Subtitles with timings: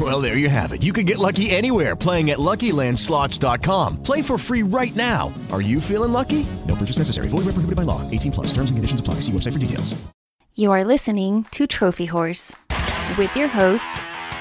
[0.00, 0.82] Well, there you have it.
[0.82, 4.02] You can get lucky anywhere playing at LuckyLandSlots.com.
[4.02, 5.34] Play for free right now.
[5.50, 6.46] Are you feeling lucky?
[6.68, 7.28] No purchase necessary.
[7.28, 8.08] Void where prohibited by law.
[8.10, 8.46] 18 plus.
[8.54, 9.14] Terms and conditions apply.
[9.16, 10.00] See website for details.
[10.54, 12.54] You are listening to Trophy Whores
[13.18, 13.98] with your hosts,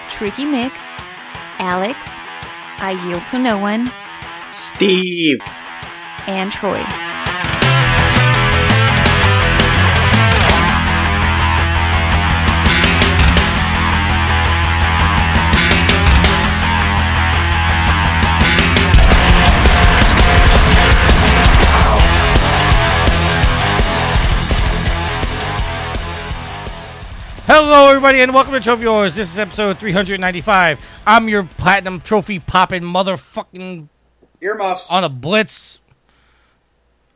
[0.09, 0.71] Tricky Mick,
[1.59, 1.97] Alex,
[2.81, 3.91] I Yield to No One,
[4.51, 5.39] Steve.
[6.27, 6.83] and Troy.
[27.51, 29.15] Hello, everybody, and welcome to Trophy Whores.
[29.15, 30.79] This is episode 395.
[31.07, 33.87] I'm your platinum trophy popping motherfucking
[34.39, 34.91] Earmuffs.
[34.91, 35.79] on a blitz.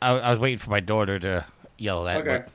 [0.02, 1.46] I, I was waiting for my daughter to
[1.78, 2.22] yell that.
[2.22, 2.46] Okay.
[2.46, 2.50] but-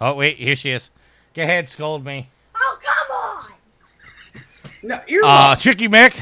[0.00, 0.90] oh, wait, here she is.
[1.34, 2.28] Go ahead, scold me.
[2.54, 4.42] Oh come on!
[4.84, 5.62] No, Uh, earmuffs.
[5.62, 6.20] Tricky Mick.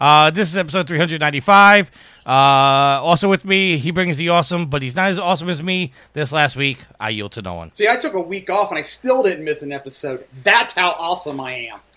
[0.00, 1.90] Uh, this is episode 395.
[2.28, 5.92] Uh, also with me, he brings the awesome, but he's not as awesome as me.
[6.12, 7.72] This last week, I yield to no one.
[7.72, 10.26] See, I took a week off and I still didn't miss an episode.
[10.44, 11.80] That's how awesome I am.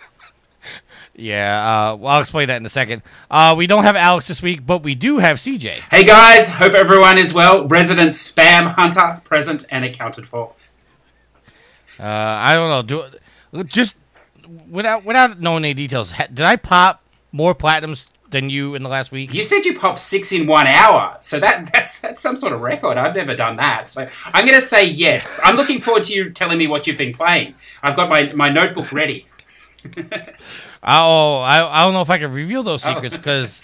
[1.14, 3.04] Yeah, uh, well, I'll explain that in a second.
[3.30, 5.82] Uh, we don't have Alex this week, but we do have CJ.
[5.92, 7.67] Hey guys, hope everyone is well.
[7.67, 10.54] Resident spam hunter present and accounted for.
[12.00, 13.10] Uh, I don't know.
[13.52, 13.94] Do just
[14.70, 16.14] without without knowing any details.
[16.34, 17.04] Did I pop
[17.34, 19.33] more platinums than you in the last week?
[19.33, 22.61] You said you popped six in one hour, so that that's that's some sort of
[22.61, 22.97] record.
[22.97, 25.39] I've never done that, so I'm going to say yes.
[25.43, 27.55] I'm looking forward to you telling me what you've been playing.
[27.83, 29.27] I've got my, my notebook ready.
[30.83, 32.93] Oh, I, I don't know if I can reveal those oh.
[32.93, 33.61] secrets because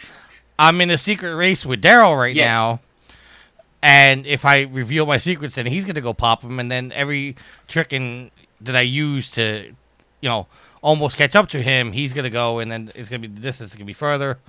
[0.59, 2.47] I'm in a secret race with Daryl right Yes.
[2.47, 2.79] now.
[3.81, 7.35] And if I reveal my secrets, then he's gonna go pop them, and then every
[7.67, 9.71] trick that I use to,
[10.21, 10.47] you know,
[10.81, 13.71] almost catch up to him, he's gonna go, and then it's gonna be the distance
[13.71, 14.39] is gonna be further.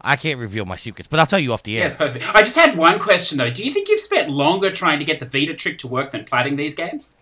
[0.00, 1.84] I can't reveal my secrets, but I'll tell you off the air.
[1.84, 2.32] Yes, perfect.
[2.34, 3.50] I just had one question though.
[3.50, 6.24] Do you think you've spent longer trying to get the Vita trick to work than
[6.24, 7.14] platting these games?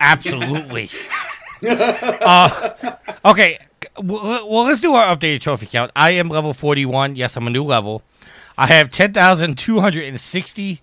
[0.00, 0.88] Absolutely.
[1.68, 2.70] uh,
[3.24, 3.58] okay.
[4.00, 5.90] Well, let's do our updated trophy count.
[5.96, 7.16] I am level 41.
[7.16, 8.02] Yes, I'm a new level.
[8.56, 10.80] I have 10,260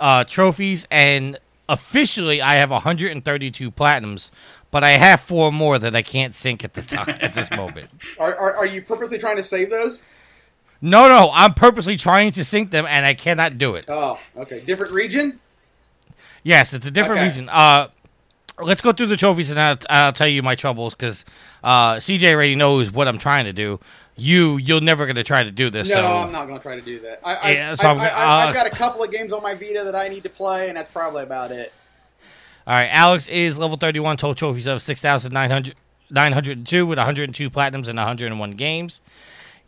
[0.00, 1.38] uh, trophies, and
[1.68, 4.30] officially I have 132 platinums,
[4.70, 7.90] but I have four more that I can't sync at the time at this moment.
[8.18, 10.02] Are, are, are you purposely trying to save those?
[10.80, 13.86] No, no, I'm purposely trying to sync them, and I cannot do it.
[13.88, 14.60] Oh, okay.
[14.60, 15.40] Different region?
[16.44, 17.24] Yes, it's a different Okay.
[17.26, 17.48] reason.
[17.48, 17.88] Uh,
[18.60, 21.24] let's go through the trophies, and I'll, I'll tell you my troubles because
[21.64, 23.80] uh, CJ already knows what I'm trying to do.
[24.14, 25.88] You, you're never gonna try to do this.
[25.90, 26.06] No, so.
[26.06, 27.20] I'm not going to try to do that.
[27.24, 29.42] I, I, Yeah, so I, I'm- I, uh, have got a couple of games on
[29.42, 31.72] my Vita that I need to play, and that's probably about it.
[32.68, 35.74] All right, Alex is level 31, total trophies of 6,900
[36.10, 39.00] 902 with 102 platinums and 101 games.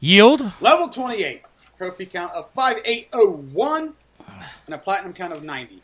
[0.01, 1.41] Yield, Level 28.
[1.79, 3.95] Trophy count of 5801
[4.67, 5.83] and a platinum count of 90.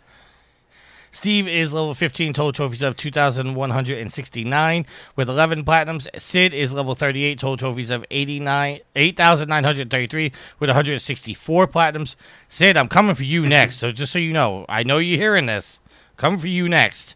[1.11, 6.07] Steve is level 15, total trophies of 2,169 with 11 platinums.
[6.21, 12.15] Sid is level 38, total trophies of 89 8,933 with 164 platinums.
[12.51, 15.47] Sid, I'm coming for you next, so just so you know, I know you're hearing
[15.47, 15.81] this.
[16.17, 17.15] Coming for you next.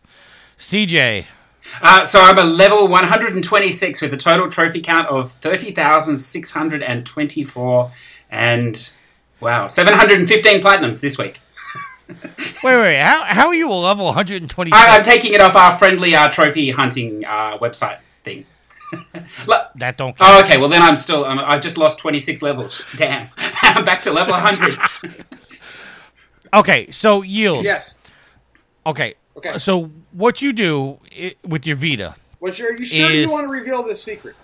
[0.58, 1.24] CJ,
[1.80, 7.92] Uh, so I'm a level 126 with a total trophy count of 30,624
[8.30, 8.92] and
[9.40, 11.40] wow, 715 platinums this week.
[12.62, 14.76] wait, wait, how, how are you a level 126?
[14.76, 18.44] I, I'm taking it off our friendly uh, trophy hunting uh, website thing.
[19.76, 20.30] That don't count.
[20.30, 20.58] oh, okay.
[20.58, 21.24] Well, then I'm still.
[21.24, 22.84] I'm, I've just lost 26 levels.
[22.96, 23.28] Damn.
[23.62, 24.76] I'm back to level 100.
[26.52, 27.64] Okay, so yield.
[27.64, 27.94] Yes.
[28.86, 29.14] Okay.
[29.36, 29.58] Okay.
[29.58, 32.16] So what you do i- with your Vita?
[32.40, 34.34] Well, sure, you sure Is- you want to reveal this secret?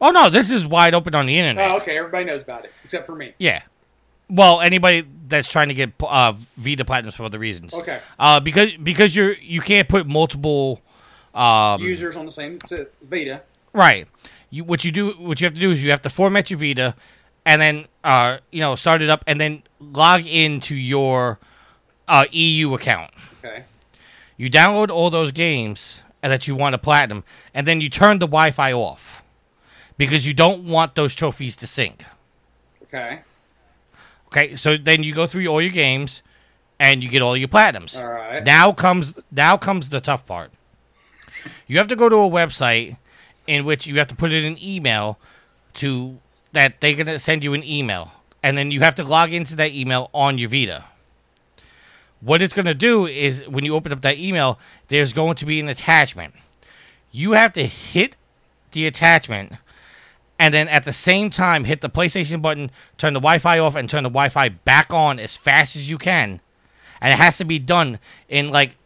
[0.00, 1.70] Oh no, this is wide open on the internet.
[1.70, 1.96] Oh, okay.
[1.98, 3.32] Everybody knows about it except for me.
[3.38, 3.62] Yeah.
[4.28, 7.72] Well, anybody that's trying to get uh, Vita platinums for other reasons.
[7.74, 8.00] Okay.
[8.18, 10.82] Uh, because because you're you can't put multiple.
[11.34, 13.42] Um, Users on the same s- Vita.
[13.72, 14.06] Right.
[14.50, 16.58] You what you do what you have to do is you have to format your
[16.58, 16.94] Vita,
[17.46, 21.38] and then uh you know start it up and then log into your
[22.08, 23.10] uh, EU account.
[23.46, 23.64] Okay.
[24.36, 28.26] You download all those games that you want to platinum, and then you turn the
[28.26, 29.22] Wi-Fi off
[29.96, 32.04] because you don't want those trophies to sync.
[32.82, 33.20] Okay.
[34.28, 36.22] Okay, so then you go through all your games,
[36.78, 38.00] and you get all your platinums.
[38.00, 38.44] All right.
[38.44, 40.50] Now comes now comes the tough part.
[41.66, 42.96] You have to go to a website
[43.46, 45.18] in which you have to put in an email
[45.74, 46.18] to
[46.52, 49.70] that they're gonna send you an email, and then you have to log into that
[49.72, 50.84] email on your Vita.
[52.20, 54.58] What it's gonna do is when you open up that email,
[54.88, 56.34] there's going to be an attachment.
[57.12, 58.16] You have to hit
[58.72, 59.52] the attachment
[60.38, 63.88] and then at the same time hit the PlayStation button, turn the Wi-Fi off, and
[63.88, 66.40] turn the Wi-Fi back on as fast as you can.
[67.00, 67.98] And it has to be done
[68.28, 68.76] in like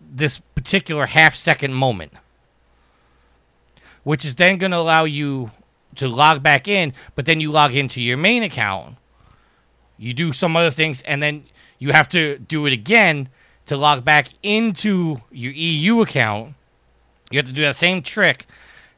[0.00, 2.12] this particular half second moment,
[4.02, 5.50] which is then going to allow you
[5.96, 6.92] to log back in.
[7.14, 8.96] But then you log into your main account,
[9.96, 11.44] you do some other things, and then
[11.84, 13.28] you have to do it again
[13.66, 16.54] to log back into your EU account.
[17.30, 18.46] You have to do that same trick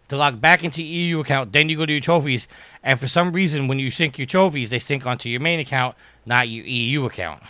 [0.06, 1.52] to log back into EU account.
[1.52, 2.46] Then you go to your trophies,
[2.84, 5.96] and for some reason, when you sync your trophies, they sync onto your main account,
[6.24, 7.42] not your EU account.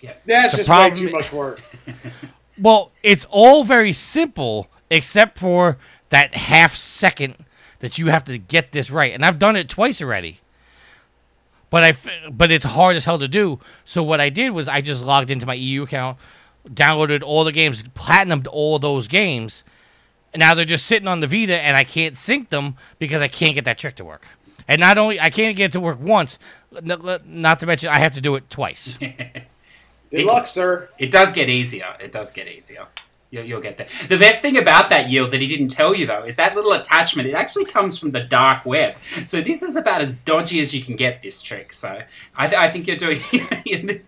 [0.00, 1.62] Yeah, That's The just problem- way too much work.
[2.60, 5.78] Well, it's all very simple except for
[6.08, 7.36] that half second
[7.78, 10.40] that you have to get this right, and I've done it twice already.
[11.70, 13.60] But I, f- but it's hard as hell to do.
[13.84, 16.18] So what I did was I just logged into my EU account,
[16.66, 19.64] downloaded all the games, platinumed all those games,
[20.32, 23.28] and now they're just sitting on the Vita, and I can't sync them because I
[23.28, 24.26] can't get that trick to work.
[24.66, 26.38] And not only I can't get it to work once,
[26.70, 28.98] not to mention I have to do it twice.
[30.10, 30.88] Good luck, sir.
[30.98, 31.94] It does get easier.
[32.00, 32.86] It does get easier.
[33.30, 33.88] You'll, you'll get there.
[34.08, 36.72] The best thing about that yield that he didn't tell you though is that little
[36.72, 37.28] attachment.
[37.28, 38.96] It actually comes from the dark web.
[39.26, 41.74] So this is about as dodgy as you can get this trick.
[41.74, 42.00] So
[42.34, 43.20] I, th- I think you're doing.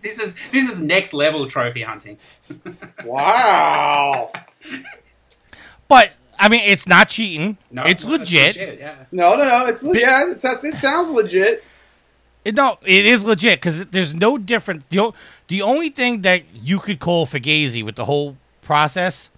[0.01, 2.17] this is this is next level trophy hunting.
[3.05, 4.31] Wow.
[5.87, 7.57] But I mean, it's not cheating.
[7.69, 8.55] No, it's no, it's legit.
[8.55, 8.95] legit, yeah.
[9.11, 9.65] No, no, no.
[9.67, 10.31] It's yeah.
[10.31, 11.63] It, sounds- it sounds legit.
[12.43, 14.89] It, no, it is legit because there's no different.
[14.89, 15.13] The, o-
[15.47, 18.37] the only thing that you could call fugazi with the whole
[18.71, 19.29] process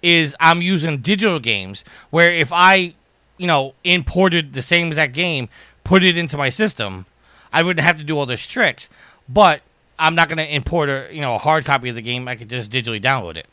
[0.00, 2.94] is I'm using digital games where if I,
[3.36, 5.50] you know, imported the same exact game,
[5.84, 7.04] put it into my system,
[7.52, 8.88] I wouldn't have to do all those tricks.
[9.28, 9.60] But
[9.98, 12.26] I'm not going to import a you know a hard copy of the game.
[12.26, 13.46] I could just digitally download it.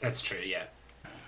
[0.00, 0.64] That's true, yeah.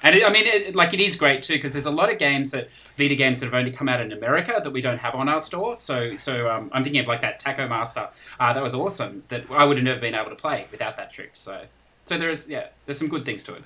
[0.03, 2.19] And it, I mean, it, like it is great too because there's a lot of
[2.19, 5.15] games that Vita games that have only come out in America that we don't have
[5.15, 5.75] on our store.
[5.75, 8.09] So, so um, I'm thinking of like that Taco Master.
[8.39, 9.25] Uh, that was awesome.
[9.29, 11.33] That I would have never been able to play without that trick.
[11.35, 11.67] So,
[12.05, 13.63] so there's yeah, there's some good things to it.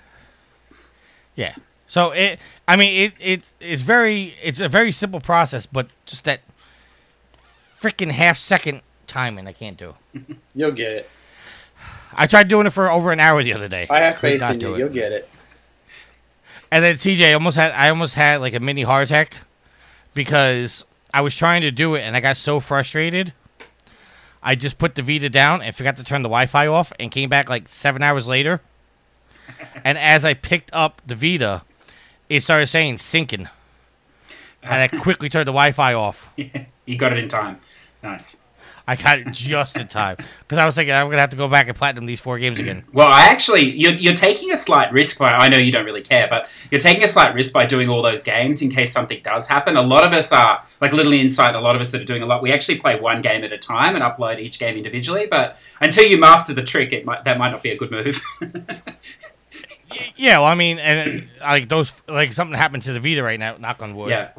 [1.34, 1.54] Yeah.
[1.86, 6.24] So it, I mean, it it it's very it's a very simple process, but just
[6.24, 6.40] that
[7.80, 9.94] freaking half second timing I can't do.
[10.54, 11.10] You'll get it.
[12.12, 13.86] I tried doing it for over an hour the other day.
[13.90, 14.74] I have faith in you.
[14.74, 14.78] it.
[14.78, 15.28] You'll get it.
[16.70, 19.36] And then CJ almost had I almost had like a mini heart attack
[20.14, 23.32] because I was trying to do it and I got so frustrated.
[24.44, 27.30] I just put the Vita down and forgot to turn the Wi-Fi off and came
[27.30, 28.60] back like seven hours later.
[29.84, 31.62] and as I picked up the Vita,
[32.28, 33.48] it started saying "sinking,"
[34.62, 36.30] and I quickly turned the Wi-Fi off.
[36.86, 37.60] You got it in time.
[38.02, 38.36] Nice.
[38.86, 41.48] I got it just in time because I was thinking I'm gonna have to go
[41.48, 42.84] back and platinum these four games again.
[42.92, 45.18] Well, I actually, you're, you're taking a slight risk.
[45.18, 47.88] By, I know you don't really care, but you're taking a slight risk by doing
[47.88, 49.76] all those games in case something does happen.
[49.76, 52.22] A lot of us are, like little insight, a lot of us that are doing
[52.22, 55.26] a lot, we actually play one game at a time and upload each game individually.
[55.30, 58.22] But until you master the trick, it might, that might not be a good move.
[60.16, 63.56] Yeah, well, I mean, and like those, like something happened to the Vita right now.
[63.56, 64.10] Knock on wood.
[64.10, 64.30] yeah.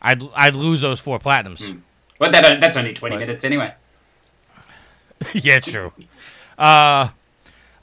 [0.00, 1.72] I'd I'd lose those four platinums.
[1.72, 1.78] Hmm.
[2.32, 3.74] Well, that, that's only 20 minutes anyway.
[5.32, 5.92] yeah, true.
[6.58, 7.08] Uh,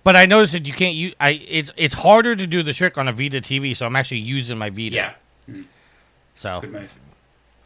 [0.04, 1.14] but I noticed that you can't use.
[1.20, 4.20] I it's it's harder to do the trick on a Vita TV, so I'm actually
[4.20, 4.96] using my Vita.
[4.96, 5.14] Yeah.
[6.36, 6.94] So Good move.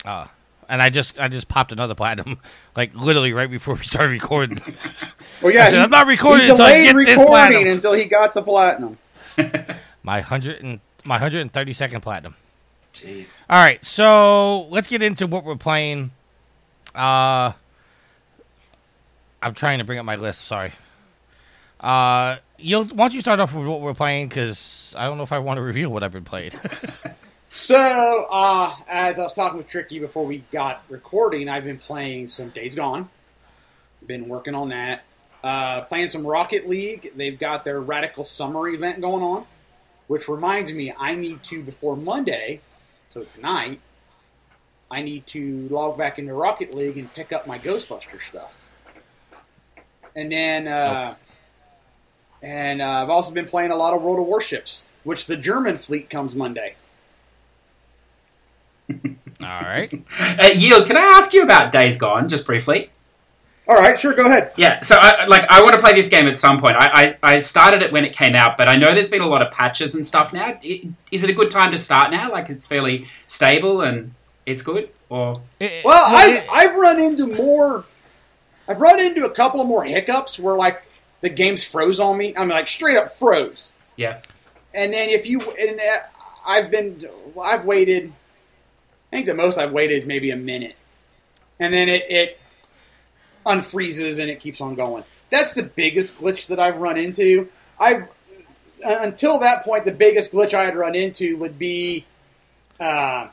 [0.04, 0.28] Uh,
[0.68, 2.40] and I just I just popped another platinum,
[2.76, 4.62] like literally right before we started recording.
[5.42, 7.68] Well, yeah, I said, he- I'm not recording He until I delayed get recording platinum.
[7.74, 8.98] until he got to platinum.
[10.02, 12.36] my hundred and my hundred and thirty second platinum.
[12.94, 13.42] Jeez.
[13.50, 16.12] All right, so let's get into what we're playing.
[16.96, 17.54] Uh,
[19.42, 20.46] I'm trying to bring up my list.
[20.46, 20.72] Sorry.
[21.80, 24.30] Uh, you'll why don't you start off with what we're playing?
[24.30, 26.52] Because I don't know if I want to reveal what I've been playing.
[27.48, 32.28] So, uh, as I was talking with Tricky before we got recording, I've been playing
[32.28, 33.08] some Days Gone.
[34.06, 35.04] Been working on that.
[35.44, 37.14] Uh, playing some Rocket League.
[37.16, 39.46] They've got their Radical Summer event going on,
[40.08, 42.62] which reminds me I need to before Monday,
[43.10, 43.80] so tonight,
[44.90, 48.70] I need to log back into Rocket League and pick up my Ghostbuster stuff.
[50.16, 51.16] And then, uh,
[52.42, 55.78] and uh, I've also been playing a lot of World of Warships, which the German
[55.78, 56.76] fleet comes Monday.
[58.94, 58.96] All
[59.42, 59.92] right.
[60.38, 62.90] Uh, Yield, can I ask you about Days Gone just briefly?
[63.68, 64.52] All right, sure, go ahead.
[64.58, 66.76] Yeah, so I, like I want to play this game at some point.
[66.76, 69.28] I, I, I started it when it came out, but I know there's been a
[69.28, 70.60] lot of patches and stuff now.
[71.12, 72.32] Is it a good time to start now?
[72.32, 74.14] Like it's fairly stable and
[74.46, 77.86] it's good, or Well, I've, I've run into more.
[78.68, 80.88] I've run into a couple of more hiccups where like
[81.22, 82.36] the game's froze on me.
[82.36, 83.74] I mean, like straight up froze.
[83.96, 84.22] yeah,
[84.74, 85.98] And then if you and uh,
[86.46, 87.08] I've been
[87.42, 88.12] I've waited.
[89.12, 90.76] I think the most I've waited is maybe a minute,
[91.60, 92.40] and then it, it
[93.46, 95.04] unfreezes and it keeps on going.
[95.30, 97.50] That's the biggest glitch that I've run into.
[97.80, 98.10] I've
[98.86, 102.06] uh, until that point, the biggest glitch I had run into would be.
[102.80, 103.30] Uh,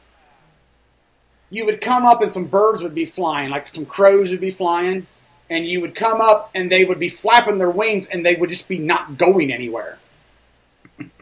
[1.52, 4.50] you would come up and some birds would be flying, like some crows would be
[4.50, 5.06] flying,
[5.50, 8.48] and you would come up and they would be flapping their wings and they would
[8.48, 9.98] just be not going anywhere.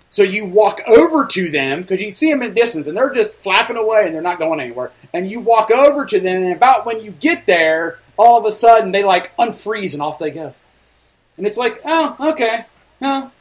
[0.09, 3.43] So you walk over to them because you see them in distance and they're just
[3.43, 4.93] flapping away and they're not going anywhere.
[5.13, 8.53] And you walk over to them and about when you get there, all of a
[8.53, 10.55] sudden they like unfreeze and off they go.
[11.37, 12.67] And it's like, oh, okay,
[13.01, 13.33] no,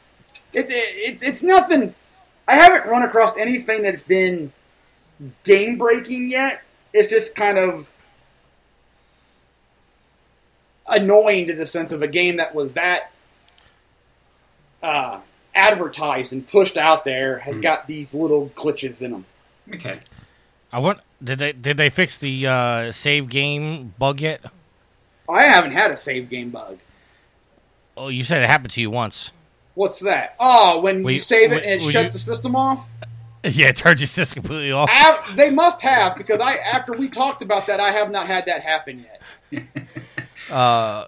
[0.52, 1.94] it, it, it's nothing.
[2.48, 4.52] I haven't run across anything that's been
[5.44, 6.64] game breaking yet.
[6.92, 7.90] It's just kind of
[10.88, 13.12] annoying to the sense of a game that was that
[14.82, 15.20] uh,
[15.54, 19.24] advertised and pushed out there has got these little glitches in them.
[19.74, 20.00] okay.
[20.72, 21.00] I want.
[21.22, 24.40] Did they did they fix the uh, save game bug yet?
[25.28, 26.78] I haven't had a save game bug.
[27.96, 29.32] Oh, you said it happened to you once.
[29.74, 30.34] What's that?
[30.40, 32.54] Oh, when Will you you- save it will- and it will shuts you- the system
[32.56, 32.88] off?
[33.44, 34.90] Yeah, it turned your system completely off.
[34.90, 38.44] Av- they must have because I after we talked about that, I have not had
[38.46, 39.06] that happen
[39.50, 39.62] yet.
[40.50, 40.54] Uh,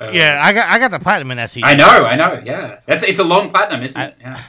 [0.00, 1.68] uh, yeah, I got I got the platinum in that season.
[1.68, 2.40] I know, I know.
[2.44, 4.16] Yeah, that's it's a long platinum, isn't it?
[4.20, 4.40] Yeah.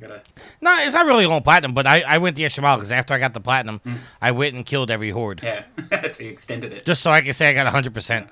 [0.00, 0.22] Gotta.
[0.60, 3.14] No, it's not really on platinum, but I, I went the extra mile because after
[3.14, 3.94] I got the platinum, hmm.
[4.20, 5.64] I went and killed every horde Yeah,
[6.10, 6.84] so you extended it.
[6.84, 8.28] just so I can say I got hundred percent.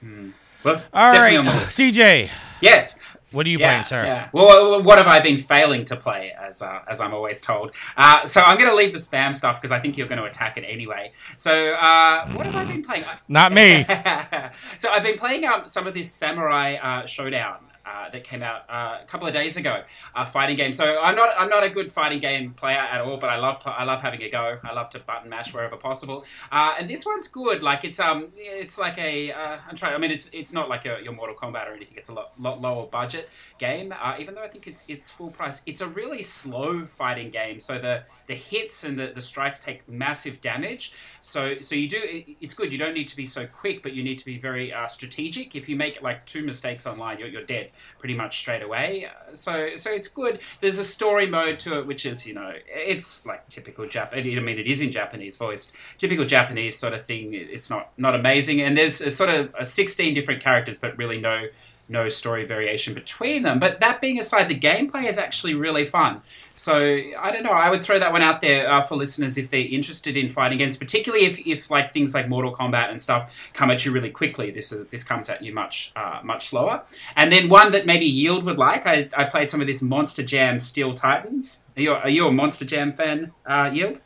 [0.00, 0.30] Hmm.
[0.62, 1.78] Well, All right, on the list.
[1.78, 2.28] CJ,
[2.60, 2.98] Yes.
[3.32, 4.04] What are you Yeah, playing, sir?
[4.04, 4.28] yeah.
[4.32, 7.72] Well, what have I been failing to play, as uh, as I'm always told?
[7.96, 10.26] Uh, so I'm going to leave the spam stuff because I think you're going to
[10.26, 11.12] attack it anyway.
[11.36, 13.04] So uh, what have I been playing?
[13.28, 13.84] Not me.
[14.78, 17.56] so I've been playing um, some of this Samurai uh, Shodown.
[17.86, 19.84] Uh, that came out uh, a couple of days ago,
[20.16, 20.72] a fighting game.
[20.72, 23.62] So I'm not I'm not a good fighting game player at all, but I love
[23.64, 24.58] I love having a go.
[24.64, 26.24] I love to button mash wherever possible.
[26.50, 27.62] Uh, and this one's good.
[27.62, 29.94] Like it's um it's like a uh, I'm trying.
[29.94, 31.96] I mean it's it's not like a, your Mortal Kombat or anything.
[31.96, 33.28] It's a lot, lot lower budget
[33.58, 33.94] game.
[33.96, 35.62] Uh, even though I think it's it's full price.
[35.64, 37.60] It's a really slow fighting game.
[37.60, 40.92] So the the hits and the, the strikes take massive damage.
[41.20, 42.72] So so you do it, it's good.
[42.72, 45.54] You don't need to be so quick, but you need to be very uh, strategic.
[45.54, 49.06] If you make like two mistakes online, you're, you're dead pretty much straight away.
[49.06, 50.40] Uh, So so it's good.
[50.60, 54.16] There's a story mode to it, which is you know it's like typical Jap.
[54.16, 57.34] I mean it is in Japanese voiced, typical Japanese sort of thing.
[57.34, 61.20] It's not not amazing, and there's a sort of uh 16 different characters, but really
[61.20, 61.46] no
[61.88, 63.58] no story variation between them.
[63.58, 66.22] But that being aside, the gameplay is actually really fun.
[66.56, 66.78] So
[67.18, 67.50] I don't know.
[67.50, 70.58] I would throw that one out there uh, for listeners if they're interested in fighting
[70.58, 74.10] games, particularly if, if like things like Mortal Kombat and stuff come at you really
[74.10, 74.50] quickly.
[74.50, 76.82] This uh, this comes at you much uh, much slower.
[77.14, 78.86] And then one that maybe Yield would like.
[78.86, 81.60] I, I played some of this Monster Jam Steel Titans.
[81.76, 84.00] Are you, are you a Monster Jam fan, uh, Yield?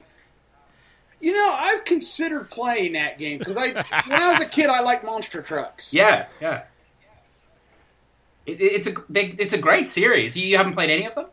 [1.21, 4.81] You know, I've considered playing that game because I when I was a kid, I
[4.81, 5.93] liked monster trucks.
[5.95, 6.63] Yeah, yeah.
[8.53, 10.37] It, it's a they, it's a great series.
[10.37, 11.27] You, you haven't played any of them,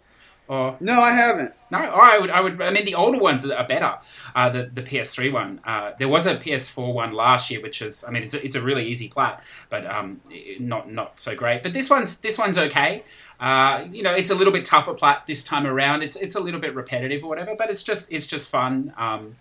[0.48, 1.54] or No, I haven't.
[1.70, 2.62] No, or I would, I would.
[2.62, 3.96] I mean, the older ones are better.
[4.34, 5.60] Uh, the the PS3 one.
[5.66, 8.56] Uh, there was a PS4 one last year, which is, I mean, it's a, it's
[8.56, 10.22] a really easy plat, but um,
[10.60, 11.64] not not so great.
[11.64, 13.04] But this one's this one's okay.
[13.40, 16.04] Uh, you know, it's a little bit tougher plat this time around.
[16.04, 18.94] It's it's a little bit repetitive or whatever, but it's just it's just fun.
[18.98, 19.36] Um,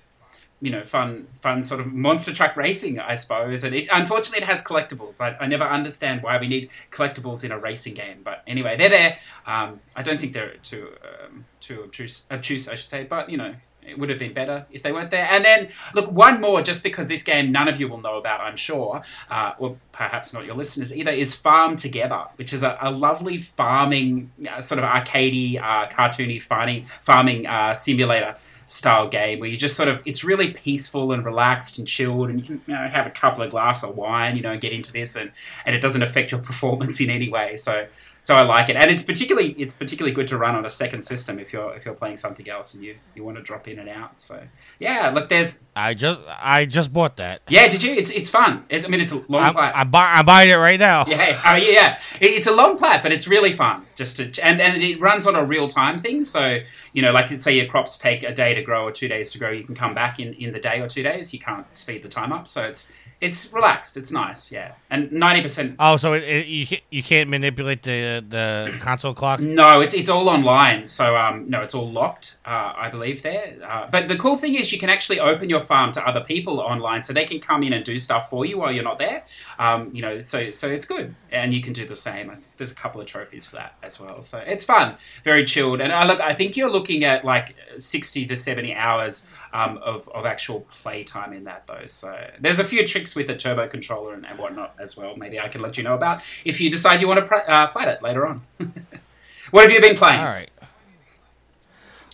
[0.60, 3.62] you know, fun, fun sort of monster truck racing, I suppose.
[3.62, 5.20] And it, unfortunately, it has collectibles.
[5.20, 8.20] I, I never understand why we need collectibles in a racing game.
[8.25, 9.18] But anyway, they're there.
[9.46, 13.04] Um, I don't think they're too um, too obtuse, obtuse, I should say.
[13.04, 13.54] But you know,
[13.86, 15.26] it would have been better if they weren't there.
[15.30, 18.40] And then, look, one more, just because this game none of you will know about,
[18.40, 22.76] I'm sure, uh, or perhaps not your listeners either, is Farm Together, which is a,
[22.80, 28.36] a lovely farming, uh, sort of arcadey, uh, cartoony farming, farming uh, simulator
[28.66, 32.40] style game where you just sort of it's really peaceful and relaxed and chilled, and
[32.40, 34.92] you can you know, have a couple of glass of wine, you know, get into
[34.92, 35.30] this, and
[35.64, 37.56] and it doesn't affect your performance in any way.
[37.56, 37.87] So
[38.26, 41.02] so I like it, and it's particularly it's particularly good to run on a second
[41.02, 43.78] system if you're if you're playing something else and you you want to drop in
[43.78, 44.21] and out.
[44.21, 44.42] So
[44.80, 47.42] yeah, look, there's I just I just bought that.
[47.49, 47.95] yeah, did you?
[47.95, 48.64] It's it's fun.
[48.68, 49.73] It's, I mean, it's a long I'm, plat.
[49.76, 51.04] I'm, buy, I'm buying it right now.
[51.06, 53.87] Yeah, oh yeah, It- it's a long plat, but it's really fun.
[53.95, 56.25] Just to and and it runs on a real time thing.
[56.25, 56.59] So
[56.95, 59.38] you know, like say your crops take a day to grow or two days to
[59.38, 61.33] grow, you can come back in in the day or two days.
[61.33, 63.96] You can't speed the time up, so it's it's relaxed.
[63.96, 64.73] It's nice, yeah.
[64.90, 65.76] And ninety percent.
[65.78, 69.40] Oh, so it, it, you you can't manipulate the the console clock.
[69.40, 70.87] No, it's it's all online.
[70.87, 72.37] So um, no, it's all locked.
[72.44, 73.56] Uh, I believe there.
[73.66, 76.61] Uh, but the cool thing is, you can actually open your farm to other people
[76.61, 79.25] online, so they can come in and do stuff for you while you're not there.
[79.58, 82.37] Um, you know, so so it's good, and you can do the same.
[82.56, 84.23] There's a couple of trophies for that as well.
[84.23, 85.80] So it's fun, very chilled.
[85.80, 90.08] And I look, I think you're looking at like sixty to seventy hours um, of
[90.10, 91.86] of actual play time in that though.
[91.86, 95.16] So there's a few tricks with the turbo controller and, and whatnot as well.
[95.16, 97.66] Maybe I can let you know about if you decide you want to pr- uh,
[97.68, 98.42] play it later on.
[99.50, 100.20] what have you been playing?
[100.20, 100.50] All right.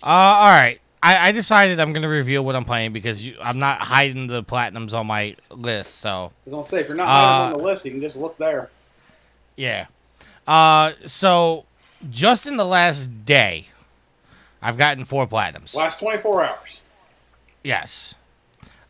[0.04, 0.78] Uh, all right.
[1.02, 4.42] I, I decided I'm gonna reveal what I'm playing because you, I'm not hiding the
[4.44, 5.96] platinums on my list.
[5.96, 8.00] So I was gonna say if you're not Uh, hiding on the list, you can
[8.00, 8.70] just look there.
[9.56, 9.86] yeah.
[10.46, 11.66] Uh, so
[12.10, 13.68] just in the last day,
[14.60, 15.74] I've gotten four platinums.
[15.74, 16.81] Last 24 hours.
[17.62, 18.14] Yes.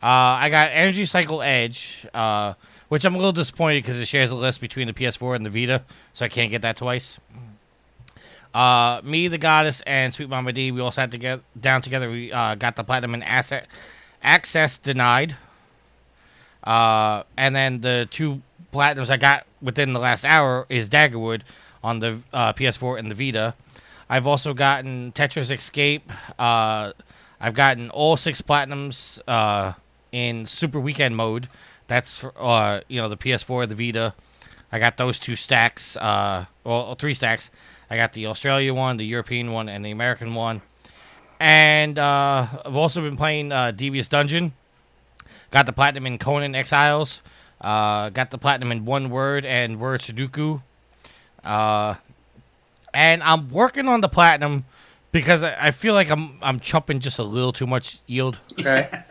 [0.01, 2.53] Uh, I got Energy Cycle Edge, uh,
[2.89, 5.49] which I'm a little disappointed because it shares a list between the PS4 and the
[5.49, 7.19] Vita, so I can't get that twice.
[8.53, 12.09] Uh, me, the Goddess, and Sweet Mama D, we all sat together down together.
[12.09, 13.67] We uh, got the platinum and asset
[14.21, 15.35] access denied.
[16.63, 21.41] Uh, and then the two platinums I got within the last hour is Daggerwood
[21.83, 23.55] on the uh, PS4 and the Vita.
[24.09, 26.11] I've also gotten Tetra's Escape.
[27.43, 29.73] Uh, I've gotten all six platinums uh,
[30.11, 31.49] in Super Weekend mode.
[31.87, 34.13] That's uh, you know the PS4, the Vita.
[34.71, 37.51] I got those two stacks, uh, well, three stacks.
[37.91, 40.63] I got the Australia one, the European one, and the American one.
[41.39, 44.53] And uh, I've also been playing uh, Devious Dungeon.
[45.51, 47.21] Got the platinum in Conan Exiles.
[47.61, 50.63] Uh, got the platinum in One Word and Word Sudoku.
[51.43, 51.95] Uh,
[52.93, 54.65] and I'm working on the platinum
[55.13, 58.39] because I, I feel like I'm I'm chumping just a little too much yield.
[58.59, 58.89] Okay.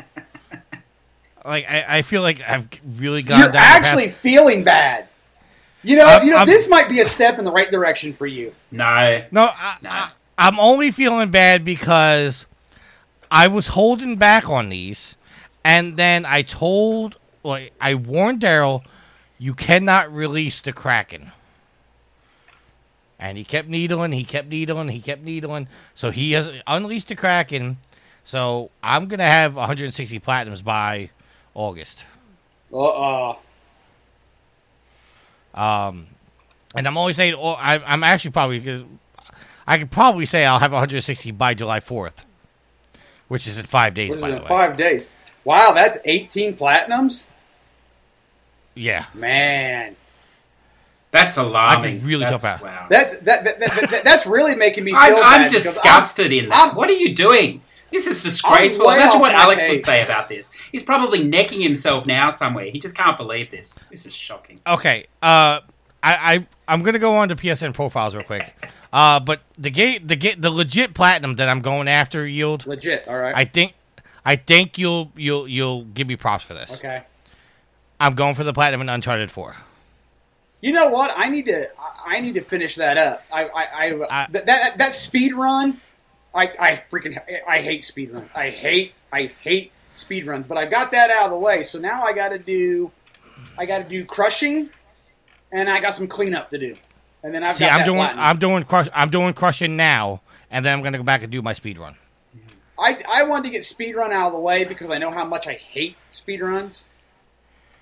[1.45, 2.69] Like I, I feel like I've
[3.01, 3.53] really gone You're down.
[3.55, 5.09] the path- actually feeling bad.
[5.83, 8.13] You know, I'm- you know, I'm- this might be a step in the right direction
[8.13, 8.55] for you.
[8.71, 9.25] No.
[9.33, 12.47] No, I, I, I'm only feeling bad because
[13.29, 15.17] I was holding back on these,
[15.65, 18.85] and then I told, like, I warned Daryl,
[19.39, 21.33] you cannot release the Kraken.
[23.23, 25.69] And he kept needling, he kept needling, he kept needling.
[25.95, 27.79] So he has unleashed the Kraken.
[28.25, 31.11] So I'm gonna have 160 platinums by
[31.55, 32.05] August.
[32.73, 33.37] Uh, uh
[35.55, 36.09] Um,
[36.75, 38.87] and I'm only saying, oh, I, I'm actually probably,
[39.69, 42.25] I could probably say I'll have 160 by July 4th,
[43.29, 44.49] which is in five days, by the in way.
[44.49, 45.09] five days.
[45.45, 47.31] Wow, that's 18 platinums?
[48.75, 49.05] Yeah.
[49.15, 49.95] Man.
[51.13, 51.95] That's alarming.
[51.97, 52.63] I could really that's, jump out.
[52.63, 52.87] Wow.
[52.89, 56.33] That's that, that, that, that- that's really making me feel I'm, bad I'm because disgusted
[56.33, 56.69] in that.
[56.69, 57.63] I'm- what are you doing?
[57.93, 58.89] This is disgraceful.
[58.89, 60.53] Imagine what my Alex would say about this.
[60.73, 62.65] He's probably necking himself now somewhere.
[62.65, 63.85] He just can't believe this.
[63.91, 64.61] This is shocking.
[64.67, 65.05] Okay.
[65.23, 65.61] Uh,
[66.03, 68.55] I, I I'm gonna go on to PSN profiles real quick.
[68.93, 72.67] Uh, but the gate the gate the legit platinum that I'm going after yield.
[72.67, 73.35] Legit, all right.
[73.35, 73.73] I think
[74.23, 76.75] I think you'll you'll you'll give me props for this.
[76.75, 77.03] okay.
[77.99, 79.57] I'm going for the platinum in Uncharted Four.
[80.63, 81.13] You know what?
[81.15, 81.69] I need to.
[81.79, 83.25] I- need to finish that up.
[83.33, 85.81] I, I, I, I- that, that that speed run.
[86.35, 88.31] I, I freaking I hate speed runs.
[88.35, 90.47] I hate I hate speed runs.
[90.47, 91.63] But I got that out of the way.
[91.63, 92.91] So now I got to do.
[93.59, 94.71] I got to do crushing,
[95.51, 96.77] and I got some cleanup to do.
[97.23, 98.25] And then I've See, I'm doing platinum.
[98.25, 100.21] I'm doing crush I'm doing crushing now,
[100.51, 101.95] and then I'm gonna go back and do my speed run.
[102.79, 105.25] I, I wanted to get speed run out of the way because I know how
[105.25, 106.89] much I hate speed runs.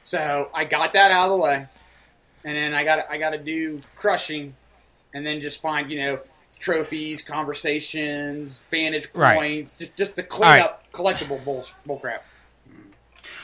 [0.02, 1.66] So I got that out of the way,
[2.44, 4.54] and then I got I got to do crushing,
[5.14, 6.20] and then just find you know
[6.58, 9.36] trophies, conversations, vantage Right.
[9.38, 10.62] points, just just the clean All right.
[10.64, 12.20] up collectible bull bullcrap.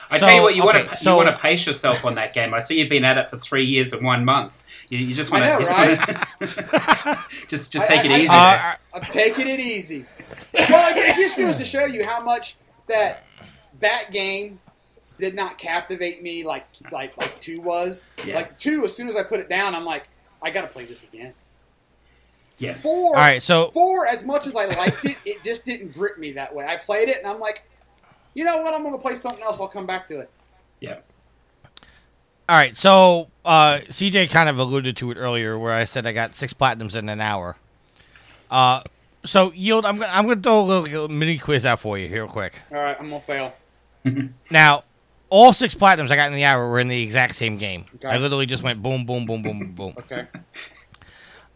[0.09, 2.05] I So, tell you what, you okay, want to so- you want to pace yourself
[2.05, 2.55] on that game.
[2.55, 4.57] I see you've been at it for three years and one month.
[4.89, 6.27] You, you just want to
[7.49, 8.29] just just take I- it I- easy.
[8.29, 8.79] I- there.
[8.95, 10.07] Uh, I'm taking it easy.
[10.55, 12.57] well, it it just goes to show you how much
[12.87, 13.25] that
[13.81, 14.61] that game
[15.19, 18.05] did not captivate me like like like two was.
[18.25, 18.37] Yeah.
[18.37, 20.09] Like two, as soon as I put it down, I'm like,
[20.43, 21.33] I gotta play this again.
[22.59, 22.75] Yeah.
[22.75, 23.09] Four.
[23.17, 24.07] All right, so- four.
[24.07, 26.65] As much as I liked it, it just didn't grip me that way.
[26.67, 27.65] I played it, and I'm like,
[28.35, 28.73] you know what?
[28.75, 29.61] I'm gonna play something else.
[29.61, 30.31] I'll come back to it.
[30.81, 30.99] Yeah.
[32.49, 36.13] All right, so uh, CJ kind of alluded to it earlier, where I said I
[36.13, 37.57] got six platinums in an hour.
[38.51, 38.83] Uh,
[39.25, 42.23] so yield, I'm gonna I'm gonna throw a little mini quiz out for you here,
[42.23, 42.55] real quick.
[42.71, 43.53] All right, I'm gonna fail.
[44.51, 44.85] Now,
[45.31, 47.87] all six platinums I got in the hour were in the exact same game.
[47.97, 48.09] Okay.
[48.09, 49.95] I literally just went boom, boom, boom, boom, boom, boom.
[49.99, 50.27] Okay.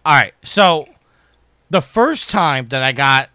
[0.04, 0.88] All right, so
[1.68, 3.28] the first time that I got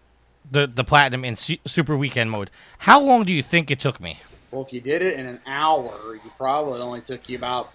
[0.50, 4.00] the the platinum in su- Super Weekend mode, how long do you think it took
[4.00, 4.18] me?
[4.50, 7.70] Well, if you did it in an hour, you probably only took you about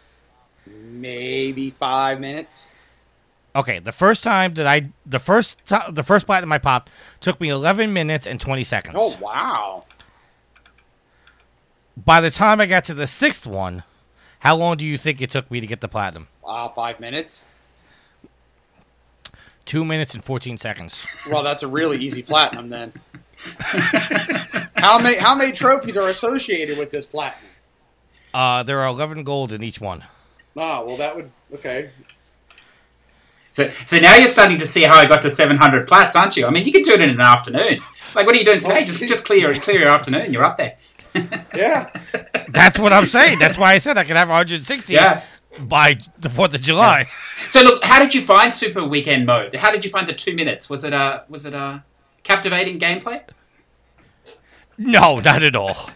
[0.67, 2.74] maybe five minutes.
[3.56, 7.39] Okay, the first time that I the first ti- the first platinum I popped took
[7.41, 8.95] me 11 minutes and 20 seconds.
[8.97, 9.86] Oh wow!
[12.05, 13.83] By the time I got to the sixth one,
[14.39, 16.29] how long do you think it took me to get the platinum?
[16.43, 17.49] Wow, five minutes.
[19.65, 21.05] Two minutes and 14 seconds.
[21.29, 22.93] Well, that's a really easy platinum then.
[24.75, 27.49] how many how many trophies are associated with this platinum?
[28.33, 30.03] Uh, there are 11 gold in each one.
[30.57, 31.91] Oh, well, that would okay.
[33.51, 36.45] So, so now you're starting to see how I got to 700 plats, aren't you?
[36.45, 37.81] I mean, you could do it in an afternoon.
[38.15, 38.79] Like, what are you doing today?
[38.81, 40.31] Oh, just, just clear, clear your afternoon.
[40.31, 40.77] You're up there.
[41.56, 41.89] Yeah.
[42.50, 43.39] That's what I'm saying.
[43.39, 45.21] That's why I said I could have 160 Yeah.
[45.60, 47.08] by the 4th of July.
[47.50, 49.54] So, look, how did you find Super Weekend mode?
[49.56, 50.69] How did you find the two minutes?
[50.69, 51.84] Was it a was it a
[52.24, 53.21] captivating gameplay?
[54.78, 55.89] No, not at all.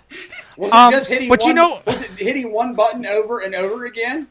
[0.57, 1.47] Was it Um, just hitting but one?
[1.49, 4.27] you know- was it hitting one button over and over again?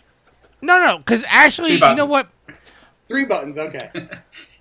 [0.62, 2.28] No, no, because actually, you know what?
[3.08, 3.58] Three buttons.
[3.58, 3.90] Okay.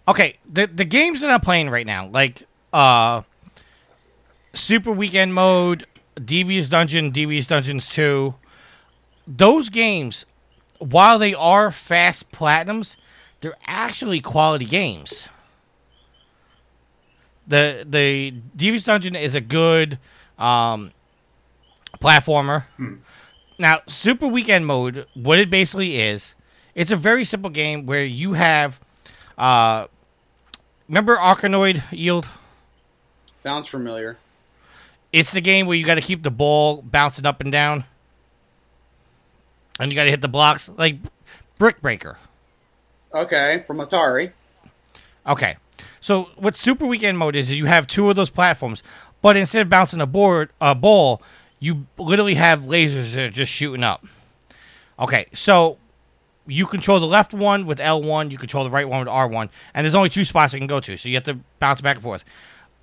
[0.05, 3.21] Okay, the the games that I'm playing right now, like uh
[4.53, 5.85] Super Weekend Mode,
[6.23, 8.35] Devious Dungeon, Devious Dungeons 2,
[9.27, 10.25] those games,
[10.79, 12.95] while they are fast platinums,
[13.41, 15.27] they're actually quality games.
[17.47, 19.99] The the Devious Dungeon is a good
[20.37, 20.91] um
[22.01, 22.65] platformer.
[23.59, 26.35] Now, Super Weekend Mode, what it basically is,
[26.73, 28.79] it's a very simple game where you have
[29.37, 29.87] uh
[30.87, 32.27] remember Arkanoid Yield?
[33.25, 34.17] Sounds familiar.
[35.13, 37.85] It's the game where you got to keep the ball bouncing up and down,
[39.79, 40.97] and you got to hit the blocks like
[41.59, 42.17] Brick Breaker.
[43.13, 44.31] Okay, from Atari.
[45.27, 45.55] Okay,
[46.01, 48.81] so what Super Weekend Mode is is you have two of those platforms,
[49.21, 51.21] but instead of bouncing a board a ball,
[51.59, 54.03] you literally have lasers that are just shooting up.
[54.99, 55.77] Okay, so
[56.47, 59.85] you control the left one with L1, you control the right one with R1, and
[59.85, 62.03] there's only two spots you can go to, so you have to bounce back and
[62.03, 62.25] forth.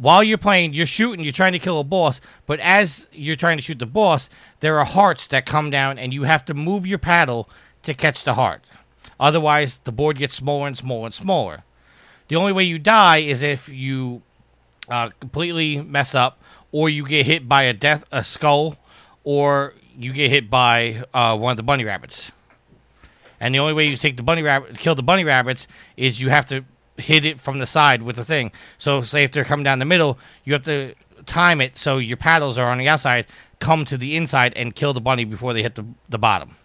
[0.01, 3.59] While you're playing, you're shooting, you're trying to kill a boss, but as you're trying
[3.59, 6.87] to shoot the boss, there are hearts that come down, and you have to move
[6.87, 7.51] your paddle
[7.83, 8.65] to catch the heart.
[9.21, 11.65] Otherwise, the board gets smaller and smaller and smaller.
[12.29, 14.23] The only way you die is if you
[14.89, 18.79] uh, completely mess up, or you get hit by a death, a skull,
[19.23, 22.33] or you get hit by uh, one of the bunny rabbits.
[23.39, 26.31] And the only way you take the bunny rabbit, kill the bunny rabbits, is you
[26.31, 26.65] have to
[27.01, 28.53] hit it from the side with the thing.
[28.79, 30.95] So, say if they're coming down the middle, you have to
[31.27, 33.27] time it so your paddles are on the outside,
[33.59, 36.57] come to the inside, and kill the bunny before they hit the the bottom.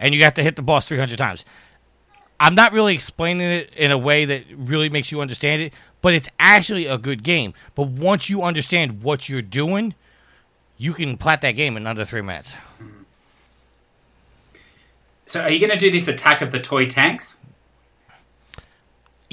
[0.00, 1.44] And you have to hit the boss 300 times.
[2.40, 5.72] I'm not really explaining it in a way that really makes you understand it,
[6.02, 7.54] but it's actually a good game.
[7.74, 9.94] But once you understand what you're doing,
[10.76, 12.56] you can plat that game in under three minutes.
[15.26, 17.42] So, are you going to do this Attack of the Toy Tanks?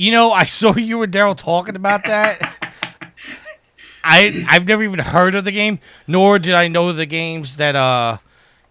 [0.01, 2.41] You know, I saw you and Daryl talking about that.
[4.03, 7.75] I I've never even heard of the game, nor did I know the games that
[7.75, 8.17] uh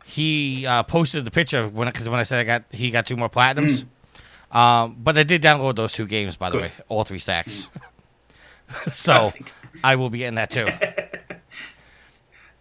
[0.05, 3.07] he uh, posted the picture of when because when I said I got he got
[3.07, 3.85] two more platinums.
[4.51, 6.62] Um, but I did download those two games by the Good.
[6.62, 7.69] way, all three stacks.
[8.90, 9.31] so
[9.85, 10.66] I will be getting that too.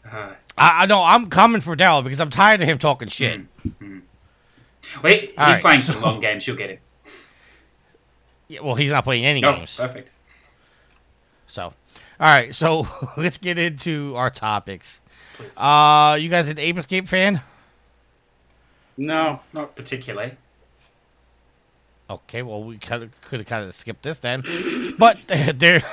[0.06, 3.42] Uh, I, I know I'm coming for Daryl because I'm tired of him talking shit.
[5.02, 6.46] wait, he's All right, playing so- some long games.
[6.46, 6.78] You'll get him.
[8.50, 9.78] Yeah, well, he's not playing any games.
[9.78, 10.12] perfect.
[11.48, 11.74] So, all
[12.20, 12.54] right.
[12.54, 15.00] So let's get into our topics.
[15.38, 15.58] Please.
[15.58, 17.42] Uh, you guys an Ape Escape fan?
[18.98, 19.40] No.
[19.54, 20.34] Not particularly.
[22.10, 24.44] Okay, well we could have kind of skipped this then,
[24.98, 25.84] but there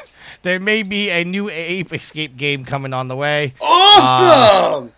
[0.41, 3.53] there may be a new Ape Escape game coming on the way.
[3.61, 4.93] Awesome.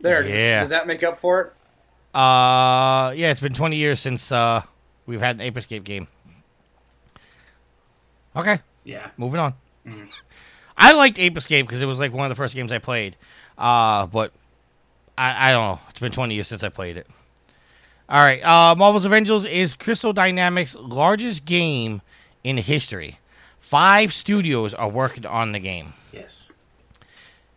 [0.00, 0.22] there.
[0.22, 0.60] does- yeah.
[0.60, 1.46] Does that make up for it?
[2.18, 4.62] Uh, yeah, it's been 20 years since uh
[5.04, 6.08] we've had an Ape Escape game.
[8.36, 9.08] Okay, Yeah.
[9.16, 9.54] moving on.
[10.76, 13.16] I liked Ape Escape because it was like one of the first games I played.
[13.58, 14.32] Uh, but
[15.18, 15.80] I, I don't know.
[15.90, 17.06] It's been 20 years since I played it.
[18.08, 18.42] All right.
[18.42, 22.00] Uh, Marvel's Avengers is Crystal Dynamics' largest game
[22.44, 23.18] in history.
[23.58, 25.92] Five studios are working on the game.
[26.12, 26.54] Yes.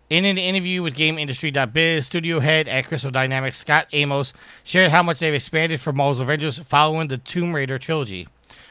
[0.09, 4.33] In an interview with GameIndustry.biz, studio head at Crystal Dynamics, Scott Amos,
[4.63, 8.27] shared how much they've expanded for Marvel's Avengers following the Tomb Raider trilogy.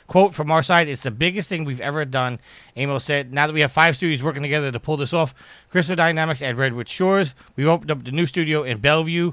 [0.07, 2.39] Quote from our side, it's the biggest thing we've ever done.
[2.77, 5.35] Amos said, now that we have five studios working together to pull this off,
[5.71, 9.33] Crystal Dynamics at Redwood Shores, we've opened up the new studio in Bellevue.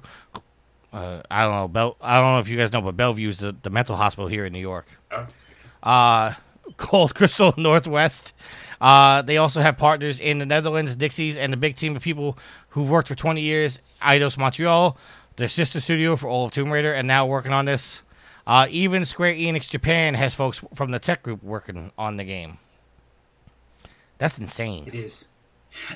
[0.94, 3.40] Uh, I don't know, Bell- I don't know if you guys know, but Bellevue is
[3.40, 5.28] the, the mental hospital here in New York Oh.
[5.84, 6.34] uh,
[6.78, 8.34] called Crystal Northwest.
[8.82, 12.38] Uh, they also have partners in the Netherlands, Nixxes, and the big team of people
[12.70, 14.98] who've worked for 20 years, Eidos Montreal,
[15.36, 18.02] their sister studio for all of Tomb Raider, and now working on this.
[18.50, 22.58] Uh, even Square Enix Japan has folks from the tech group working on the game.
[24.18, 24.88] That's insane.
[24.88, 25.28] It is.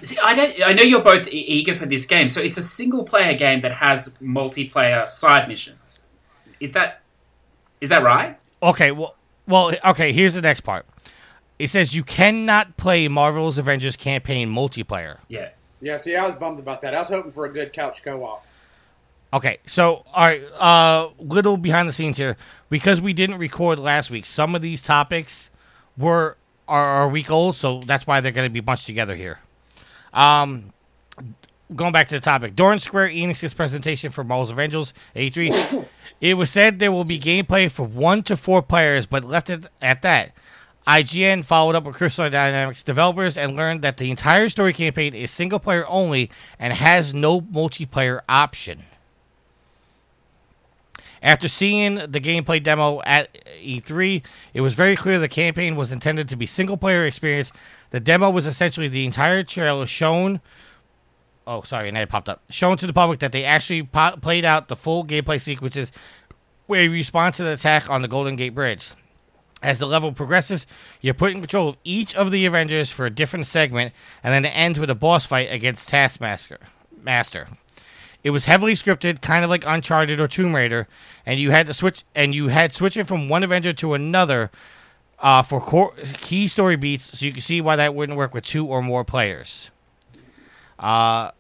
[0.04, 0.56] See, I don't.
[0.64, 2.30] I know you're both eager for this game.
[2.30, 6.06] So it's a single player game that has multiplayer side missions.
[6.60, 7.02] Is that
[7.82, 8.38] is that right?
[8.62, 9.16] Okay, well,
[9.48, 10.14] well, okay.
[10.14, 10.86] Here's the next part.
[11.58, 15.18] It says you cannot play Marvel's Avengers campaign multiplayer.
[15.28, 15.50] Yeah.
[15.82, 16.94] Yeah, see, I was bummed about that.
[16.94, 18.46] I was hoping for a good couch co-op.
[19.34, 22.38] Okay, so all right, uh, little behind the scenes here
[22.70, 24.28] because we didn't record last week.
[24.28, 25.50] Some of these topics
[25.98, 29.16] were are, are a week old, so that's why they're going to be bunched together
[29.16, 29.40] here.
[30.14, 30.72] Um,
[31.76, 35.88] going back to the topic, during Square Enix's presentation for Marvel's Avengers A3,
[36.22, 39.66] it was said there will be gameplay for one to four players, but left it
[39.82, 40.34] at that.
[40.86, 45.32] IGN followed up with Crystal Dynamics developers and learned that the entire story campaign is
[45.32, 48.84] single player only and has no multiplayer option.
[51.24, 53.34] After seeing the gameplay demo at
[53.64, 54.22] E3,
[54.54, 57.54] it was very clear the campaign was intended to be single player experience.
[57.92, 60.42] The demo was essentially the entire trailer shown.
[61.48, 62.44] Oh, sorry, and it popped up.
[62.50, 65.94] Shown to the public that they actually po- played out the full gameplay sequences
[66.68, 68.92] where you respond to the attack on the Golden Gate Bridge.
[69.62, 70.68] As the level progresses,
[71.00, 74.44] you're put in control of each of the Avengers for a different segment, and then
[74.44, 76.60] it ends with a boss fight against Taskmaster.
[77.02, 77.48] Master.
[78.24, 80.88] It was heavily scripted, kind of like Uncharted or Tomb Raider,
[81.26, 84.50] and you had to switch and you had switching from one Avenger to another
[85.20, 88.46] uh, for core, key story beats, so you can see why that wouldn't work with
[88.46, 89.72] two or more players.
[90.80, 91.32] Uh,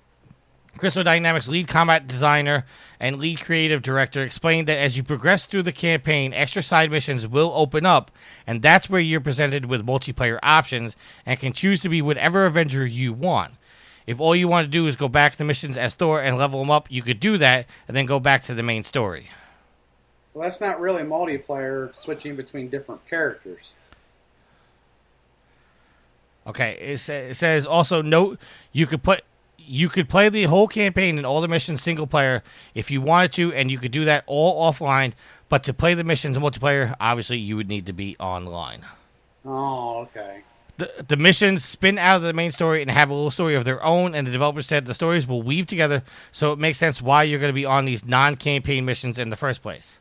[0.77, 2.65] Crystal Dynamics lead combat designer
[2.99, 7.27] and lead creative director explained that as you progress through the campaign, extra side missions
[7.27, 8.09] will open up,
[8.47, 12.85] and that's where you're presented with multiplayer options and can choose to be whatever Avenger
[12.85, 13.53] you want.
[14.05, 16.37] If all you want to do is go back to the missions as Thor and
[16.37, 19.29] level them up, you could do that and then go back to the main story.
[20.33, 23.75] Well, that's not really multiplayer switching between different characters.
[26.45, 28.39] Okay, it, sa- it says also note
[28.71, 29.21] you could put
[29.65, 32.43] you could play the whole campaign and all the missions single player
[32.75, 35.13] if you wanted to, and you could do that all offline.
[35.47, 38.81] But to play the missions multiplayer, obviously you would need to be online.
[39.45, 40.41] Oh, okay.
[40.77, 43.63] The, the missions spin out of the main story and have a little story of
[43.63, 47.01] their own, and the developers said the stories will weave together, so it makes sense
[47.01, 49.99] why you're going to be on these non-campaign missions in the first place.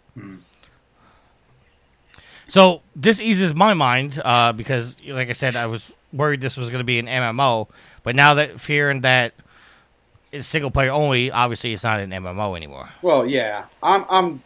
[2.49, 6.71] So this eases my mind uh, because, like I said, I was worried this was
[6.71, 7.69] going to be an MMO,
[8.03, 9.35] but now that fearing that
[10.33, 12.89] it's single player only, obviously it's not an MMO anymore.
[13.03, 13.67] Well, yeah.
[13.83, 14.05] I'm.
[14.09, 14.43] I'm.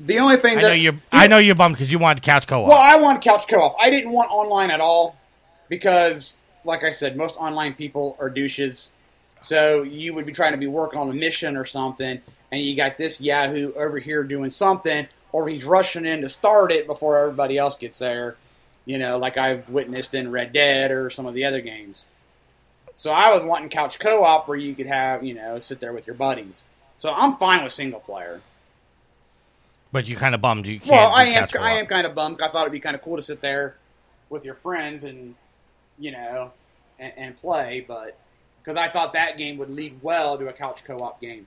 [0.00, 0.94] The only thing I that know you're.
[1.12, 2.68] I know you're bummed because you wanted couch co-op.
[2.68, 3.76] Well, I want couch co-op.
[3.78, 5.16] I didn't want online at all
[5.68, 8.92] because, like I said, most online people are douches.
[9.42, 12.76] So you would be trying to be working on a mission or something, and you
[12.76, 17.18] got this Yahoo over here doing something, or he's rushing in to start it before
[17.18, 18.36] everybody else gets there.
[18.86, 22.06] You know, like I've witnessed in Red Dead or some of the other games.
[22.94, 26.06] So I was wanting couch co-op where you could have, you know, sit there with
[26.06, 26.66] your buddies.
[26.98, 28.40] So I'm fine with single player.
[29.92, 30.90] But you kind of bummed you can't.
[30.90, 31.48] Well, I am.
[31.60, 32.40] I am kind of bummed.
[32.42, 33.76] I thought it'd be kind of cool to sit there
[34.28, 35.34] with your friends and
[35.98, 36.52] you know
[36.98, 38.18] and, and play, but
[38.62, 41.46] because I thought that game would lead well to a couch co-op game.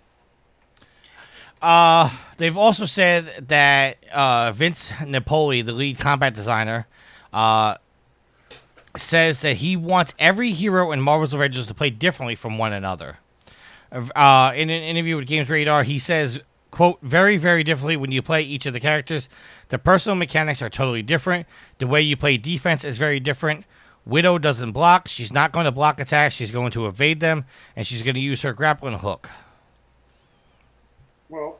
[1.61, 6.87] Uh, they've also said that uh, Vince Napoli, the lead combat designer,
[7.31, 7.77] uh,
[8.97, 13.19] says that he wants every hero in Marvel's Avengers to play differently from one another.
[13.93, 16.41] Uh, in an interview with Games Radar, he says,
[16.73, 19.29] "quote Very, very differently when you play each of the characters.
[19.69, 21.45] The personal mechanics are totally different.
[21.77, 23.65] The way you play defense is very different."
[24.05, 25.07] Widow doesn't block.
[25.07, 26.33] She's not going to block attacks.
[26.33, 29.29] She's going to evade them, and she's going to use her grappling hook.
[31.29, 31.59] Well,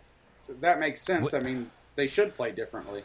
[0.60, 1.34] that makes sense.
[1.34, 3.04] I mean, they should play differently.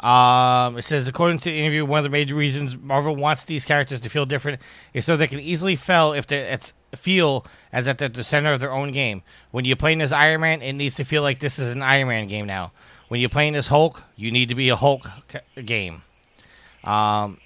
[0.00, 3.64] Um, it says, according to the interview, one of the major reasons Marvel wants these
[3.64, 4.60] characters to feel different
[4.92, 6.58] is so they can easily feel if they
[6.94, 9.22] feel as if they're at the center of their own game.
[9.52, 12.08] When you're playing as Iron Man, it needs to feel like this is an Iron
[12.08, 12.72] Man game now.
[13.08, 15.08] When you're playing as Hulk, you need to be a Hulk
[15.64, 16.02] game.
[16.84, 17.38] Um,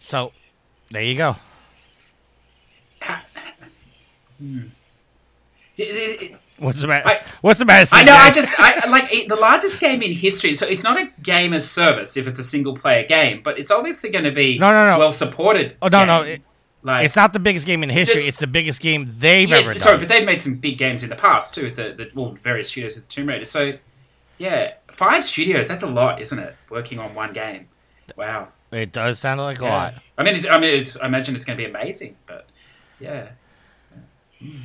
[0.00, 0.32] so
[0.90, 1.36] there you go.
[6.58, 7.08] What's the matter?
[7.08, 7.88] I- What's the matter?
[7.92, 8.14] I know.
[8.14, 10.54] I just I like it, the largest game in history.
[10.54, 13.70] So it's not a game as service if it's a single player game, but it's
[13.72, 14.98] obviously going to be No, no, no.
[14.98, 15.76] well supported.
[15.82, 16.42] Oh no, no, it,
[16.84, 18.22] like it's not the biggest game in history.
[18.22, 21.02] The- it's the biggest game they've yes, ever sorry, but they've made some big games
[21.02, 21.70] in the past too.
[21.72, 23.44] The the well, various studios with Tomb Raider.
[23.44, 23.78] So
[24.38, 25.66] yeah, five studios.
[25.66, 26.54] That's a lot, isn't it?
[26.70, 27.68] Working on one game.
[28.16, 28.48] Wow.
[28.70, 29.94] It does sound like a lot.
[30.16, 32.46] I mean, it, I mean, it's, I imagine it's going to be amazing, but
[33.00, 33.28] yeah.
[34.38, 34.58] Hmm.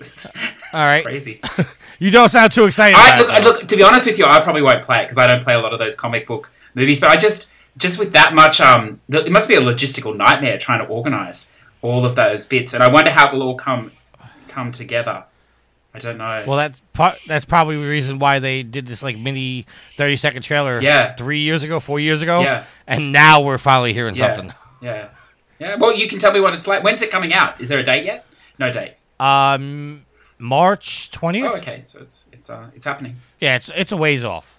[0.72, 1.40] All right, Crazy.
[1.98, 2.96] you don't sound too excited.
[2.96, 3.68] I look, it, I look.
[3.68, 5.58] To be honest with you, I probably won't play it because I don't play a
[5.58, 7.00] lot of those comic book movies.
[7.00, 10.80] But I just, just with that much, um, it must be a logistical nightmare trying
[10.80, 13.92] to organize all of those bits, and I wonder how it will all come,
[14.48, 15.24] come together.
[15.92, 16.44] I don't know.
[16.46, 20.42] Well, that's part, that's probably the reason why they did this like mini thirty second
[20.42, 20.80] trailer.
[20.80, 21.14] Yeah.
[21.14, 22.42] three years ago, four years ago.
[22.42, 22.64] Yeah.
[22.86, 24.54] and now we're finally hearing yeah, something.
[24.80, 25.08] yeah,
[25.58, 25.74] yeah.
[25.74, 26.84] Well, you can tell me what it's like.
[26.84, 27.60] When's it coming out?
[27.60, 28.24] Is there a date yet?
[28.56, 28.94] No date.
[29.20, 30.06] Um,
[30.38, 31.46] March twentieth.
[31.46, 31.82] Oh, okay.
[31.84, 33.16] So it's it's uh, it's happening.
[33.40, 34.58] Yeah, it's it's a ways off.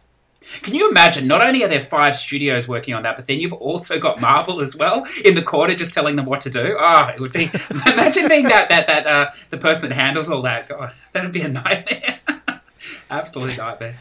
[0.64, 1.28] Can you imagine?
[1.28, 4.60] Not only are there five studios working on that, but then you've also got Marvel
[4.60, 6.78] as well in the corner, just telling them what to do.
[6.80, 7.52] Ah, it would be.
[7.86, 10.68] imagine being that that that uh, the person that handles all that.
[10.68, 12.20] God, that'd be a nightmare.
[13.10, 13.96] Absolute nightmare.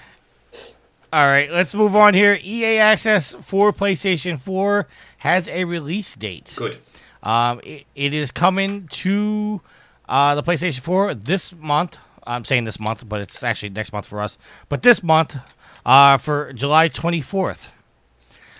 [1.12, 2.38] All right, let's move on here.
[2.40, 4.87] EA Access for PlayStation 4
[5.18, 6.55] has a release date.
[6.57, 6.79] Good.
[7.20, 9.61] Um, it, it is coming to
[10.11, 11.96] uh, the PlayStation 4 this month.
[12.27, 14.37] I'm saying this month, but it's actually next month for us.
[14.68, 15.37] But this month,
[15.87, 17.68] uh, for July 24th.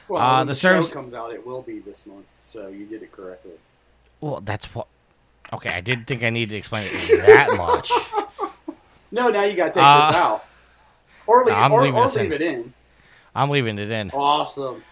[0.09, 2.69] Well, Uh, when the the, service- show comes out, it will be this month, so
[2.69, 3.53] you did it correctly.
[4.21, 4.87] Well, that's what.
[5.53, 7.91] Okay, I didn't think I needed to explain it that much.
[9.11, 10.45] No, now you got to take Uh, this out,
[11.27, 12.15] or leave, no, I'm or, leaving or in.
[12.15, 12.75] leave it in.
[13.35, 14.11] I'm leaving it in.
[14.13, 14.83] Awesome.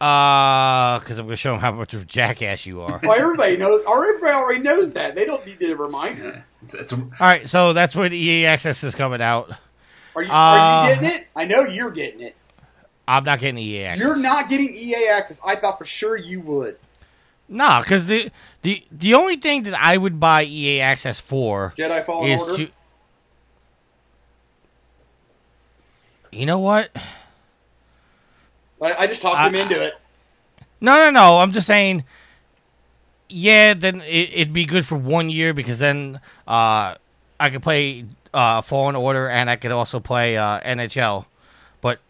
[0.00, 3.00] Uh, because I'm going to show them how much of a jackass you are.
[3.02, 3.82] Well, everybody knows.
[3.82, 5.14] Or everybody already knows that.
[5.14, 6.44] They don't need a reminder.
[6.62, 9.50] It's, it's All right, so that's when EA Access is coming out.
[10.16, 11.28] Are you, Uh, are you getting it?
[11.36, 12.34] I know you're getting it.
[13.06, 14.06] I'm not getting EA Access.
[14.06, 15.40] You're not getting EA access.
[15.44, 16.76] I thought for sure you would.
[17.48, 18.30] Nah, because the
[18.62, 22.56] the the only thing that I would buy EA Access for Jedi Fallen is Order.
[22.66, 22.70] to.
[26.30, 26.90] You know what?
[28.82, 29.94] I, I just talked him into it.
[30.80, 31.38] No, no, no.
[31.38, 32.04] I'm just saying.
[33.28, 36.94] Yeah, then it, it'd be good for one year because then uh,
[37.38, 41.26] I could play uh, Fallen Order and I could also play uh, NHL.
[41.80, 42.00] But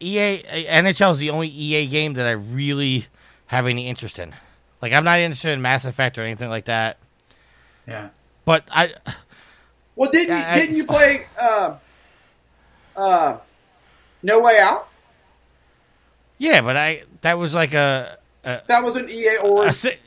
[0.00, 3.06] EA NHL is the only EA game that I really
[3.48, 4.32] have any interest in.
[4.80, 6.96] Like I'm not interested in Mass Effect or anything like that.
[7.86, 8.08] yeah.
[8.46, 8.94] But I
[9.96, 11.74] Well, didn't Yeah, I- you, didn't you play uh,
[12.96, 13.36] uh,
[14.22, 14.87] No Way Out?
[16.38, 19.98] Yeah, but I that was like a, a, That was an EA or a si-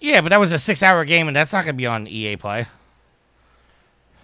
[0.00, 2.36] yeah, but that was a six hour game and that's not gonna be on EA
[2.36, 2.66] Play.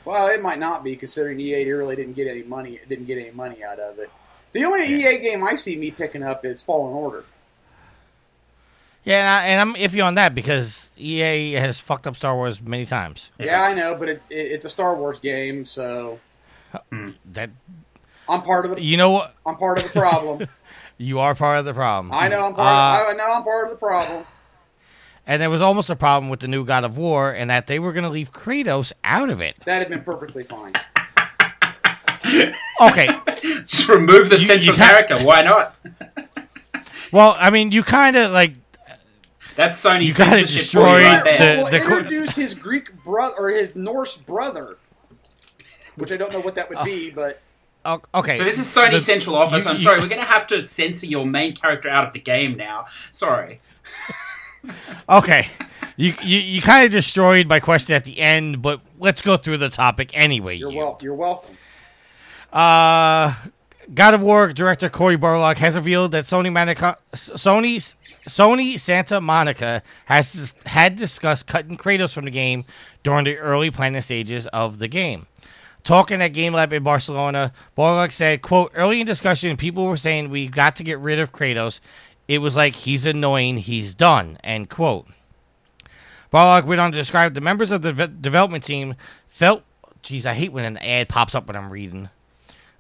[0.05, 2.81] well, it might not be considering EA really didn't get any money.
[2.89, 4.11] Didn't get any money out of it.
[4.53, 7.25] The only EA game I see me picking up is Fallen Order.
[9.05, 12.61] Yeah, and, I, and I'm iffy on that because EA has fucked up Star Wars
[12.61, 13.31] many times.
[13.39, 16.19] Yeah, I know, but it, it, it's a Star Wars game, so
[16.91, 17.11] hmm.
[17.33, 17.51] That
[18.29, 20.49] I'm part of the you know what I'm part of the problem.
[20.99, 22.13] you are part of the problem.
[22.15, 22.67] I know I'm part.
[22.67, 24.25] Uh, of, I know I'm part of the problem.
[25.27, 27.79] and there was almost a problem with the new God of War, and that they
[27.79, 29.57] were going to leave Kratos out of it.
[29.67, 30.73] That had been perfectly fine.
[32.81, 33.09] Okay,
[33.43, 35.25] Just remove the You- central you can't- character.
[35.25, 35.77] Why not?
[37.13, 38.53] well, I mean, you kind of like
[39.55, 41.57] That's Sony You gotta censorship destroy for you the- there.
[41.59, 44.77] Well, the introduce his Greek brother or his Norse brother,
[45.97, 47.46] which I don't know what that would be, but oh,
[48.15, 48.37] okay.
[48.37, 49.65] So this is Sony The- Central Office.
[49.65, 52.13] you- I'm you- sorry, we're going to have to censor your main character out of
[52.13, 52.87] the game now.
[53.13, 53.61] Sorry.
[55.09, 55.47] Okay,
[55.97, 59.59] you you, you kind of destroyed my question at the end, but let's go through
[59.59, 60.57] the topic anyway.
[60.57, 60.79] you're you.
[60.79, 61.55] wel- You're welcome.
[62.53, 63.33] Uh,
[63.95, 67.95] God of War director Cory Barlog has revealed that Sony Monica, Sony
[68.29, 72.65] Sony Santa Monica has had discussed cutting Kratos from the game
[73.05, 75.27] during the early planning stages of the game.
[75.87, 80.31] Talking at Game Lab in Barcelona, Barlog said, "quote Early in discussion, people were saying
[80.31, 81.79] we got to get rid of Kratos.
[82.27, 85.07] It was like he's annoying, he's done." End quote.
[86.33, 88.97] Barlog went on to describe the members of the ve- development team
[89.29, 89.63] felt.
[90.03, 92.09] Geez, I hate when an ad pops up when I'm reading.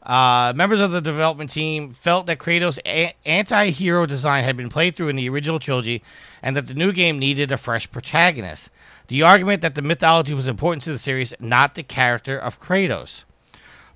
[0.03, 4.97] Uh, members of the development team felt that Kratos' a- anti-hero design had been played
[4.97, 6.03] through in the original trilogy,
[6.43, 8.69] and that the new game needed a fresh protagonist.
[9.09, 13.25] The argument that the mythology was important to the series, not the character of Kratos.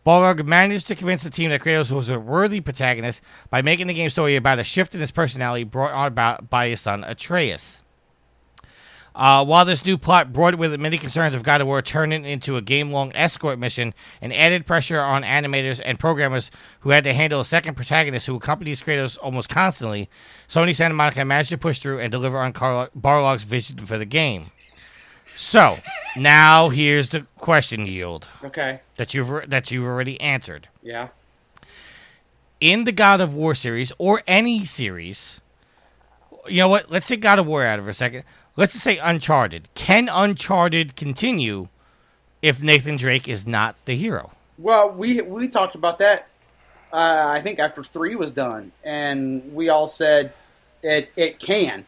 [0.06, 3.94] Barlog managed to convince the team that Kratos was a worthy protagonist by making the
[3.94, 7.82] game story about a shift in his personality brought on about by his son Atreus.
[9.14, 12.24] Uh, while this new plot brought with it many concerns of God of War turning
[12.24, 13.92] into a game long escort mission
[14.22, 16.50] and added pressure on animators and programmers
[16.80, 20.08] who had to handle a second protagonist who accompanies Kratos almost constantly,
[20.48, 24.52] Sony Santa Monica managed to push through and deliver on Barlog's vision for the game.
[25.36, 25.78] So,
[26.16, 28.80] now here's the question yield Okay.
[28.96, 30.68] that you've that you've already answered.
[30.82, 31.08] Yeah.
[32.60, 35.40] In the God of War series or any series,
[36.46, 36.90] you know what?
[36.90, 38.24] Let's take God of War out of for a second.
[38.56, 39.68] Let's just say Uncharted.
[39.74, 41.68] Can Uncharted continue
[42.42, 44.32] if Nathan Drake is not the hero?
[44.58, 46.28] Well, we we talked about that.
[46.92, 50.34] Uh, I think after three was done, and we all said
[50.82, 51.86] it it can,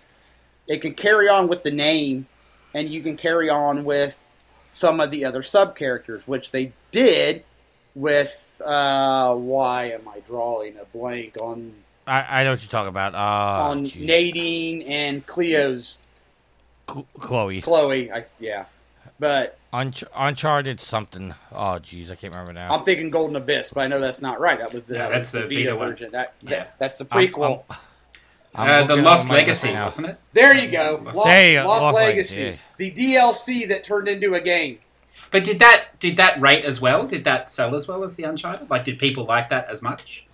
[0.67, 2.29] it can carry on with the name,
[2.75, 4.25] and you can carry on with
[4.73, 7.45] some of the other sub characters, which they did
[7.95, 8.61] with.
[8.65, 11.75] Uh, why am I drawing a blank on
[12.07, 13.15] I, I know what you're talking about.
[13.15, 14.05] Uh, on geez.
[14.07, 15.99] Nadine and Cleo's
[16.91, 17.61] Cl- Chloe.
[17.63, 18.11] Chloe?
[18.11, 18.65] I yeah,
[19.21, 21.33] but Unch- Uncharted something.
[21.53, 22.75] Oh, jeez, I can't remember now.
[22.75, 24.59] I'm thinking Golden Abyss, but I know that's not right.
[24.59, 26.09] That was the, Yeah, that that's was the Vita, Vita version.
[26.13, 26.49] That, Yeah.
[26.51, 27.43] that that's the prequel.
[27.51, 27.77] I'm- I'm
[28.55, 29.85] Uh, the Lost Legacy, now.
[29.85, 30.21] wasn't it?
[30.35, 31.01] There you go.
[31.05, 32.45] Lost, Say it, Lost Lost Legacy.
[32.45, 32.61] Legacy.
[32.77, 34.79] The DLC that turned into a game.
[35.31, 37.07] But did that did that rate as well?
[37.07, 38.69] Did that sell as well as the Uncharted?
[38.69, 40.27] Like, did people like that as much?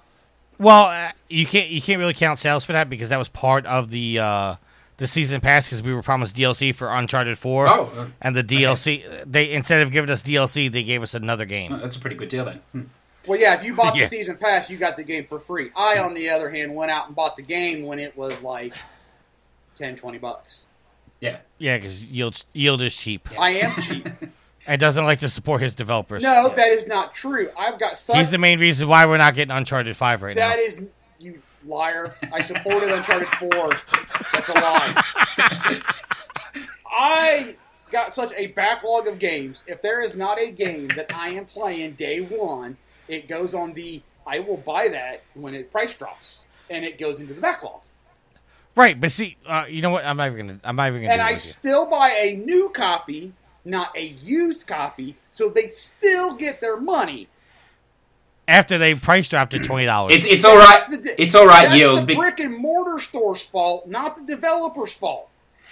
[0.59, 3.65] Well, uh, you can't you can't really count sales for that because that was part
[3.67, 4.57] of the uh,
[4.97, 7.69] the season pass because we were promised DLC for Uncharted Four.
[7.69, 11.45] Oh, uh, and the DLC they instead of giving us DLC, they gave us another
[11.45, 11.79] game.
[11.79, 12.61] That's a pretty good deal then.
[12.73, 12.83] Hmm.
[13.27, 14.05] Well, yeah, if you bought Yeah.
[14.05, 15.71] the season pass, you got the game for free.
[15.77, 18.75] I, on the other hand, went out and bought the game when it was like
[19.77, 20.67] 10, 20 bucks.
[21.21, 21.39] Yeah.
[21.59, 24.09] Yeah, because yield yield is cheap I am cheap.
[24.67, 26.23] and doesn't like to support his developers.
[26.23, 27.51] no, that is not true.
[27.59, 28.17] I've got such.
[28.17, 30.49] he's the main reason why we're not getting Uncharted Five right now.
[30.49, 30.81] That is
[31.19, 32.15] you liar.
[32.33, 33.73] I supported Uncharted Four.
[34.33, 35.83] That's a lie.
[36.91, 37.57] I
[37.91, 39.63] got such a backlog of games.
[39.67, 42.77] If there is not a game that I am playing day one,
[43.09, 47.19] it goes on the I will buy that when it price drops, and it goes
[47.21, 47.81] into the backlog.
[48.77, 50.05] Right, but see, uh, you know what?
[50.05, 50.61] I'm not even gonna.
[50.63, 51.13] I'm not even gonna.
[51.15, 53.33] And I still buy a new copy,
[53.65, 57.29] not a used copy, so they still get their money.
[58.47, 60.15] After they price dropped to twenty dollars.
[60.15, 60.85] It's it's all right.
[60.89, 61.65] That's the- It's all right.
[61.65, 62.01] That's Yield.
[62.01, 65.29] the be- brick and mortar store's fault, not the developer's fault.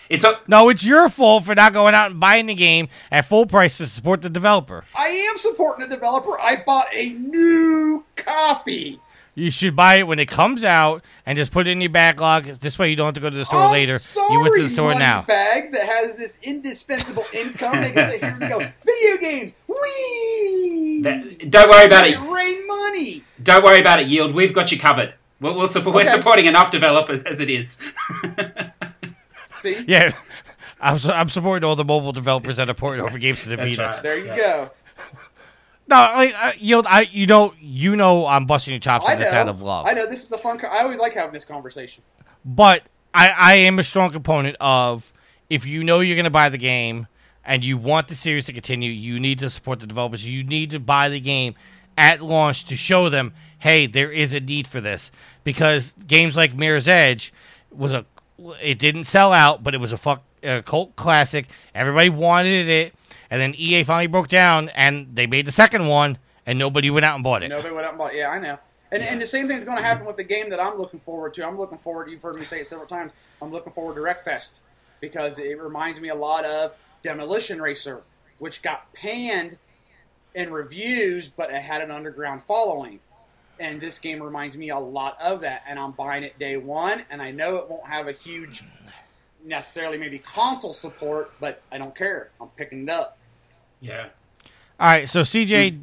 [0.08, 3.26] It's a, no, it's your fault for not going out and buying the game at
[3.26, 4.84] full price to support the developer.
[4.94, 6.38] I am supporting the developer.
[6.38, 9.00] I bought a new copy.
[9.34, 12.44] You should buy it when it comes out and just put it in your backlog.
[12.46, 13.98] This way, you don't have to go to the store I'm later.
[13.98, 15.22] Sorry, you went to the store money now.
[15.22, 17.82] Bags that has this indispensable income.
[17.82, 19.52] They can sit here and go video games.
[19.68, 21.00] Wee.
[21.02, 22.14] that- don't worry about it.
[22.14, 23.24] it rain money.
[23.42, 24.06] Don't worry about it.
[24.06, 24.34] Yield.
[24.34, 25.12] We've got you covered.
[25.38, 26.10] We'll, we'll support, We're Okay.
[26.12, 27.76] supporting enough developers as it is.
[29.74, 30.16] See, Yeah,
[30.80, 33.56] I'm, su- I'm supporting all the mobile developers that are porting over games to the
[33.56, 33.82] That's Vita.
[33.88, 34.02] right.
[34.02, 34.36] there you Yeah.
[34.36, 34.70] go.
[35.88, 39.12] No, like uh, you know, I you know you know I'm busting your chops I
[39.12, 39.50] in this out know.
[39.50, 39.86] of love.
[39.86, 40.58] I know this is a fun.
[40.58, 42.02] Co- I always like having this conversation.
[42.44, 42.82] But
[43.14, 45.12] I, I am a strong component of
[45.48, 47.06] if you know you're going to buy the game
[47.44, 50.26] and you want the series to continue, you need to support the developers.
[50.26, 51.54] You need to buy the game
[51.96, 55.12] at launch to show them, hey, there is a need for this.
[55.44, 57.32] Because games like Mirror's Edge
[57.70, 58.04] was a,
[58.62, 61.48] it didn't sell out, but it was a fuck, a cult classic.
[61.74, 62.94] Everybody wanted it,
[63.30, 67.04] and then EA finally broke down and they made the second one, and nobody went
[67.04, 67.48] out and bought it.
[67.48, 68.14] Nobody went out and bought.
[68.14, 68.18] it.
[68.18, 68.58] Yeah, I know.
[68.92, 71.34] And, and the same thing's going to happen with the game that I'm looking forward
[71.34, 71.46] to.
[71.46, 72.08] I'm looking forward.
[72.08, 73.12] You've heard me say it several times.
[73.42, 74.60] I'm looking forward to Wreckfest
[75.00, 76.72] because it reminds me a lot of
[77.02, 78.02] Demolition Racer,
[78.38, 79.58] which got panned
[80.34, 83.00] in reviews, but it had an underground following.
[83.58, 85.62] And this game reminds me a lot of that.
[85.68, 88.62] And I'm buying it day one, and I know it won't have a huge,
[89.44, 92.30] necessarily maybe console support, but I don't care.
[92.40, 93.18] I'm picking it up.
[93.80, 94.08] Yeah.
[94.78, 95.80] All right, so CJ,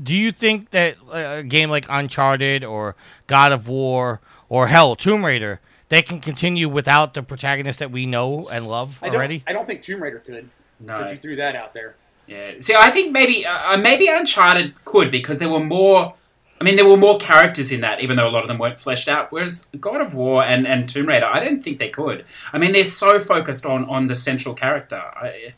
[0.00, 2.94] do you think that uh, a game like Uncharted or
[3.26, 8.06] God of War or hell Tomb Raider they can continue without the protagonist that we
[8.06, 9.42] know and love I don't, already?
[9.46, 10.48] I don't think Tomb Raider could.
[10.80, 10.96] No.
[10.96, 11.96] Because you threw that out there.
[12.26, 12.54] Yeah.
[12.58, 16.14] See, I think maybe uh, maybe Uncharted could because there were more.
[16.58, 18.80] I mean, there were more characters in that, even though a lot of them weren't
[18.80, 19.30] fleshed out.
[19.30, 22.24] Whereas God of War and, and Tomb Raider, I don't think they could.
[22.52, 24.96] I mean, they're so focused on on the central character.
[24.96, 25.54] I,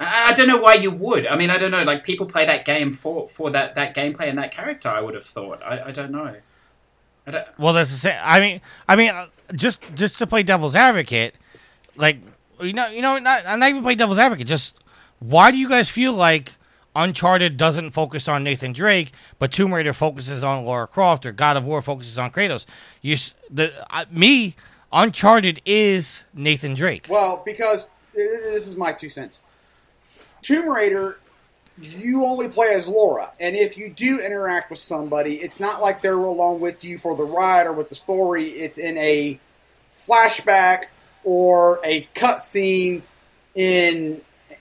[0.00, 1.28] I, don't know why you would.
[1.28, 1.84] I mean, I don't know.
[1.84, 4.88] Like people play that game for for that that gameplay and that character.
[4.88, 5.62] I would have thought.
[5.62, 6.36] I, I don't know.
[7.26, 8.18] I don't, Well, that's the same.
[8.20, 11.36] I mean, I mean, uh, just just to play devil's advocate,
[11.94, 12.18] like
[12.60, 14.48] you know, you know, not not even play devil's advocate.
[14.48, 14.74] Just
[15.20, 16.52] why do you guys feel like
[16.94, 21.56] Uncharted doesn't focus on Nathan Drake, but Tomb Raider focuses on Laura Croft, or God
[21.56, 22.66] of War focuses on Kratos?
[23.00, 23.16] You
[23.50, 24.54] the uh, me
[24.92, 27.06] Uncharted is Nathan Drake.
[27.08, 29.42] Well, because this is my two cents.
[30.42, 31.18] Tomb Raider,
[31.80, 36.02] you only play as Laura, and if you do interact with somebody, it's not like
[36.02, 38.48] they're along with you for the ride or with the story.
[38.48, 39.40] It's in a
[39.90, 40.82] flashback
[41.24, 43.02] or a cutscene
[43.54, 44.20] in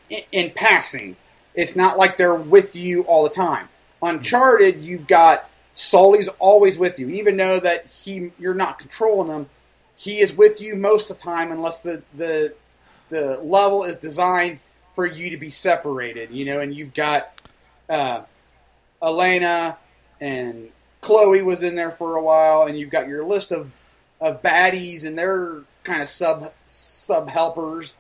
[0.10, 1.18] in- in passing.
[1.54, 3.70] It's not like they're with you all the time.
[4.02, 9.50] Uncharted, you've got Sully's always with you, even though that he you're not controlling him.
[9.96, 12.54] He is with you most of the time, unless the the
[13.10, 14.60] the level is designed
[14.94, 16.32] for you to be separated.
[16.32, 17.42] You know, and you've got
[17.90, 18.24] uh,
[19.02, 19.78] Elena
[20.20, 20.70] and
[21.02, 23.78] Chloe was in there for a while, and you've got your list of
[24.20, 27.94] of baddies and their kind of sub sub helpers.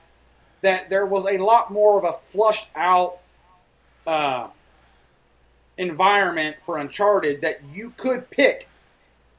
[0.61, 3.20] That there was a lot more of a flushed out
[4.07, 4.47] uh,
[5.77, 8.69] environment for Uncharted that you could pick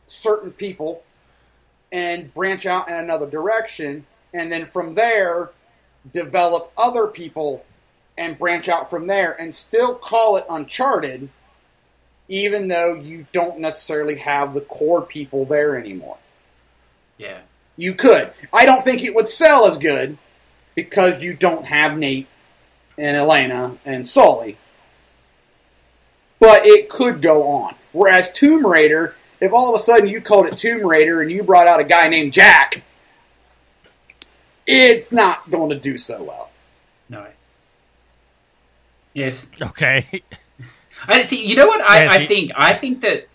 [0.07, 1.03] certain people
[1.91, 5.51] and branch out in another direction, and then from there
[6.11, 7.65] develop other people
[8.19, 11.29] and branch out from there, and still call it Uncharted,
[12.29, 16.19] even though you don't necessarily have the core people there anymore.
[17.19, 17.41] yeah.
[17.75, 18.33] You could.
[18.53, 20.19] I don't think it would sell as good
[20.75, 22.29] because you don't have Nate
[22.99, 24.57] and Elena and Sully.
[26.39, 27.75] But it could go on.
[27.93, 31.43] Whereas Tomb Raider, if all of a sudden you called it Tomb Raider and you
[31.43, 32.85] brought out a guy named Jack,
[34.67, 36.51] it's not going to do so well.
[37.09, 37.27] No.
[39.15, 39.51] Yes.
[39.61, 40.23] Okay.
[41.07, 41.45] I see.
[41.45, 42.53] You know what I, Yeah, I think?
[42.55, 43.29] I think that.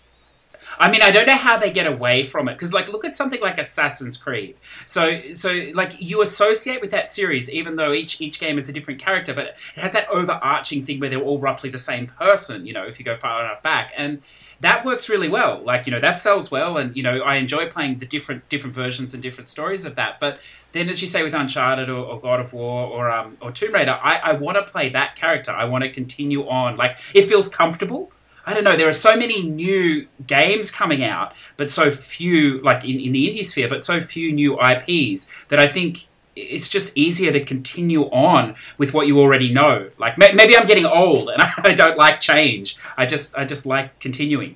[0.79, 3.15] I mean, I don't know how they get away from it because, like, look at
[3.15, 4.55] something like Assassin's Creed.
[4.85, 8.73] So, so like you associate with that series, even though each each game is a
[8.73, 12.65] different character, but it has that overarching thing where they're all roughly the same person.
[12.65, 14.21] You know, if you go far enough back, and
[14.61, 15.61] that works really well.
[15.63, 18.75] Like, you know, that sells well, and you know, I enjoy playing the different different
[18.75, 20.19] versions and different stories of that.
[20.19, 20.39] But
[20.71, 23.73] then, as you say, with Uncharted or, or God of War or um, or Tomb
[23.73, 25.51] Raider, I, I want to play that character.
[25.51, 26.77] I want to continue on.
[26.77, 28.11] Like, it feels comfortable.
[28.47, 28.77] I don't know.
[28.77, 33.29] There are so many new games coming out, but so few, like in, in the
[33.29, 38.03] indie sphere, but so few new IPs that I think it's just easier to continue
[38.03, 39.89] on with what you already know.
[39.97, 42.77] Like ma- maybe I'm getting old and I don't like change.
[42.97, 44.55] I just I just like continuing.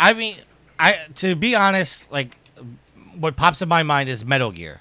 [0.00, 0.36] I mean,
[0.78, 2.38] I to be honest, like
[3.14, 4.80] what pops in my mind is Metal Gear.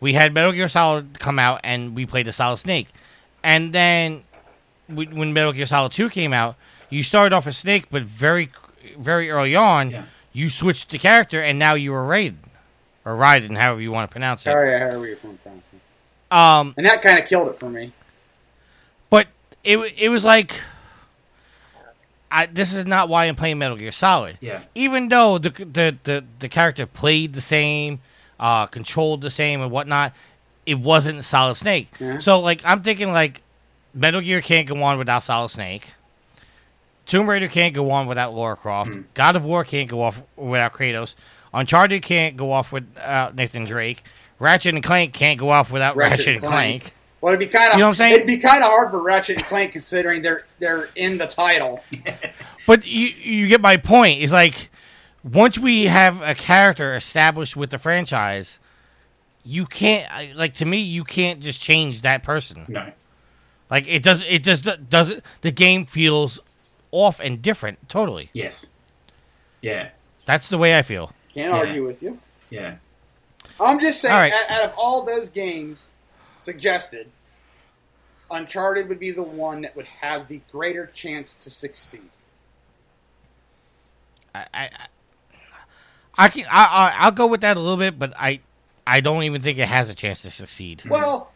[0.00, 2.88] We had Metal Gear Solid come out, and we played the Solid Snake,
[3.42, 4.22] and then
[4.88, 6.56] we, when Metal Gear Solid Two came out,
[6.90, 8.50] you started off as Snake, but very,
[8.98, 10.02] very early on, Yeah.
[10.32, 12.36] you switched the character, and now you were Raiden
[13.04, 14.50] or Raiden, however you want to pronounce it.
[14.50, 15.62] Sorry, however you're pronouncing
[16.30, 16.34] it.
[16.34, 17.92] Um, And that kind of killed it for me.
[19.10, 19.28] but
[19.64, 20.54] it it was like,
[22.30, 24.36] I this is not why I'm playing Metal Gear Solid.
[24.40, 24.60] Yeah.
[24.74, 28.00] Even though the the the, the character played the same,
[28.38, 30.12] uh, controlled the same and whatnot,
[30.66, 31.88] it wasn't Solid Snake.
[31.98, 32.18] Yeah.
[32.18, 33.40] So like I'm thinking like,
[33.94, 35.86] Metal Gear can't go on without Solid Snake.
[37.08, 38.94] Tomb Raider can't go on without Laura Croft.
[38.94, 39.00] Hmm.
[39.14, 41.14] God of War can't go off without Kratos.
[41.52, 44.04] Uncharted can't go off without Nathan Drake.
[44.38, 46.92] Ratchet and Clank can't go off without Ratchet, and Clank.
[47.20, 48.14] Well, it'd be kind of You know what I'm saying?
[48.14, 51.82] It'd be kind of hard for Ratchet and Clank considering they're they're in the title.
[52.66, 54.22] But you you get my point.
[54.22, 54.68] It's like
[55.24, 58.60] once we have a character established with the franchise,
[59.42, 62.66] you can't like to me you can't just change that person.
[62.68, 62.92] No.
[63.70, 66.40] Like it does it just doesn't the game feels
[66.90, 68.30] off and different totally.
[68.32, 68.70] Yes.
[69.60, 69.90] Yeah.
[70.26, 71.12] That's the way I feel.
[71.32, 71.58] Can't Yeah.
[71.58, 72.18] argue with you.
[72.50, 72.76] Yeah.
[73.60, 74.32] I'm just saying, All right.
[74.32, 75.94] out, out of all those games
[76.38, 77.10] suggested,
[78.30, 82.10] Uncharted would be the one that would have the greater chance to succeed.
[84.34, 84.70] I I,
[86.16, 88.40] I can I, I I'll go with that a little bit, but I
[88.86, 90.82] I don't even think it has a chance to succeed.
[90.88, 91.32] Well,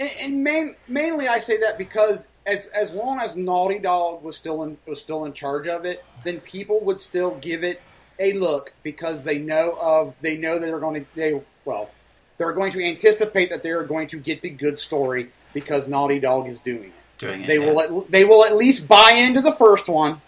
[0.00, 4.36] and, and main, mainly I say that because as as long as Naughty Dog was
[4.36, 7.80] still in was still in charge of it, then people would still give it
[8.18, 11.90] a look because they know of they know that they're going to they well
[12.38, 16.18] they're going to anticipate that they are going to get the good story because Naughty
[16.18, 16.92] Dog is doing it.
[17.18, 17.46] Doing it.
[17.46, 17.66] They yeah.
[17.66, 20.22] will at, they will at least buy into the first one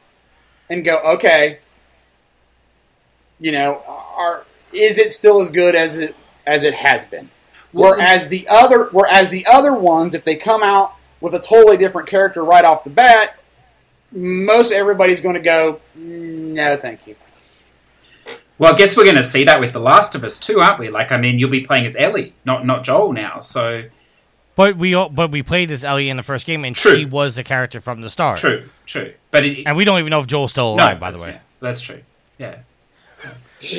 [0.69, 1.61] and go okay.
[3.41, 6.15] You know, are is it still as good as it
[6.47, 7.31] as it has been?
[7.73, 12.09] Whereas the other, whereas the other ones, if they come out with a totally different
[12.09, 13.37] character right off the bat,
[14.11, 17.17] most everybody's going to go, no, thank you.
[18.59, 20.79] Well, I guess we're going to see that with The Last of Us too, aren't
[20.79, 20.89] we?
[20.91, 23.41] Like, I mean, you'll be playing as Ellie, not not Joel now.
[23.41, 23.85] So
[24.55, 26.99] But we all, but we played as Ellie in the first game, and True.
[26.99, 28.39] she was the character from the start.
[28.39, 29.15] true, true.
[29.31, 31.31] But it, And we don't even know if Joel's still no, alive, by the way.
[31.31, 32.03] yeah, that's true.
[32.39, 32.59] Yeah.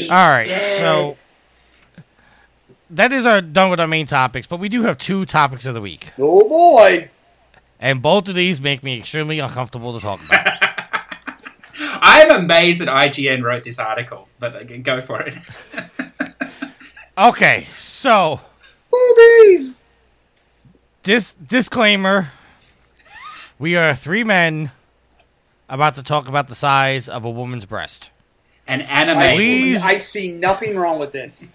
[0.09, 1.17] All right, so
[2.95, 5.73] that is our done with our main topics, but we do have two topics of
[5.73, 7.09] the week, Oh boy.
[7.79, 10.47] and both of these make me extremely uncomfortable to talk about.
[12.05, 15.33] I'm amazed that IGN wrote this article, but uh, go for it.
[17.17, 18.41] okay, so
[18.91, 19.79] Boobies.
[21.01, 22.29] dis- disclaimer:
[23.59, 24.71] we are three men
[25.69, 28.11] about to talk about the size of a woman's breast.
[28.67, 29.17] An anime.
[29.17, 29.81] I see, Please.
[29.83, 31.51] I see nothing wrong with this.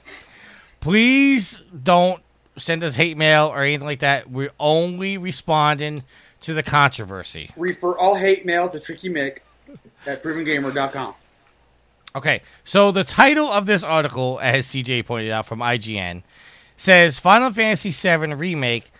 [0.80, 2.22] Please don't
[2.56, 4.30] send us hate mail or anything like that.
[4.30, 6.04] We're only responding
[6.42, 7.50] to the controversy.
[7.56, 9.38] Refer all hate mail to Tricky Mick
[10.06, 11.14] at provengamer.com.
[12.16, 16.22] Okay, so the title of this article, as CJ pointed out from IGN,
[16.76, 18.90] says Final Fantasy VII Remake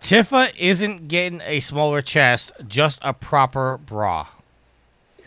[0.00, 4.28] Tifa isn't getting a smaller chest, just a proper bra.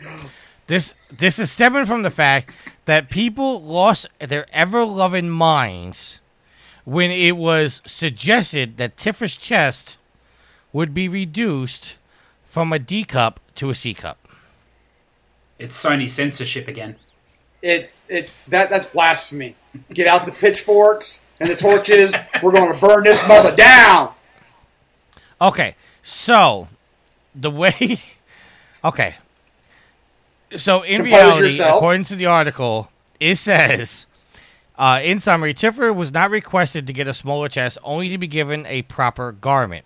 [0.72, 2.50] This this is stemming from the fact
[2.86, 6.18] that people lost their ever loving minds
[6.86, 9.98] when it was suggested that Tifa's chest
[10.72, 11.98] would be reduced
[12.46, 14.26] from a D cup to a C cup.
[15.58, 16.96] It's Sony censorship again.
[17.60, 19.56] It's it's that that's blasphemy.
[19.92, 22.14] Get out the pitchforks and the torches.
[22.42, 24.14] We're going to burn this mother down.
[25.38, 26.68] Okay, so
[27.34, 27.98] the way.
[28.84, 29.14] Okay.
[30.56, 31.76] So in Compose reality, yourself.
[31.76, 32.90] according to the article,
[33.20, 34.06] it says,
[34.76, 38.26] uh, in summary, Tifa was not requested to get a smaller chest, only to be
[38.26, 39.84] given a proper garment.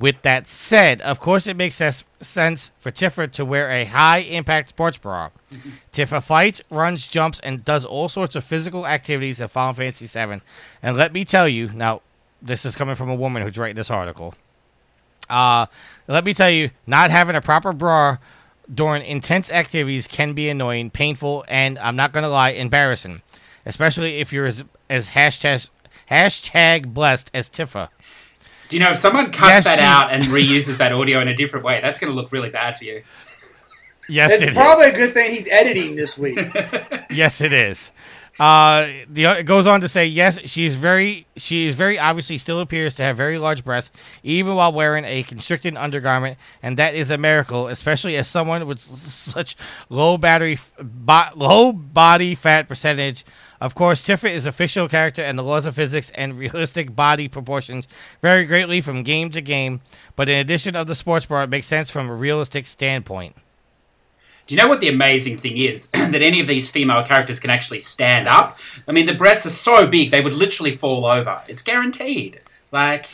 [0.00, 4.18] With that said, of course, it makes ses- sense for Tifa to wear a high
[4.18, 5.30] impact sports bra.
[5.92, 10.40] Tifa fights, runs, jumps, and does all sorts of physical activities in Final Fantasy VII.
[10.82, 12.02] And let me tell you, now,
[12.42, 14.34] this is coming from a woman who's writing this article.
[15.30, 15.66] Uh,
[16.08, 18.18] let me tell you, not having a proper bra
[18.72, 23.22] during intense activities can be annoying, painful, and I'm not gonna lie, embarrassing.
[23.66, 25.70] Especially if you're as, as hashtag
[26.10, 27.88] hashtag blessed as Tifa.
[28.68, 31.28] Do you know if someone cuts Yes, that she- out and reuses that audio in
[31.28, 33.02] a different way, that's going to look really bad for you.
[34.08, 34.54] Yes, It's it is.
[34.54, 36.38] probably a good thing he's editing this week.
[37.10, 37.92] Yes, it is.
[38.38, 42.36] Uh, the it goes on to say, yes, she is very, she is very obviously
[42.36, 43.92] still appears to have very large breasts,
[44.24, 48.80] even while wearing a constricted undergarment, and that is a miracle, especially as someone with
[48.80, 49.56] such
[49.88, 53.24] low battery, bo- low body fat percentage.
[53.60, 57.28] Of course, Tifa is a fictional character, and the laws of physics and realistic body
[57.28, 57.86] proportions
[58.20, 59.80] vary greatly from game to game.
[60.16, 63.36] But in addition of the sports bar, it makes sense from a realistic standpoint.
[64.46, 65.88] Do you know what the amazing thing is?
[65.92, 68.58] that any of these female characters can actually stand up.
[68.86, 71.40] I mean, the breasts are so big they would literally fall over.
[71.48, 72.40] It's guaranteed.
[72.70, 73.06] Like,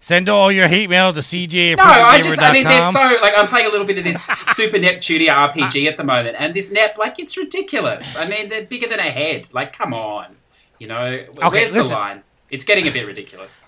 [0.00, 1.76] Send all your hate mail to CJ.
[1.76, 4.20] no, I just, I mean, they're so like I'm playing a little bit of this
[4.54, 8.16] Super Neptunia RPG at the moment, and this Nep, like, it's ridiculous.
[8.16, 9.46] I mean, they're bigger than a head.
[9.52, 10.34] Like, come on,
[10.80, 12.24] you know, where's the line?
[12.50, 13.62] It's getting a bit ridiculous.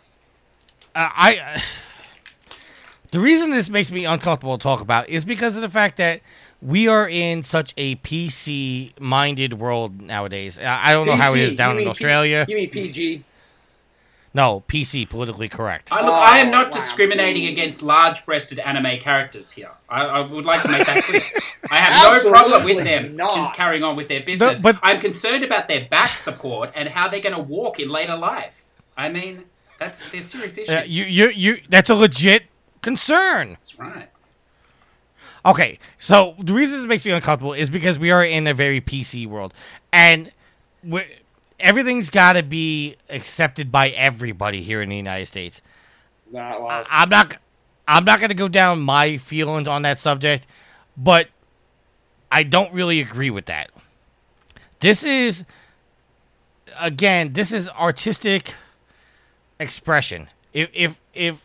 [0.96, 1.62] uh, I
[3.12, 6.20] the reason this makes me uncomfortable to talk about is because of the fact that
[6.64, 10.58] we are in such a PC minded world nowadays.
[10.58, 12.46] I I don't know how it is down in mean P- Australia.
[12.48, 13.22] you mean PG?
[14.36, 15.92] no, PC, politically correct.
[15.92, 16.70] I, look, I am Oh, not wow.
[16.72, 19.70] discriminating against large-breasted anime characters here.
[19.88, 21.20] I, I would like to make that clear.
[21.70, 23.54] I have no problem with them not.
[23.54, 24.58] carrying on with their business.
[24.58, 28.16] but- I'm concerned about their back support and how they're going to walk in later
[28.16, 28.64] life.
[28.96, 29.44] I mean,
[29.78, 30.68] that's they're serious issues.
[30.68, 31.60] Uh, you, you, you.
[31.68, 32.44] That's a legit
[32.82, 33.50] concern.
[33.50, 34.08] that's right.
[35.46, 38.80] Okay, so the reason this makes me uncomfortable is because we are in a very
[38.80, 39.52] PC world,
[39.92, 40.32] and
[41.60, 45.60] everything's got to be accepted by everybody here in the United States.
[46.32, 47.36] Nah, well, I'm not
[47.86, 50.46] I'm not going to go down my feelings on that subject,
[50.96, 51.28] but
[52.32, 53.70] I don't really agree with that.
[54.80, 55.44] This is
[56.80, 58.54] again, this is artistic
[59.60, 60.28] expression.
[60.52, 61.42] If if if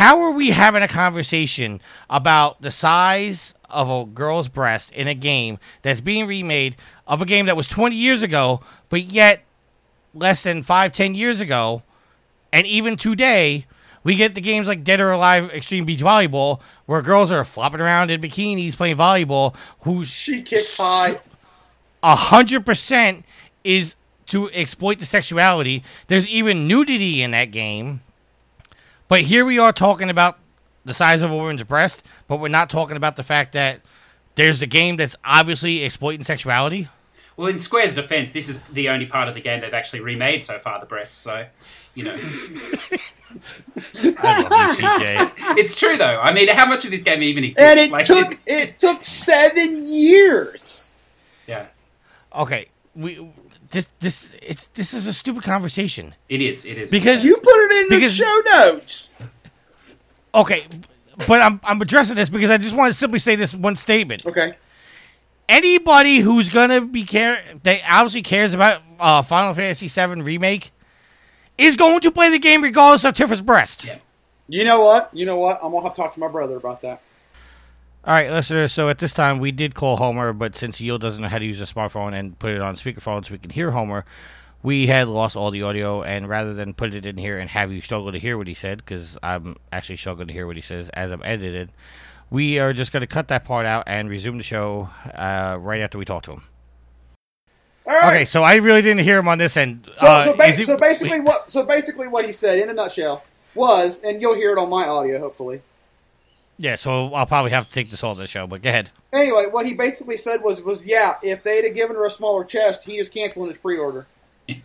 [0.00, 1.78] how are we having a conversation
[2.08, 6.74] about the size of a girl's breast in a game that's being remade
[7.06, 9.42] of a game that was 20 years ago, but yet
[10.14, 11.82] less than five, ten years ago,
[12.50, 13.66] and even today,
[14.02, 17.82] we get the games like Dead or Alive Extreme Beach Volleyball, where girls are flopping
[17.82, 21.20] around in bikinis playing volleyball, Who she kicks high.
[22.02, 23.26] a hundred percent
[23.64, 23.96] is
[24.28, 25.84] to exploit the sexuality.
[26.06, 28.00] There's even nudity in that game,
[29.10, 30.38] But here we are talking about
[30.84, 33.80] the size of a woman's breast, but we're not talking about the fact that
[34.36, 36.86] there's a game that's obviously exploiting sexuality.
[37.36, 40.44] Well, in Square's defense, this is the only part of the game they've actually remade
[40.44, 41.16] so far, the breasts.
[41.18, 41.44] So,
[41.96, 42.18] you know, I
[44.48, 45.32] love you, CJ.
[45.58, 46.20] it's true though.
[46.20, 47.68] I mean, how much of this game even exists?
[47.68, 50.94] And it Like, took it's- it took seven years.
[51.48, 51.66] yeah,
[52.32, 53.28] Okay, we
[53.70, 56.64] this this it's this is a stupid conversation it is.
[56.64, 59.14] It is because You put it in the show notes.
[60.34, 60.66] okay,
[61.26, 64.26] but I'm I'm addressing this because I just want to simply say this one statement.
[64.26, 64.54] Okay.
[65.48, 70.70] Anybody who's gonna be care that obviously cares about uh, Final Fantasy VII remake
[71.58, 73.84] is going to play the game regardless of Tifa's breast.
[73.84, 73.98] Yeah.
[74.48, 75.10] You know what?
[75.12, 75.58] You know what?
[75.62, 77.02] I'm gonna have to talk to my brother about that.
[78.02, 78.72] All right, listeners.
[78.72, 81.44] So at this time, we did call Homer, but since Yield doesn't know how to
[81.44, 84.06] use a smartphone and put it on speakerphone so we can hear Homer,
[84.62, 86.02] we had lost all the audio.
[86.02, 88.54] And rather than put it in here and have you struggle to hear what he
[88.54, 91.70] said, because I'm actually struggling to hear what he says as I'm edited,
[92.30, 95.82] we are just going to cut that part out and resume the show uh, right
[95.82, 96.42] after we talk to him.
[97.86, 98.14] All right.
[98.14, 99.90] Okay, so I really didn't hear him on this end.
[99.96, 103.24] So, Uh, so, ba- so basically, what so basically what he said in a nutshell
[103.54, 105.60] was, and you'll hear it on my audio, hopefully.
[106.60, 106.76] Yeah.
[106.76, 108.90] So I'll probably have to take this all the show, but go ahead.
[109.12, 112.44] Anyway, what he basically said was, was yeah, if they'd have given her a smaller
[112.44, 114.06] chest, he is canceling his pre-order.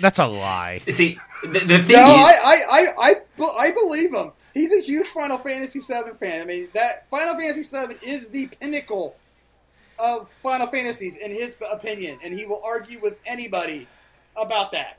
[0.00, 0.78] That's a lie.
[0.88, 3.14] See, the, the thing No, is, I, I, I, I,
[3.58, 4.32] I believe him.
[4.54, 6.42] He's a huge Final Fantasy VII fan.
[6.42, 9.16] I mean, that Final Fantasy VII is the pinnacle
[9.98, 13.86] of Final Fantasies in his opinion, and he will argue with anybody
[14.36, 14.98] about that.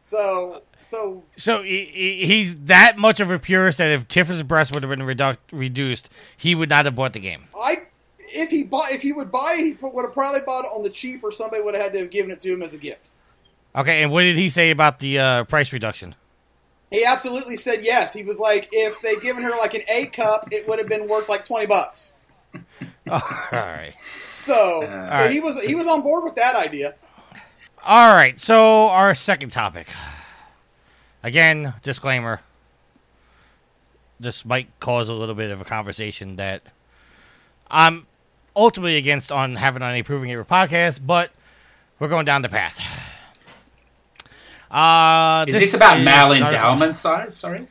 [0.00, 4.74] So, so So he, he- he's that much of a purist that if Tifa's breast
[4.74, 7.44] would have been reduc- reduced, he would not have bought the game.
[7.58, 7.82] I,
[8.18, 10.82] if he bought, if he would buy it, he would have probably bought it on
[10.82, 12.78] the cheap, or somebody would have had to have given it to him as a
[12.78, 13.10] gift.
[13.76, 16.14] Okay, and what did he say about the uh, price reduction?
[16.90, 18.12] He absolutely said yes.
[18.12, 21.08] He was like, if they given her like an A cup, it would have been
[21.08, 22.12] worth like twenty bucks.
[23.10, 23.20] All
[23.52, 23.94] right.
[24.36, 25.30] So, so right.
[25.30, 26.94] he was he was on board with that idea.
[27.84, 29.88] All right, so our second topic.
[31.24, 32.42] Again, disclaimer.
[34.20, 36.60] This might cause a little bit of a conversation that
[37.70, 38.06] I'm
[38.54, 41.30] ultimately against on having on a Proving It podcast, but
[41.98, 42.78] we're going down the path.
[44.70, 47.34] Uh, is this about is mal endowment size?
[47.34, 47.62] Sorry,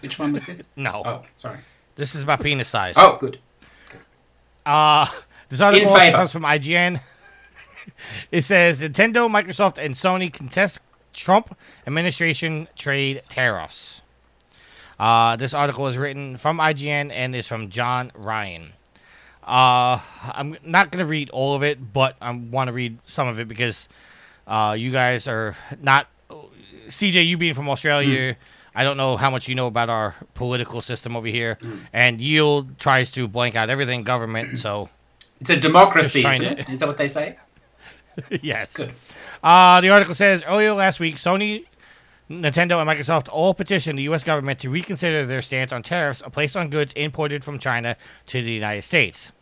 [0.00, 0.70] which one was this?
[0.76, 1.02] No.
[1.04, 1.58] Oh, sorry.
[1.96, 2.94] This is about penis size.
[2.96, 3.38] Oh, good.
[4.64, 5.06] Uh,
[5.50, 7.00] this article comes from IGN.
[8.30, 10.80] it says Nintendo, Microsoft, and Sony contest
[11.14, 11.56] Trump
[11.86, 14.02] administration trade tariffs.
[14.98, 18.72] Uh, this article is written from IGN and is from John Ryan.
[19.42, 23.28] Uh, I'm not going to read all of it, but I want to read some
[23.28, 23.88] of it because
[24.46, 26.08] uh, you guys are not.
[26.88, 28.36] CJ, you being from Australia,
[28.74, 31.56] I don't know how much you know about our political system over here.
[31.94, 34.90] And Yield tries to blank out everything government, so
[35.40, 36.68] It's a democracy, isn't to- it?
[36.68, 37.36] Is that what they say?
[38.42, 38.76] yes.
[38.76, 38.92] Good.
[39.42, 41.66] Uh, the article says earlier last week, Sony,
[42.30, 44.24] Nintendo, and Microsoft all petitioned the U.S.
[44.24, 47.96] government to reconsider their stance on tariffs placed on goods imported from China
[48.26, 49.32] to the United States.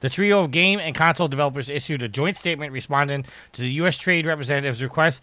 [0.00, 3.96] The trio of game and console developers issued a joint statement responding to the U.S.
[3.96, 5.22] Trade Representative's request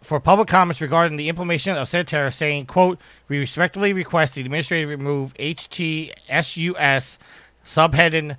[0.00, 2.98] for public comments regarding the implementation of said tariffs, saying, quote,
[3.28, 7.18] we respectfully request the administrator remove HTSUS
[7.64, 8.36] subheading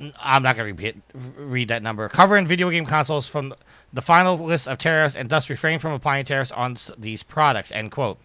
[0.00, 1.02] I'm not going to repeat,
[1.36, 2.08] read that number.
[2.08, 3.54] Covering video game consoles from
[3.92, 7.72] the final list of tariffs and thus refrain from applying tariffs on these products.
[7.72, 8.18] End quote.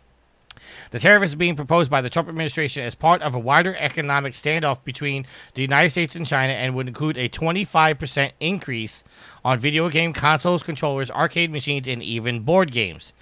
[0.91, 4.33] The tariff is being proposed by the Trump administration as part of a wider economic
[4.33, 9.03] standoff between the United States and China and would include a 25% increase
[9.43, 13.13] on video game consoles, controllers, arcade machines, and even board games.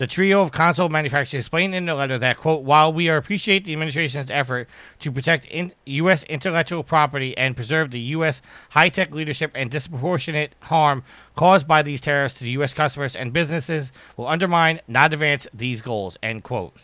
[0.00, 3.74] The trio of console manufacturers explained in the letter that, quote, while we appreciate the
[3.74, 4.66] administration's effort
[5.00, 6.24] to protect in- U.S.
[6.24, 8.40] intellectual property and preserve the U.S.
[8.70, 11.04] high tech leadership and disproportionate harm
[11.36, 12.72] caused by these tariffs to U.S.
[12.72, 16.74] customers and businesses will undermine, not advance, these goals, end quote.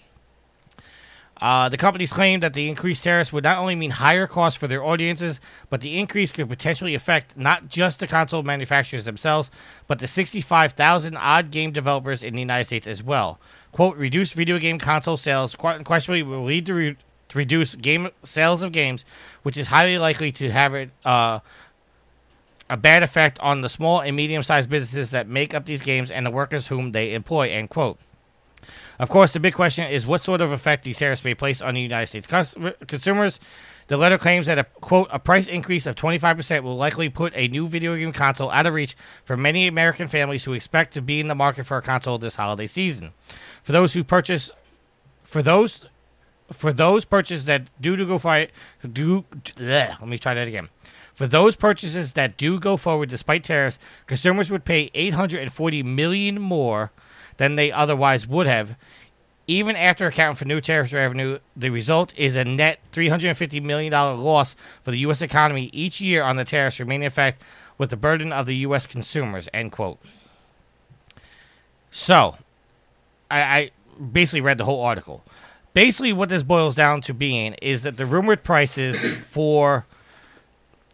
[1.39, 4.66] Uh, the companies claim that the increased tariffs would not only mean higher costs for
[4.66, 9.51] their audiences, but the increase could potentially affect not just the console manufacturers themselves,
[9.87, 13.39] but the 65,000 odd game developers in the United States as well.
[13.72, 16.97] Quote, reduced video game console sales quite unquestionably will lead to, re-
[17.28, 19.05] to reduce game sales of games,
[19.43, 21.41] which is highly likely to have it, uh,
[22.70, 26.11] a bad effect on the small and medium sized businesses that make up these games
[26.11, 27.99] and the workers whom they employ, end quote.
[28.99, 31.74] Of course, the big question is what sort of effect these tariffs may place on
[31.74, 32.55] the United States cus-
[32.86, 33.40] consumers.
[33.88, 37.49] The letter claims that a quote a price increase of 25% will likely put a
[37.49, 41.20] new video game console out of reach for many American families who expect to be
[41.20, 43.12] in the market for a console this holiday season.
[43.62, 44.51] For those who purchase
[45.22, 45.86] for those
[46.53, 48.47] for those purchases that do to go for
[48.92, 50.68] do bleh, let me try that again.
[51.14, 56.92] For those purchases that do go forward despite tariffs, consumers would pay 840 million more
[57.37, 58.76] than they otherwise would have.
[59.49, 64.57] Even after accounting for new tariffs revenue, the result is a net $350 million loss
[64.82, 65.22] for the U.S.
[65.22, 67.43] economy each year on the tariffs remaining in effect
[67.78, 68.87] with the burden of the U.S.
[68.87, 69.99] consumers, end quote.
[71.91, 72.37] So,
[73.30, 73.70] I, I
[74.12, 75.22] basically read the whole article.
[75.74, 79.87] Basically, what this boils down to being is that the rumored prices for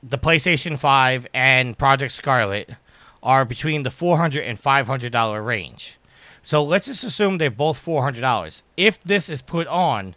[0.03, 2.75] the PlayStation 5 and Project Scarlett
[3.23, 5.99] are between the $400 and $500 range.
[6.43, 8.63] So let's just assume they're both $400.
[8.77, 10.17] If this is put on,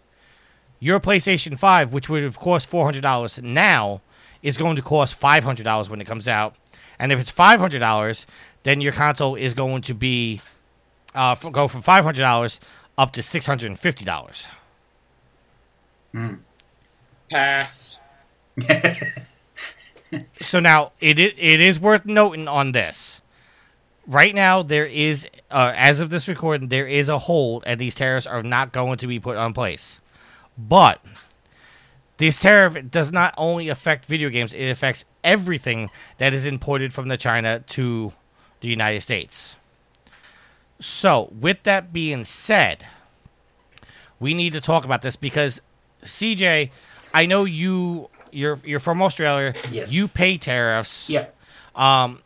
[0.79, 4.01] your PlayStation 5, which would have cost $400 now,
[4.41, 6.55] is going to cost $500 when it comes out.
[6.99, 8.25] And if it's $500,
[8.63, 10.41] then your console is going to be
[11.13, 12.59] uh, f- go from $500
[12.97, 14.47] up to $650.
[17.29, 17.99] Pass.
[20.41, 23.21] so now it i- it is worth noting on this.
[24.07, 27.95] Right now, there is, uh, as of this recording, there is a hold, and these
[27.95, 29.99] tariffs are not going to be put on place.
[30.57, 31.03] But
[32.17, 37.07] this tariff does not only affect video games; it affects everything that is imported from
[37.07, 38.13] the China to
[38.61, 39.55] the United States.
[40.79, 42.85] So, with that being said,
[44.19, 45.61] we need to talk about this because
[46.03, 46.69] CJ,
[47.13, 49.53] I know you you're you're from Australia.
[49.71, 49.91] Yes.
[49.91, 51.09] You pay tariffs.
[51.09, 51.27] Yeah.
[51.75, 52.21] Um,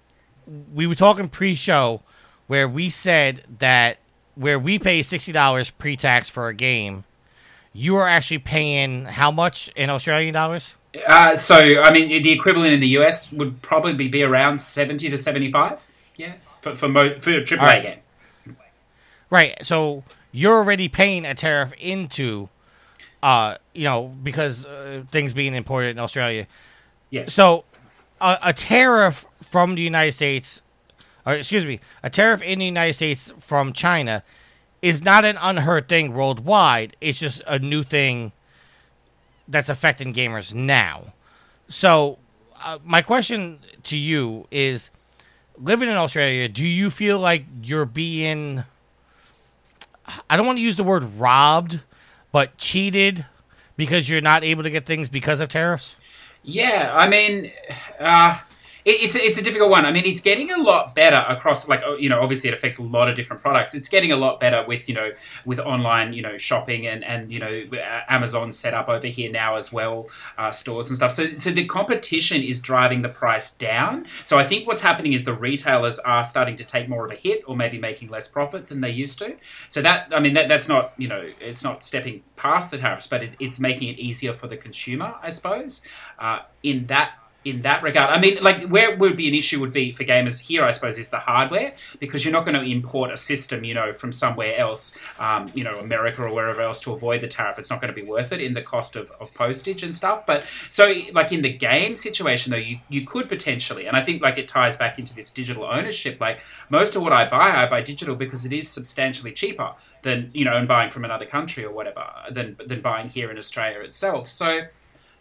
[0.74, 2.02] we were talking pre-show
[2.48, 3.98] where we said that
[4.36, 7.04] where we pay sixty dollars pre-tax for a game,
[7.74, 10.76] you are actually paying how much in Australian dollars?
[11.08, 15.18] Uh, so, I mean, the equivalent in the US would probably be around 70 to
[15.18, 15.86] 75.
[16.16, 16.34] Yeah.
[16.62, 17.84] For, for, mo- for a AAA Alright.
[17.84, 18.58] game.
[19.30, 19.56] Right.
[19.64, 22.50] So you're already paying a tariff into,
[23.22, 26.48] uh, you know, because uh, things being imported in Australia.
[27.12, 27.34] Yes.
[27.34, 27.66] So
[28.20, 30.62] a, a tariff from the United States,
[31.26, 34.24] or excuse me, a tariff in the United States from China
[34.82, 36.96] is not an unheard thing worldwide.
[37.02, 38.32] It's just a new thing
[39.48, 41.14] that's affecting gamers now.
[41.68, 42.20] So,
[42.64, 44.90] uh, my question to you is
[45.58, 48.64] living in Australia, do you feel like you're being
[50.30, 51.82] I don't want to use the word robbed,
[52.32, 53.26] but cheated
[53.78, 55.96] because you're not able to get things because of tariffs?
[56.44, 57.52] Yeah, I mean,
[58.00, 58.40] uh,
[58.90, 59.86] it, it's it's a difficult one.
[59.86, 61.68] I mean, it's getting a lot better across.
[61.68, 63.76] Like, oh, you know, obviously it affects a lot of different products.
[63.76, 65.12] It's getting a lot better with you know
[65.46, 67.64] with online you know shopping and and you know
[68.10, 71.12] Amazon set up over here now as well, uh, stores and stuff.
[71.12, 74.08] So so the competition is driving the price down.
[74.26, 77.16] So I think what's happening is the retailers are starting to take more of a
[77.16, 79.38] hit or maybe making less profit than they used to.
[79.68, 83.06] So that I mean that that's not you know it's not stepping past the tariffs,
[83.06, 85.84] but it, it's making it easier for the consumer, I suppose.
[86.18, 89.72] Uh, in that in that regard, I mean, like where would be an issue would
[89.72, 93.14] be for gamers here, I suppose, is the hardware because you're not going to import
[93.14, 96.92] a system, you know, from somewhere else, um, you know, America or wherever else to
[96.92, 97.58] avoid the tariff.
[97.58, 100.26] It's not going to be worth it in the cost of, of postage and stuff.
[100.26, 104.22] But so, like in the game situation, though, you you could potentially, and I think
[104.22, 106.20] like it ties back into this digital ownership.
[106.20, 110.30] Like most of what I buy, I buy digital because it is substantially cheaper than
[110.34, 113.80] you know, and buying from another country or whatever than than buying here in Australia
[113.80, 114.30] itself.
[114.30, 114.68] So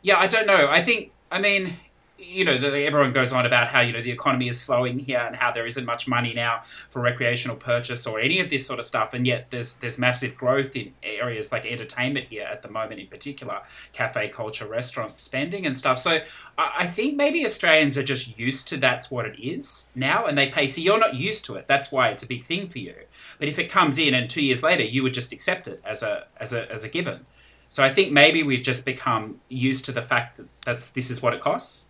[0.03, 0.69] yeah, I don't know.
[0.69, 1.77] I think, I mean,
[2.19, 5.37] you know, everyone goes on about how, you know, the economy is slowing here and
[5.37, 8.85] how there isn't much money now for recreational purchase or any of this sort of
[8.85, 9.15] stuff.
[9.15, 13.07] And yet there's, there's massive growth in areas like entertainment here at the moment, in
[13.07, 13.61] particular,
[13.93, 15.99] cafe culture, restaurant spending and stuff.
[15.99, 16.21] So
[16.57, 20.49] I, think maybe Australians are just used to that's what it is now and they
[20.49, 20.67] pay.
[20.67, 21.69] So you're not used to it.
[21.69, 22.95] That's why it's a big thing for you.
[23.39, 26.03] But if it comes in and two years later, you would just accept it as
[26.03, 27.27] a, as a, as a given.
[27.69, 31.23] So I think maybe we've just become used to the fact that that's this is
[31.23, 31.88] what it costs,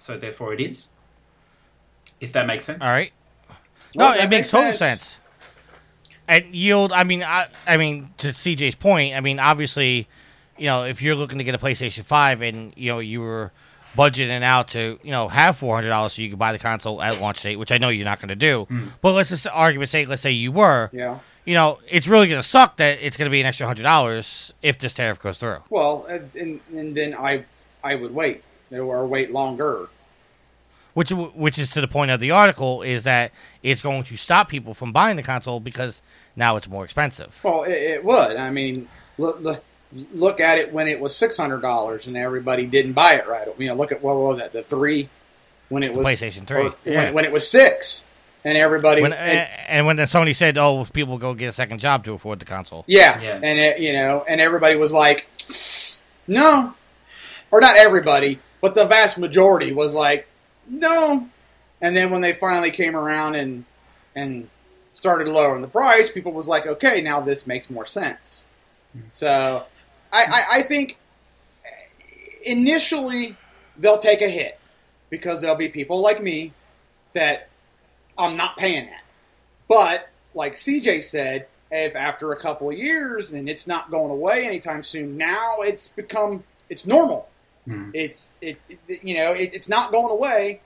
[0.00, 0.90] so therefore it is.
[2.20, 2.84] If that makes sense.
[2.84, 3.12] All right.
[3.94, 4.78] Well, no, it makes makes total sense.
[5.02, 5.16] sense.
[6.28, 10.06] And yield, I mean, I, I mean, to CJ's point, I mean, obviously,
[10.56, 13.50] you know, if you're looking to get a PlayStation Five and you know you were
[13.96, 17.02] budgeting out to you know have four hundred dollars so you could buy the console
[17.02, 18.64] at launch date, which I know you're not going to do.
[18.66, 18.88] Hmm.
[19.00, 21.18] But let's just argument say, let's say you were, Yeah.
[21.44, 23.82] you know, it's really going to suck that it's going to be an extra hundred
[23.82, 25.58] dollars if this tariff goes through.
[25.70, 27.46] Well, and, and, and then I
[27.82, 29.88] I would wait or wait longer.
[30.94, 33.30] Which which is to the point of the article is that
[33.62, 36.02] it's going to stop people from buying the console because
[36.34, 37.38] now it's more expensive.
[37.44, 38.36] Well, it, it would.
[38.36, 39.62] I mean, look, look,
[40.12, 43.46] look at it when it was six hundred dollars and everybody didn't buy it right.
[43.56, 45.08] You know, look at what was that the three
[45.68, 47.10] when it was PlayStation 3, or when, yeah.
[47.12, 48.04] when it was six
[48.44, 51.78] and everybody When, and- and when then Sony said, "Oh, people go get a second
[51.78, 53.38] job to afford the console." Yeah, Yeah.
[53.40, 55.28] and it, you know, and everybody was like,
[56.26, 56.74] "No,"
[57.52, 60.26] or not everybody, but the vast majority was like,
[60.68, 61.28] "No."
[61.80, 63.64] And then when they finally came around and
[64.14, 64.48] and
[64.92, 68.46] started lowering the price, people was like, "Okay, now this makes more sense."
[69.12, 69.64] So,
[70.12, 70.98] I, I, I think
[72.44, 73.36] initially
[73.76, 74.58] they'll take a hit
[75.10, 76.52] because there'll be people like me
[77.12, 77.48] that
[78.18, 79.02] I'm not paying that.
[79.68, 84.46] But like CJ said, if after a couple of years and it's not going away
[84.46, 87.28] anytime soon, now it's become it's normal.
[87.66, 87.90] Hmm.
[87.92, 90.60] It's it, it you know it, it's not going away.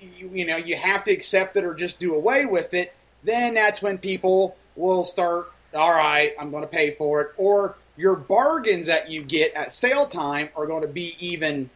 [0.00, 2.94] You, you know you have to accept it or just do away with it.
[3.24, 5.52] Then that's when people will start.
[5.74, 7.32] All right, I'm going to pay for it.
[7.36, 11.68] Or your bargains that you get at sale time are going to be even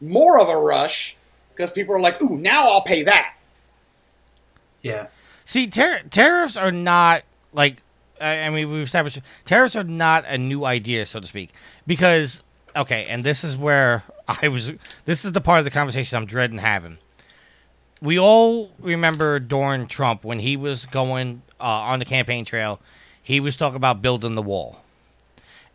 [0.00, 1.16] more of a rush
[1.50, 3.36] because people are like, "Ooh, now I'll pay that."
[4.82, 5.08] Yeah.
[5.44, 7.82] See, tar- tariffs are not like
[8.20, 11.50] I, I mean we've established tariffs are not a new idea, so to speak,
[11.86, 12.44] because
[12.80, 14.72] okay, and this is where I was.
[15.04, 16.98] This is the part of the conversation I'm dreading having.
[18.02, 22.80] We all remember during Trump when he was going uh, on the campaign trail,
[23.22, 24.80] he was talking about building the wall.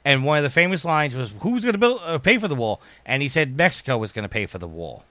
[0.03, 2.55] And one of the famous lines was, "Who's going to build uh, pay for the
[2.55, 5.03] wall?" And he said Mexico was going to pay for the wall.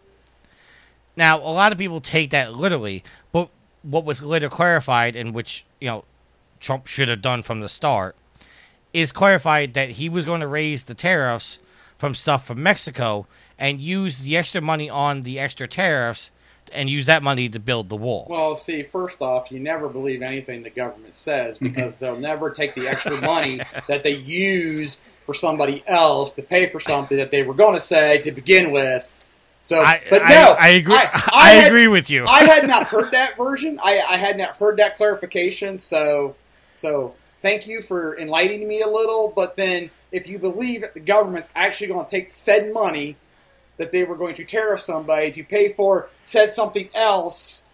[1.16, 3.48] Now, a lot of people take that literally, but
[3.82, 6.04] what was later clarified, and which you know
[6.58, 8.16] Trump should have done from the start,
[8.92, 11.60] is clarified that he was going to raise the tariffs
[12.04, 13.26] from stuff from Mexico
[13.58, 16.30] and use the extra money on the extra tariffs
[16.70, 18.26] and use that money to build the wall.
[18.28, 21.72] Well, see, first off, you never believe anything the government says mhm.
[21.72, 26.68] because they'll never take the extra money that they use for somebody else to pay
[26.68, 29.22] for something that they were going to say to begin with.
[29.62, 30.94] So, I- but I- no, I agree-
[31.32, 32.26] I had- agree with you.
[32.26, 33.80] I had not heard that version.
[33.82, 35.78] I, I had not heard that clarification.
[35.78, 36.36] So,
[36.74, 39.32] so thank you for enlightening me a little.
[39.34, 43.16] But then, if you believe that the government's actually going to take said money
[43.78, 47.66] that they were going to tariff somebody to pay for said something else,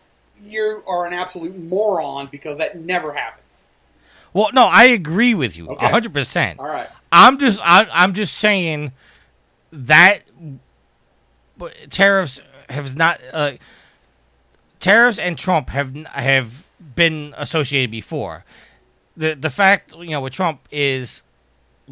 [0.42, 3.68] you are an absolute moron because that never happens.
[4.32, 5.86] Well, no, I agree with you Okay.
[5.86, 6.58] hundred percent.
[6.58, 6.88] All right.
[7.12, 8.92] I'm just I, I'm just saying
[9.70, 10.22] that
[11.90, 13.52] tariffs have not uh,
[14.78, 16.66] tariffs and Trump have have
[16.96, 18.44] been associated before.
[19.14, 21.22] The the fact you know with Trump is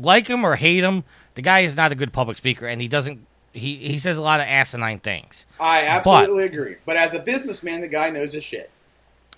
[0.01, 2.89] like him or hate him, the guy is not a good public speaker, and he
[2.89, 5.45] doesn't he he says a lot of asinine things.
[5.59, 6.77] I absolutely agree.
[6.87, 8.71] But as a businessman, the guy knows his shit.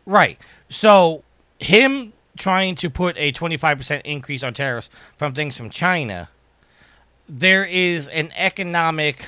[0.07, 0.39] Right.
[0.69, 1.23] So
[1.59, 6.31] him trying to put a 25% increase on tariffs from things from China,
[7.29, 9.27] there is an economic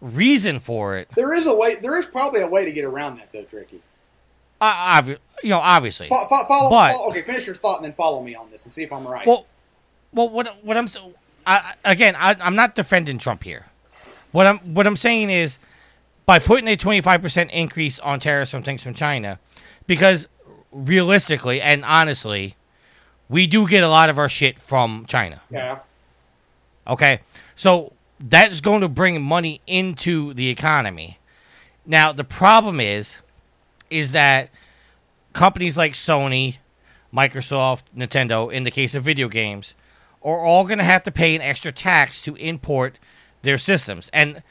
[0.00, 1.08] reason for it.
[1.14, 1.74] There is a way.
[1.76, 3.80] There is probably a way to get around that, though, Tricky.
[4.60, 6.08] Uh, obvi- you know, obviously.
[6.08, 8.64] Fo- fo- follow, But- follow- Okay, finish your thought and then follow me on this
[8.64, 9.26] and see if I'm right.
[9.26, 9.46] Well,
[10.14, 11.14] well, what what I'm so
[11.46, 13.66] I, again, I, I'm not defending Trump here.
[14.32, 15.58] What I'm what I'm saying is,
[16.26, 19.38] by putting a 25 percent increase on tariffs from things from China,
[19.86, 20.28] because
[20.72, 22.56] realistically and honestly,
[23.28, 25.42] we do get a lot of our shit from China.
[25.50, 25.78] yeah.
[26.86, 27.20] Okay,
[27.56, 31.18] so that is going to bring money into the economy.
[31.86, 33.22] Now the problem is,
[33.90, 34.50] is that
[35.32, 36.58] companies like Sony,
[37.12, 39.74] Microsoft, Nintendo, in the case of video games,
[40.24, 42.98] are all going to have to pay an extra tax to import
[43.42, 44.42] their systems, and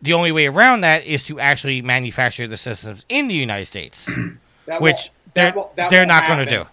[0.00, 4.08] the only way around that is to actually manufacture the systems in the United States,
[4.66, 6.66] That which they're that they're won't going to do,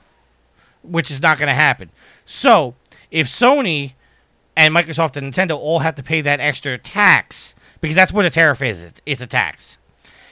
[0.84, 1.90] which is not going to happen.
[2.26, 2.76] So
[3.10, 3.94] if Sony
[4.56, 8.30] and Microsoft and Nintendo all have to pay that extra tax because that's what a
[8.30, 8.94] tariff is.
[9.06, 9.78] It's a tax.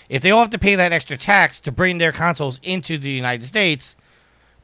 [0.09, 3.09] If they all have to pay that extra tax to bring their consoles into the
[3.09, 3.95] United States,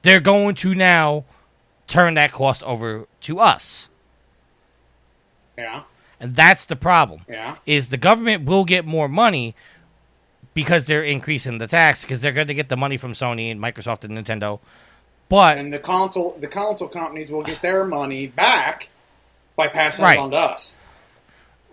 [0.01, 1.25] they're going to now
[1.89, 3.89] turn that cost over to us.
[5.57, 5.83] Yeah.
[6.21, 7.21] And that's the problem.
[7.27, 7.57] Yeah.
[7.65, 9.55] Is the government will get more money
[10.53, 13.59] because they're increasing the tax because they're going to get the money from Sony and
[13.61, 14.59] Microsoft and Nintendo.
[15.29, 18.89] But And the console, the console companies will get their money back
[19.55, 20.17] by passing Right.
[20.17, 20.77] it on to us.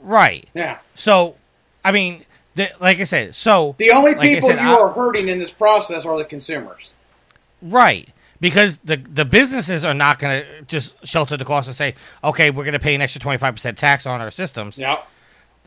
[0.02, 0.48] right.
[0.54, 0.78] Yeah.
[0.94, 1.36] So,
[1.84, 4.92] I mean, the, like I said, so The only like people said, you I- are
[4.92, 6.94] hurting in this process are the consumers.
[7.62, 8.08] Right.
[8.40, 12.50] Because the the businesses are not going to just shelter the cost and say, okay,
[12.50, 14.78] we're going to pay an extra 25% tax on our systems.
[14.78, 15.02] Yeah.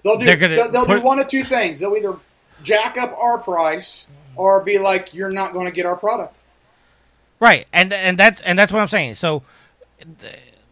[0.04, 0.26] They'll do.
[0.26, 1.80] They're gonna they'll, they'll do one of two things.
[1.80, 2.18] They'll either
[2.64, 6.38] jack up our price or be like, "You're not going to get our product."
[7.40, 7.66] Right.
[7.74, 9.16] And and that's and that's what I'm saying.
[9.16, 9.44] So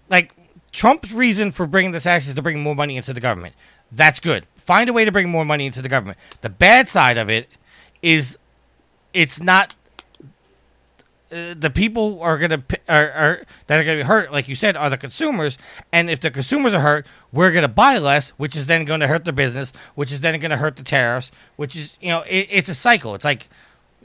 [0.10, 0.34] like
[0.72, 3.56] Trump's reason for bringing the tax is to bring more money into the government.
[3.91, 4.45] That's good.
[4.56, 6.18] Find a way to bring more money into the government.
[6.41, 7.50] The bad side of it
[8.02, 8.38] is
[9.14, 9.74] it's not
[11.32, 14.78] uh, the people are gonna are, are that are gonna be hurt, like you said,
[14.78, 15.57] are the consumers.
[15.91, 19.07] And if the consumers are hurt, we're gonna buy less, which is then going to
[19.07, 22.21] hurt the business, which is then going to hurt the tariffs, which is you know
[22.21, 23.13] it, it's a cycle.
[23.15, 23.49] It's like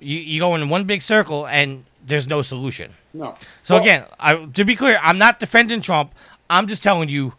[0.00, 2.92] you, you go in one big circle and there's no solution.
[3.14, 3.34] No.
[3.62, 6.12] So Well- again, I, to be clear, I'm not defending Trump.
[6.50, 7.34] I'm just telling you,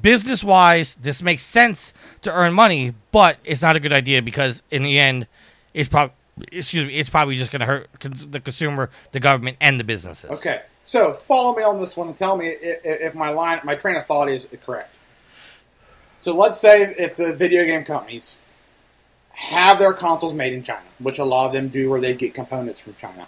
[0.00, 4.62] business wise, this makes sense to earn money, but it's not a good idea because
[4.70, 5.26] in the end,
[5.74, 6.14] it's probably
[6.50, 10.30] excuse me, it's probably just going to hurt the consumer, the government, and the businesses.
[10.30, 13.96] Okay, so follow me on this one and tell me if, my line, my train
[13.96, 14.96] of thought is correct.
[16.18, 18.38] So let's say if the video game companies
[19.34, 22.34] have their consoles made in China, which a lot of them do, where they get
[22.34, 23.26] components from China.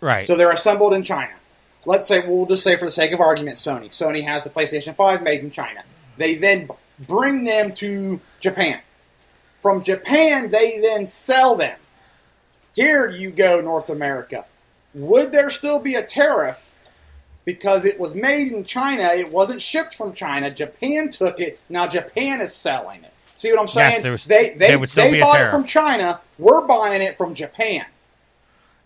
[0.00, 0.26] Right.
[0.26, 1.32] So they're assembled in China.
[1.84, 3.88] Let's say we'll just say for the sake of argument, Sony.
[3.88, 5.84] Sony has the PlayStation Five made in China.
[6.16, 6.68] They then
[6.98, 8.80] bring them to Japan.
[9.56, 11.78] From Japan, they then sell them.
[12.82, 14.44] Here you go, North America.
[14.94, 16.76] Would there still be a tariff
[17.44, 19.02] because it was made in China?
[19.12, 20.50] It wasn't shipped from China.
[20.50, 21.58] Japan took it.
[21.68, 23.12] Now Japan is selling it.
[23.36, 23.92] See what I'm saying?
[23.94, 26.20] Yes, there was- they they, there would still they be a bought it from China.
[26.38, 27.86] We're buying it from Japan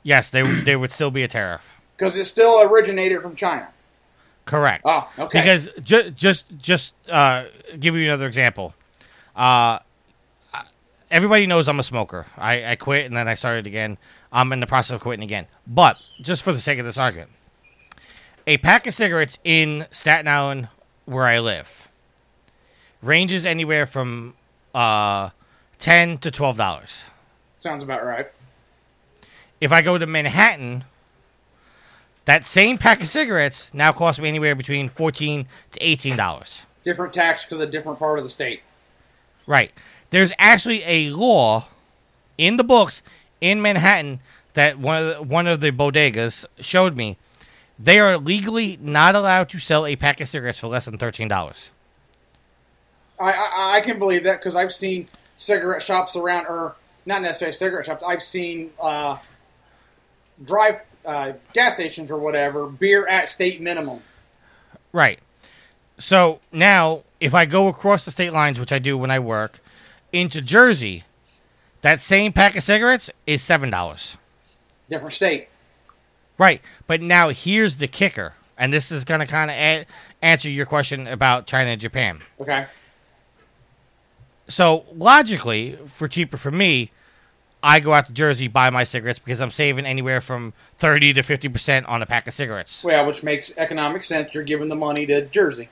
[0.03, 1.74] yes, they there would still be a tariff.
[1.97, 3.68] because it still originated from China.
[4.45, 4.82] Correct.
[4.84, 5.40] Oh, okay.
[5.40, 7.45] Because ju- just just uh,
[7.78, 8.74] give you another example.
[9.36, 9.78] Uh,
[11.13, 12.27] everybody knows I'm a smoker.
[12.37, 13.99] I, I quit and then I started again.
[14.33, 15.47] I'm in the process of quitting again.
[15.67, 17.31] But just for the sake of this argument,
[18.47, 20.69] a pack of cigarettes in Staten Island,
[21.05, 21.89] where I live,
[23.03, 24.35] ranges anywhere from
[24.75, 25.31] uh,
[25.79, 27.05] ten to twelve dollars.
[27.61, 28.27] Sounds about right.
[29.61, 30.85] If I go to Manhattan,
[32.25, 36.63] that same pack of cigarettes now costs me anywhere between fourteen to eighteen dollars.
[36.83, 38.63] Different tax because a different part of the state.
[39.47, 39.73] Right.
[40.13, 41.69] There's actually a law
[42.37, 43.03] in the books
[43.41, 44.21] in Manhattan
[44.53, 47.17] that one of the, one of the bodegas showed me.
[47.79, 51.29] They are legally not allowed to sell a pack of cigarettes for less than thirteen
[51.29, 51.71] dollars.
[53.19, 55.09] I, I I can believe that because I've seen
[55.39, 58.03] cigarette shops around, or not necessarily cigarette shops.
[58.07, 59.17] I've seen uh,
[60.45, 64.03] drive uh, gas stations or whatever beer at state minimum.
[64.93, 65.21] Right.
[65.97, 69.61] So now, if I go across the state lines, which I do when I work,
[70.13, 71.05] into Jersey,
[71.81, 74.17] that same pack of cigarettes is seven dollars.
[74.89, 75.49] Different state.
[76.39, 76.61] Right.
[76.87, 79.87] But now here's the kicker, and this is going to kind of a-
[80.23, 82.21] answer your question about China and Japan.
[82.41, 82.67] Okay.
[84.49, 86.91] So logically, for cheaper for me,
[87.63, 91.23] I go out to Jersey buy my cigarettes because I'm saving anywhere from thirty to
[91.23, 92.83] fifty percent on a pack of cigarettes.
[92.83, 94.35] Well, which makes economic sense.
[94.35, 95.69] You're giving the money to Jersey.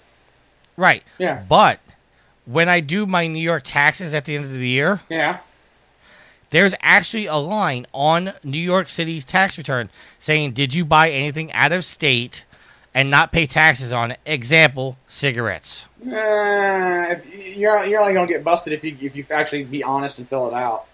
[0.77, 1.03] Right.
[1.19, 1.43] Yeah.
[1.49, 1.81] But
[2.47, 5.39] when I do my New York taxes at the end of the year, Yeah.
[6.51, 11.53] there's actually a line on New York City's tax return saying, "Did you buy anything
[11.53, 12.45] out of state
[12.95, 15.85] and not pay taxes on it?" Example: cigarettes.
[16.03, 17.15] Uh,
[17.57, 20.49] you're you're only gonna get busted if you if you actually be honest and fill
[20.49, 20.85] it out.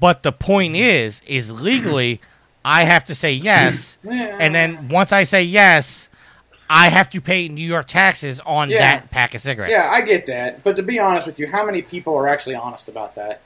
[0.00, 2.20] But the point is, is legally,
[2.64, 6.08] I have to say yes, and then once I say yes,
[6.70, 8.78] I have to pay New York taxes on Yeah.
[8.78, 9.72] that pack of cigarettes.
[9.72, 10.62] Yeah, I get that.
[10.64, 13.40] But to be honest with you, how many people are actually honest about that?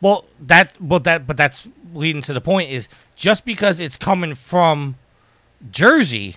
[0.00, 4.34] Well, that, well, that, but that's leading to the point is just because it's coming
[4.34, 4.96] from
[5.70, 6.36] Jersey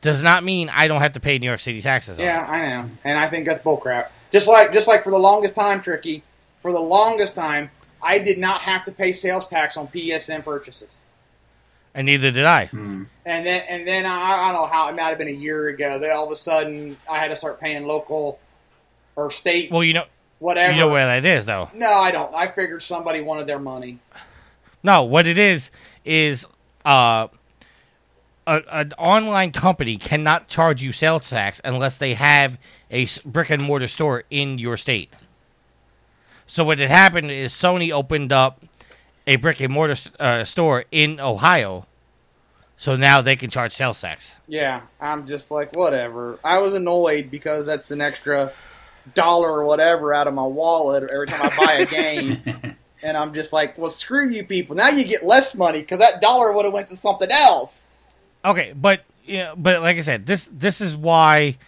[0.00, 2.18] does not mean I don't have to pay New York City taxes.
[2.18, 2.24] on.
[2.24, 4.08] Yeah, I know, and I think that's bullcrap.
[4.30, 6.22] Just like just like for the longest time, tricky.
[6.60, 7.70] For the longest time,
[8.02, 11.04] I did not have to pay sales tax on PSN purchases.
[11.96, 12.68] And neither did I.
[12.72, 15.68] And then and then I, I don't know how it might have been a year
[15.68, 15.98] ago.
[15.98, 18.38] Then all of a sudden I had to start paying local
[19.16, 20.04] or state Well, you know,
[20.38, 20.72] whatever.
[20.72, 21.70] you know where that is, though.
[21.74, 22.32] no, I don't.
[22.34, 23.98] I figured somebody wanted their money.
[24.82, 25.70] No, what it is
[26.04, 26.46] is
[26.84, 27.26] uh,
[28.46, 32.58] a, an online company cannot charge you sales tax unless they have
[32.90, 35.12] a brick and mortar store in your state.
[36.46, 38.62] So what had happened is Sony opened up
[39.26, 41.86] a brick and mortar uh, store in Ohio,
[42.76, 44.36] so now they can charge sales tax.
[44.46, 46.38] Yeah, I'm just like whatever.
[46.44, 48.52] I was annoyed because that's an extra
[49.14, 52.76] dollar or whatever out of my wallet every time I buy a game.
[53.02, 54.74] And I'm just like, well, screw you people.
[54.74, 57.88] Now you get less money because that dollar would have went to something else.
[58.44, 61.58] Okay, but you know, but like I said, this this is why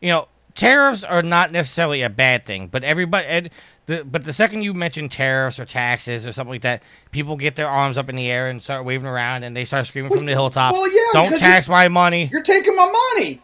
[0.00, 3.50] you know tariffs are not necessarily a bad thing, but everybody.
[3.90, 6.80] The, but the second you mention tariffs or taxes or something like that,
[7.10, 9.84] people get their arms up in the air and start waving around, and they start
[9.88, 12.86] screaming from the hilltop, well, yeah, "Don't tax my money!" You're taking my
[13.16, 13.42] money.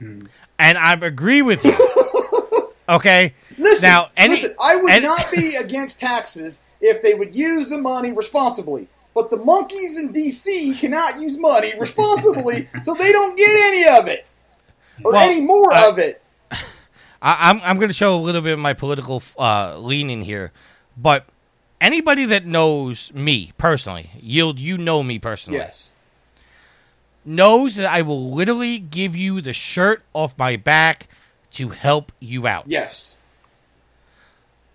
[0.00, 0.26] Hmm.
[0.58, 1.72] and I agree with you.
[2.88, 3.32] okay.
[3.56, 4.56] Listen, now, any, listen.
[4.60, 8.88] I would any- not be against taxes if they would use the money responsibly.
[9.14, 14.08] But the monkeys in DC cannot use money responsibly, so they don't get any of
[14.08, 14.26] it
[15.04, 16.20] or Well, any more I- of it.
[17.22, 20.52] I, I'm I'm going to show a little bit of my political uh, leaning here,
[20.96, 21.26] but
[21.80, 25.94] anybody that knows me personally, yield, you know me personally, Yes.
[27.24, 31.08] knows that I will literally give you the shirt off my back
[31.52, 32.64] to help you out.
[32.66, 33.16] Yes.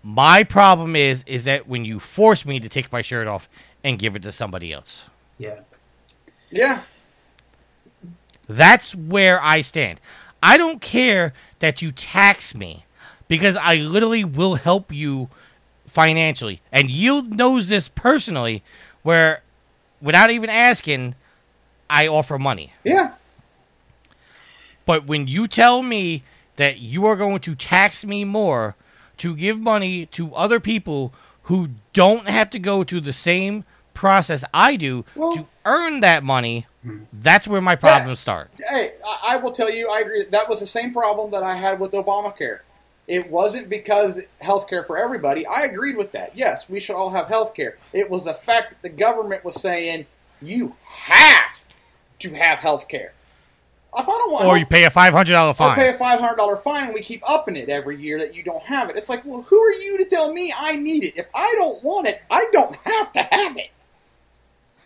[0.02, 3.48] My problem is is that when you force me to take my shirt off
[3.84, 5.08] and give it to somebody else.
[5.38, 5.60] Yeah.
[6.50, 6.82] Yeah.
[8.48, 10.00] That's where I stand.
[10.42, 11.32] I don't care
[11.62, 12.84] that you tax me
[13.28, 15.30] because I literally will help you
[15.86, 16.60] financially.
[16.72, 18.64] And Yield knows this personally
[19.04, 19.42] where
[20.00, 21.14] without even asking
[21.88, 22.72] I offer money.
[22.82, 23.14] Yeah.
[24.84, 26.24] But when you tell me
[26.56, 28.74] that you are going to tax me more
[29.18, 31.14] to give money to other people
[31.44, 33.64] who don't have to go through the same
[33.94, 37.04] process I do to earn that money, hmm.
[37.12, 38.50] that's where my problems start.
[38.68, 40.24] Hey, I, I will tell you, I agree.
[40.24, 42.60] That was the same problem that I had with Obamacare.
[43.08, 45.44] It wasn't because health care for everybody.
[45.46, 46.36] I agreed with that.
[46.36, 47.76] Yes, we should all have health care.
[47.92, 50.06] It was the fact that the government was saying
[50.40, 51.66] you have
[52.20, 53.12] to have health care.
[53.94, 55.76] If I don't want Or health- you pay a five hundred dollar fine.
[55.76, 58.42] pay a five hundred dollar fine, and we keep upping it every year that you
[58.42, 58.96] don't have it.
[58.96, 61.14] It's like, well, who are you to tell me I need it?
[61.16, 63.68] If I don't want it, I don't have to have it.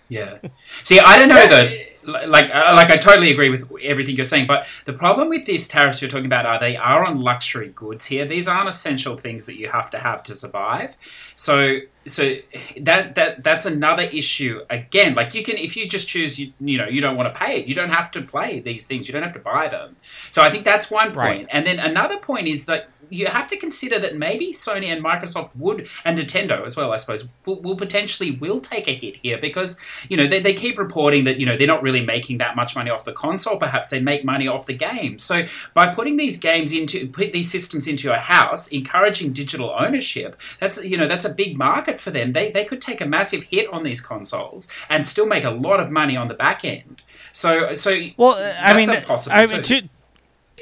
[0.08, 0.38] Yeah.
[0.84, 1.68] See, I don't know though.
[2.06, 5.66] Like, uh, like I totally agree with everything you're saying, but the problem with these
[5.66, 8.24] tariffs you're talking about are they are on luxury goods here.
[8.24, 10.96] These aren't essential things that you have to have to survive.
[11.34, 12.36] So, so
[12.80, 15.16] that that that's another issue again.
[15.16, 17.58] Like, you can if you just choose, you, you know, you don't want to pay
[17.58, 17.66] it.
[17.66, 19.08] You don't have to play these things.
[19.08, 19.96] You don't have to buy them.
[20.30, 21.16] So, I think that's one point.
[21.16, 21.48] Right.
[21.50, 25.50] And then another point is that you have to consider that maybe Sony and Microsoft
[25.56, 29.38] would, and Nintendo as well, I suppose, will, will potentially will take a hit here
[29.38, 29.78] because
[30.08, 32.74] you know they, they keep reporting that you know they're not really making that much
[32.74, 33.56] money off the console.
[33.56, 35.18] Perhaps they make money off the game.
[35.18, 40.40] So by putting these games into put these systems into your house, encouraging digital ownership,
[40.60, 42.32] that's you know that's a big market for them.
[42.32, 45.80] They they could take a massive hit on these consoles and still make a lot
[45.80, 47.02] of money on the back end.
[47.32, 49.80] So so Well, I that's mean, I mean, too.
[49.82, 49.88] to,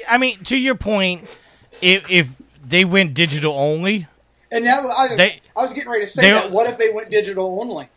[0.09, 1.27] I mean, to your point,
[1.81, 2.29] if if
[2.65, 4.07] they went digital only,
[4.51, 6.51] And that I, They- I was getting ready to say they- that.
[6.51, 7.89] What if they went digital only?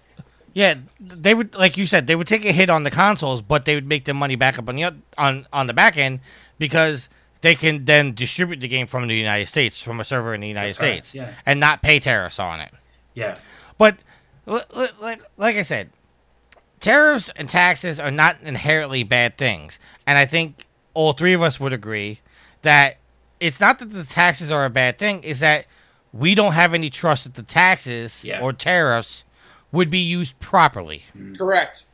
[0.52, 3.64] yeah, they would, like you said, they would take a hit on the consoles, but
[3.64, 6.20] they would make their money back up on the oth- on on the back end
[6.59, 7.09] because
[7.42, 10.48] they can then distribute the game from the United States from a server in the
[10.48, 11.34] United That's right, States yeah.
[11.46, 12.72] and not pay tariffs on it.
[13.14, 13.36] yeah.
[13.78, 13.96] But
[14.46, 15.90] li- li- like like I said,
[16.80, 20.64] tariffs and taxes are not inherently bad things, and I think
[20.94, 22.20] all three of us would agree
[22.62, 22.96] that
[23.40, 25.66] it's not that the taxes are a bad thing; is that
[26.12, 28.40] we don't have any trust that the taxes Yeah.
[28.40, 29.24] or tariffs
[29.73, 31.05] would be used properly.
[31.36, 31.85] Correct.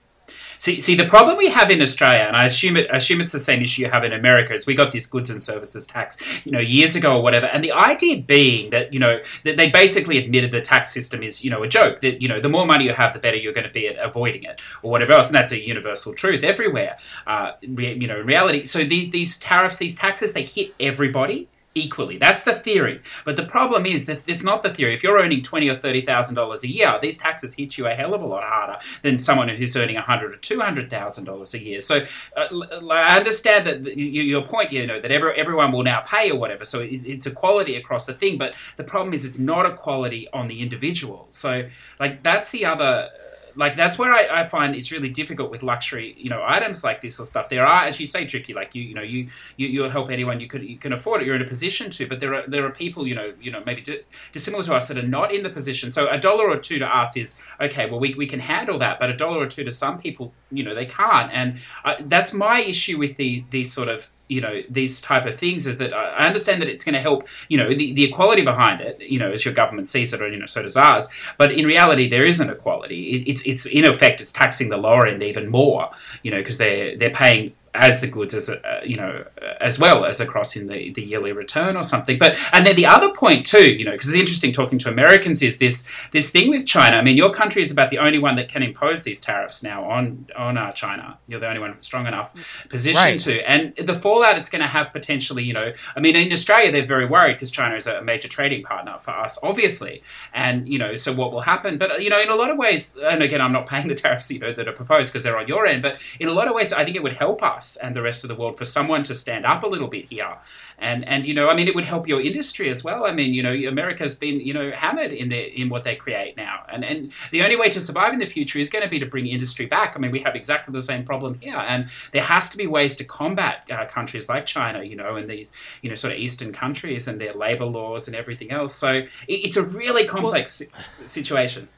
[0.64, 3.38] See, see, the problem we have in Australia, and I assume it, assume it's the
[3.38, 6.16] same issue you have in America, is we got this goods and services tax,
[6.46, 9.68] you know, years ago or whatever, and the idea being that you know that they
[9.70, 12.64] basically admitted the tax system is you know a joke that you know the more
[12.64, 15.26] money you have, the better you're going to be at avoiding it or whatever else,
[15.26, 16.96] and that's a universal truth everywhere,
[17.26, 18.64] uh, you know, in reality.
[18.64, 22.16] So these these tariffs, these taxes, they hit everybody equally.
[22.18, 23.00] That's the theory.
[23.24, 24.94] But the problem is that it's not the theory.
[24.94, 27.94] If you're earning twenty or thirty thousand dollars a year, these taxes hit you a
[27.94, 31.24] hell of a lot harder than someone who's earning a hundred or two hundred thousand
[31.24, 31.80] dollars a year.
[31.80, 32.04] So
[32.36, 32.48] uh,
[32.90, 36.38] I understand that the, your point, you know, that every, everyone will now pay or
[36.38, 36.64] whatever.
[36.64, 38.38] So it's, it's equality across the thing.
[38.38, 41.26] But the problem is it's not equality on the individual.
[41.30, 41.68] So
[41.98, 43.08] like that's the other
[43.56, 47.00] like that's where I, I find it's really difficult with luxury, you know, items like
[47.00, 47.48] this or stuff.
[47.48, 48.52] There are, as you say, tricky.
[48.52, 51.26] Like you, you know, you you you help anyone you could you can afford it.
[51.26, 53.62] You're in a position to, but there are there are people, you know, you know,
[53.64, 54.02] maybe di-
[54.32, 55.92] dissimilar to us that are not in the position.
[55.92, 57.88] So a dollar or two to us is okay.
[57.88, 60.64] Well, we, we can handle that, but a dollar or two to some people, you
[60.64, 61.30] know, they can't.
[61.32, 65.38] And uh, that's my issue with the these sort of you know these type of
[65.38, 68.42] things is that I understand that it's going to help you know the, the equality
[68.42, 71.08] behind it you know as your government sees it or you know so does ours.
[71.36, 73.10] But in reality there isn't equality.
[73.10, 75.90] It, it's it's in effect it's taxing the lower end even more
[76.22, 79.24] you know because they're they're paying as the goods as uh, you know
[79.60, 82.18] as well as across in the, the yearly return or something.
[82.18, 85.42] But and then the other point too you know because it's interesting talking to Americans
[85.42, 86.96] is this this thing with China.
[86.96, 89.84] I mean your country is about the only one that can impose these tariffs now
[89.90, 91.18] on on uh, China.
[91.26, 92.32] You're the only one strong enough
[92.68, 93.20] position Right.
[93.20, 93.40] to.
[93.50, 96.86] And the fallout it's going to have potentially you know I mean in Australia they're
[96.86, 100.02] very worried because China is a major trading partner for us obviously.
[100.32, 101.76] And you know so what will happen?
[101.78, 104.30] But you know in a lot of ways and again I'm not paying the tariffs
[104.30, 106.54] you know that are proposed because they're on your end but in a lot of
[106.54, 108.64] ways I think it would help us us and the rest of the world for
[108.64, 110.36] someone to stand up a little bit here.
[110.78, 113.06] And and you know, I mean, it would help your industry as well.
[113.06, 116.36] I mean, you know, America's been you know hammered in their in what they create
[116.36, 118.98] now, and and the only way to survive in the future is going to be
[118.98, 119.94] to bring industry back.
[119.96, 122.96] I mean, we have exactly the same problem here, and there has to be ways
[122.96, 126.52] to combat uh, countries like China, you know, and these you know sort of Eastern
[126.52, 128.74] countries and their labor laws and everything else.
[128.74, 130.66] So it, it's a really complex si-
[131.04, 131.68] situation.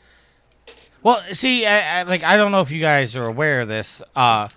[1.03, 4.03] Well, see, I, I, like I don't know if you guys are aware of this,
[4.17, 4.49] uh,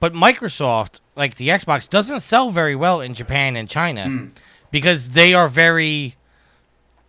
[0.00, 4.28] but Microsoft, like the Xbox, doesn't sell very well in Japan and China
[4.70, 6.16] because they are very.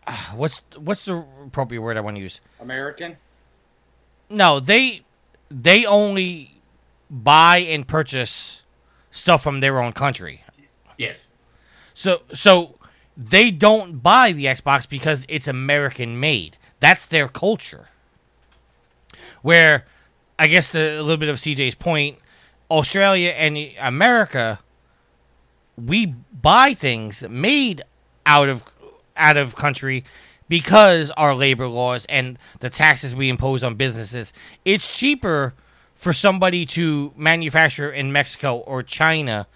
[0.06, 2.40] Uh, what's what's the appropriate word I want to use?
[2.60, 3.18] American.
[4.30, 5.02] No, they
[5.50, 6.62] they only
[7.10, 8.64] buy and purchase
[9.12, 10.44] stuff from their own country.
[10.98, 11.36] Yes.
[11.94, 12.76] So so
[13.18, 16.58] they don't buy the Xbox because it's American made.
[16.80, 17.88] That's their culture.
[19.42, 19.86] Where
[20.40, 22.18] I guess the, a little bit of CJ's point,
[22.70, 24.60] Australia and America,
[25.78, 26.08] we
[26.42, 27.82] buy things made
[28.26, 28.64] out of
[29.16, 30.04] out of country
[30.50, 34.34] because our labor laws and the taxes we impose on businesses.
[34.66, 35.54] It's cheaper
[35.96, 39.48] for somebody to manufacture in Mexico or China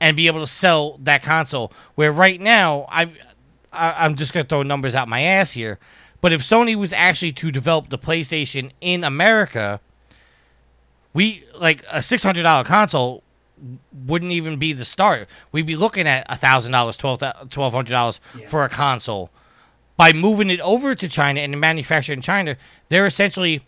[0.00, 1.72] and be able to sell that console.
[1.94, 3.12] Where right now, I,
[3.72, 5.78] I I'm just gonna throw numbers out my ass here,
[6.20, 9.80] but if Sony was actually to develop the PlayStation in America,
[11.12, 13.22] we like a six hundred dollar console
[14.06, 15.28] wouldn't even be the start.
[15.52, 19.30] We'd be looking at a thousand dollars, twelve twelve hundred dollars for a console.
[19.96, 22.56] By moving it over to China and manufactured in China,
[22.88, 23.64] they're essentially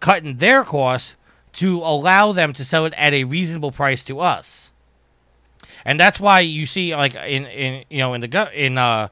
[0.00, 1.16] cutting their costs
[1.52, 4.72] to allow them to sell it at a reasonable price to us.
[5.84, 9.08] And that's why you see, like in, in you know in the in uh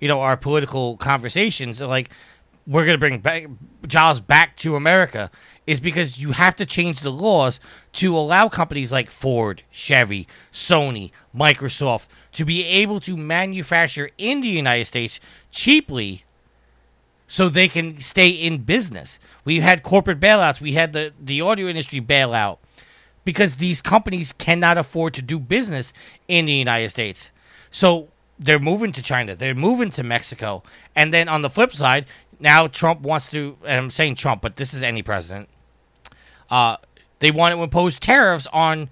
[0.00, 2.10] you know our political conversations, like
[2.66, 3.46] we're gonna bring back
[3.86, 5.30] jobs back to America
[5.66, 7.58] is because you have to change the laws
[7.92, 14.48] to allow companies like Ford, Chevy, Sony, Microsoft to be able to manufacture in the
[14.48, 15.20] United States
[15.50, 16.24] cheaply
[17.26, 19.18] so they can stay in business.
[19.44, 22.58] We had corporate bailouts, we had the, the audio industry bailout
[23.24, 25.92] because these companies cannot afford to do business
[26.28, 27.32] in the United States.
[27.70, 28.08] So
[28.38, 30.62] they're moving to China, they're moving to Mexico.
[30.94, 32.06] And then on the flip side,
[32.38, 35.48] now Trump wants to, and I'm saying Trump, but this is any president,
[36.54, 36.76] uh,
[37.20, 38.88] they want to impose tariffs on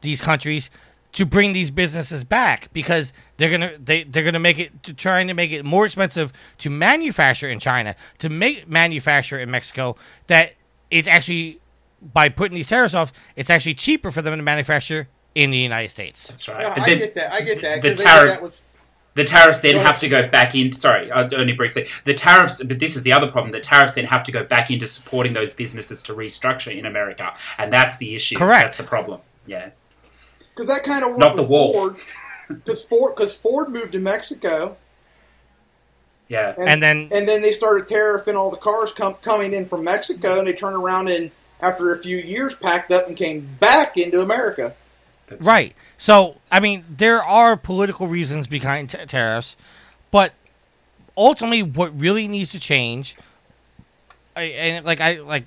[0.00, 0.70] these countries
[1.12, 5.28] to bring these businesses back because they're gonna they they're gonna make it to trying
[5.28, 9.94] to make it more expensive to manufacture in China to make manufacture in Mexico
[10.26, 10.54] that
[10.90, 11.60] it's actually
[12.12, 15.90] by putting these tariffs off it's actually cheaper for them to manufacture in the United
[15.90, 16.26] States.
[16.28, 16.60] That's right.
[16.62, 17.32] Yeah, But I then get that.
[17.32, 17.82] I get that.
[17.82, 18.36] The 'cause they did tariffs.
[18.38, 18.64] that with-
[19.14, 20.72] The tariffs then have to go back in.
[20.72, 21.86] Sorry, uh, only briefly.
[22.04, 23.52] The tariffs, but this is the other problem.
[23.52, 27.32] The tariffs then have to go back into supporting those businesses to restructure in America,
[27.58, 28.36] and that's the issue.
[28.36, 28.62] Correct.
[28.64, 29.20] That's the problem.
[29.46, 29.70] Yeah.
[30.50, 31.72] Because that kind of worked Not the wall.
[31.72, 31.96] Ford.
[32.48, 34.76] Because Ford, because Ford moved to Mexico,
[36.28, 36.54] Yeah.
[36.58, 40.38] And then- and then they started tariffing all the cars com- coming in from Mexico,
[40.38, 41.30] and they turned around and
[41.60, 44.74] after a few years packed up and came back into America.
[45.40, 45.74] Right.
[46.04, 49.56] So, I mean, there are political reasons behind t- tariffs,
[50.10, 50.34] but
[51.16, 53.16] ultimately, what really needs to change,
[54.36, 55.46] I, and like I like,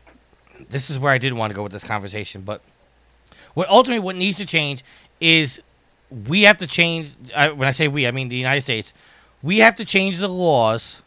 [0.67, 2.63] this is where I didn't want to go with this conversation, but
[3.53, 4.83] what ultimately what needs to change
[5.21, 5.61] is
[6.27, 7.13] we have to change.
[7.35, 8.95] Uh, when I say we, I mean the United States.
[9.43, 11.03] We have to change the laws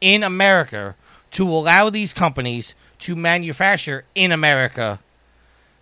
[0.00, 0.96] in America
[1.32, 4.98] to allow these companies to manufacture in America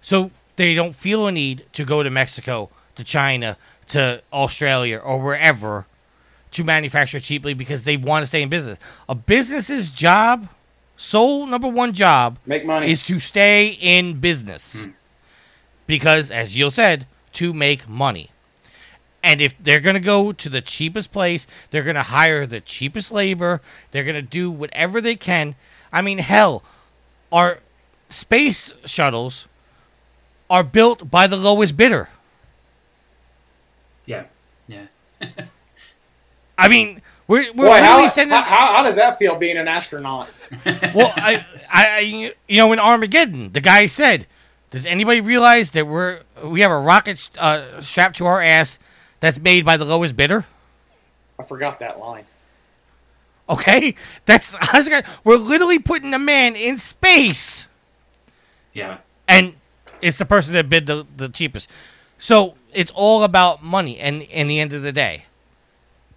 [0.01, 3.56] so they don't feel a need to go to Mexico, to China,
[3.89, 5.86] to Australia, or wherever
[6.52, 8.78] to manufacture cheaply because they want to stay in business.
[9.09, 10.48] A business's job,
[10.97, 12.90] sole number one job, Make money.
[12.90, 14.85] is to stay in business.
[14.85, 14.90] Hmm.
[15.86, 18.31] Because, as Yul said, to make money.
[19.23, 22.60] And if they're going to go to the cheapest place, they're going to hire the
[22.60, 23.60] cheapest labor.
[23.90, 25.55] They're going to do whatever they can.
[25.93, 26.62] I mean, hell,
[27.31, 27.60] our
[28.09, 29.47] space shuttles
[30.51, 32.09] are built by the lowest bidder.
[34.06, 34.24] Yeah.
[34.66, 34.86] Yeah.
[36.59, 38.36] I mean, we're, we're Boy, literally how, sending.
[38.36, 40.28] how, how, how does that feel being an astronaut?
[40.94, 44.27] well, I, I, I, you know, in Armageddon, the guy said,
[44.70, 48.78] "Does anybody realize that we're we have a rocket uh, strapped to our ass
[49.20, 50.44] that's made by the lowest bidder?"
[51.39, 52.24] I forgot that line.
[53.49, 53.94] Okay,
[54.27, 57.66] that's I was gonna- we're literally putting a man in space,
[58.74, 58.99] Yeah.
[59.27, 59.55] and
[60.01, 61.69] it's the person that bid the, the cheapest.
[62.19, 65.24] So it's all about money, and in the end of the day,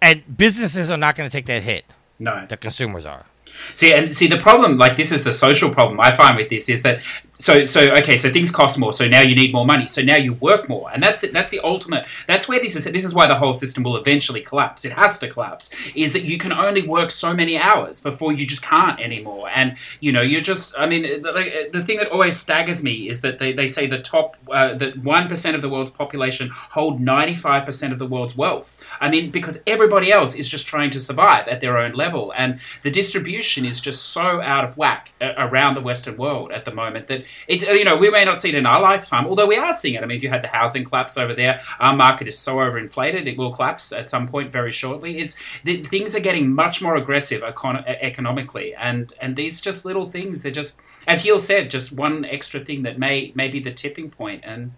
[0.00, 1.84] and businesses are not going to take that hit.
[2.18, 2.46] No.
[2.48, 3.26] The consumers are.
[3.74, 6.68] See, and see the problem, like this is the social problem I find with this
[6.68, 7.00] is that
[7.38, 10.16] so so okay so things cost more so now you need more money so now
[10.16, 10.90] you work more.
[10.92, 13.82] And that's that's the ultimate that's where this is this is why the whole system
[13.82, 14.84] will eventually collapse.
[14.84, 18.46] It has to collapse is that you can only work so many hours before you
[18.46, 19.48] just can't anymore.
[19.52, 23.20] And you know you're just i mean the, the thing that always staggers me is
[23.20, 27.92] that they, they say the top uh, that 1% of the world's population hold 95%
[27.92, 28.68] of the world's wealth.
[29.00, 32.32] I mean because everybody else is just trying to survive at their own level.
[32.36, 36.64] And the distribution is just so out of whack uh, around the western world at
[36.64, 39.26] the moment that it, uh, you know, we may not see it in our lifetime,
[39.26, 40.02] although we are seeing it.
[40.02, 41.60] I mean, you had the housing collapse over there.
[41.80, 45.18] Our market is so overinflated; it will collapse at some point very shortly.
[45.18, 50.10] It's the, things are getting much more aggressive econ- economically, and and these just little
[50.10, 50.42] things.
[50.42, 54.10] They're just, as Yul said, just one extra thing that may may be the tipping
[54.10, 54.42] point.
[54.44, 54.72] And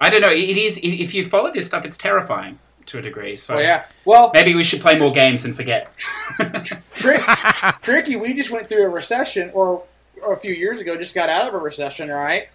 [0.00, 0.32] I don't know.
[0.32, 3.36] It is if you follow this stuff, it's terrifying to a degree.
[3.36, 3.84] So Well, yeah.
[4.04, 5.94] Well, maybe we should play more games and forget.
[6.94, 7.22] Trick,
[7.82, 8.16] tricky.
[8.16, 9.84] We just went through a recession, or
[10.32, 12.48] a few years ago, just got out of a recession, right?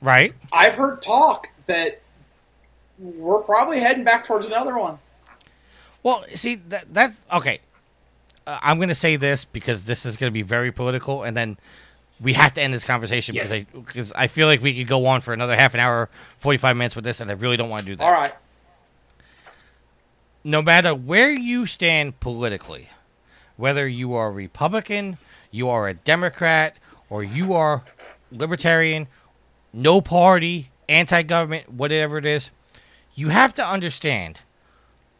[0.00, 0.32] Right.
[0.52, 2.00] I've heard talk that
[2.98, 4.98] we're probably heading back towards another one.
[6.02, 7.60] Well, see that that's okay.
[8.46, 11.36] Uh, I'm going to say this because this is going to be very political, and
[11.36, 11.58] then
[12.20, 13.50] we have to end this conversation Yes.
[13.50, 16.08] because I because I feel like we could go on for another half an hour,
[16.38, 18.04] 45 minutes with this, and I really don't want to do that.
[18.04, 18.32] All right.
[20.42, 22.88] no matter where you stand politically,
[23.56, 25.18] whether you are Republican,
[25.50, 26.76] you are a Democrat,
[27.08, 27.84] or you are
[28.30, 29.08] libertarian,
[29.72, 32.50] no party, anti government, whatever it is,
[33.14, 34.40] you have to understand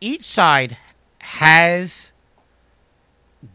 [0.00, 0.76] each side
[1.20, 2.12] has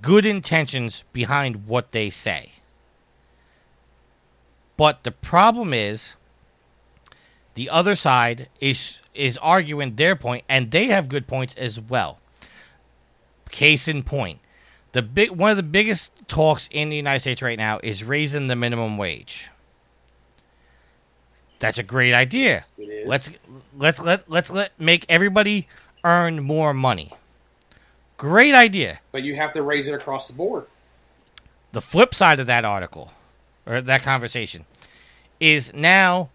[0.02, 2.52] good intentions behind what they say.
[4.78, 6.16] But the problem is
[7.54, 12.20] the other side is is arguing their point and they have good points as well.
[13.50, 14.40] Case in point.
[14.96, 18.48] The big one of the biggest talks in the United States right now is raising
[18.48, 19.50] the minimum wage.
[21.60, 22.66] That's a great idea.
[22.78, 23.06] It is.
[23.06, 23.30] Let's
[23.78, 25.68] let's let let's let make everybody
[26.06, 27.12] earn more money.
[28.16, 29.02] Great idea.
[29.12, 30.66] But you have to raise it across the board.
[31.74, 33.12] The flip side of that article
[33.66, 34.64] or that conversation
[35.42, 36.30] is now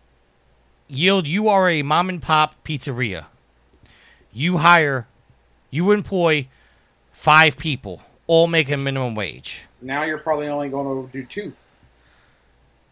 [0.87, 3.25] yield you are a mom and pop pizzeria.
[4.35, 5.07] You hire
[5.71, 6.47] you employ
[7.13, 9.63] 5 people all making minimum wage.
[9.83, 11.53] Now you're probably only going to do two.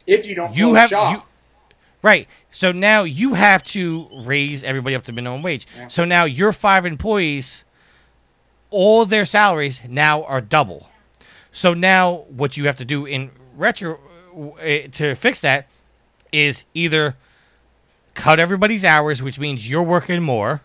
[0.05, 1.15] If you don't You have shop.
[1.15, 1.23] you,
[2.02, 2.27] Right.
[2.51, 5.65] So now you have to raise everybody up to minimum wage.
[5.77, 5.86] Yeah.
[5.86, 7.65] So now your 5 employees
[8.70, 10.90] all their salaries now are double.
[11.52, 14.01] So now what you have to do in retro
[14.60, 15.69] uh, to fix that
[16.32, 17.15] is either
[18.15, 20.62] cut everybody's hours, which means you're working more,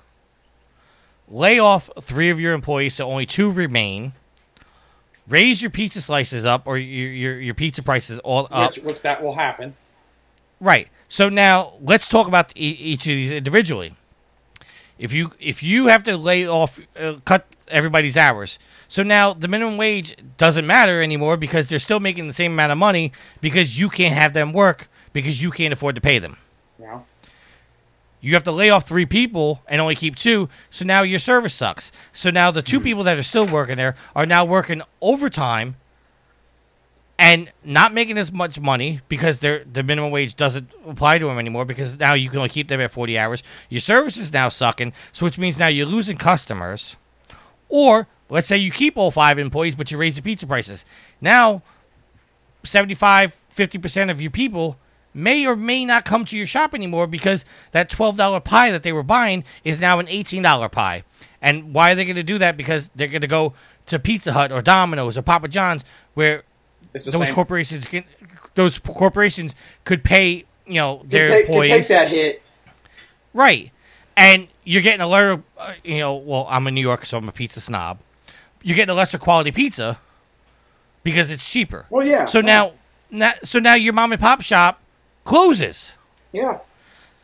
[1.30, 4.14] lay off three of your employees so only two remain,
[5.28, 8.76] raise your pizza slices up or your your, your pizza prices all up.
[8.76, 9.76] which, which that will happen.
[10.60, 10.90] Right.
[11.10, 13.94] So now let's talk about each of these individually.
[14.98, 19.48] If you if you have to lay off, uh, cut everybody's hours, so now the
[19.48, 23.78] minimum wage doesn't matter anymore because they're still making the same amount of money because
[23.78, 26.38] you can't have them work because you can't afford to pay them.
[26.80, 27.00] Yeah.
[28.26, 31.54] You have to lay off three people and only keep two, so now your service
[31.54, 31.92] sucks.
[32.14, 32.84] So now the two hmm.
[32.84, 35.76] people that are still working there are now working overtime
[37.20, 41.38] and not making as much money because their the minimum wage doesn't apply to them
[41.38, 43.44] anymore because now you can only keep them at 40 hours.
[43.68, 46.96] Your service is now sucking, so which means now you're losing customers.
[47.68, 50.86] Or let's say you keep all five employees but you raise the pizza prices.
[51.20, 51.62] Now
[52.64, 54.78] 75 50% of your people
[55.14, 58.94] may or may not come to your shop anymore because that $12 pie that they
[58.94, 61.04] were buying is now an $18 pie.
[61.42, 62.58] And why are they going to do that?
[62.58, 63.54] Because they're going to go
[63.88, 65.84] to Pizza Hut or Domino's or Papa John's
[66.14, 66.44] where
[66.94, 67.34] those same.
[67.34, 68.04] corporations can
[68.56, 72.42] those corporations could pay, you know, Can their take, can take that hit.
[73.34, 73.72] Right.
[74.16, 77.28] And you're getting a letter, uh, you know, well, I'm in New York, so I'm
[77.28, 78.00] a pizza snob.
[78.62, 80.00] You're getting a lesser quality pizza
[81.04, 81.88] because it's cheaper.
[81.90, 82.28] Well, yeah.
[82.28, 82.74] So now,
[83.10, 84.80] now, so now your mom and pop shop
[85.24, 85.94] closes.
[86.32, 86.60] Yeah.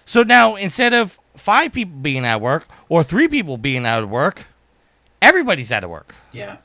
[0.06, 4.10] So now instead of five people being at work or three people being out of
[4.10, 4.48] work,
[5.22, 6.16] everybody's out of work.
[6.32, 6.58] Yeah.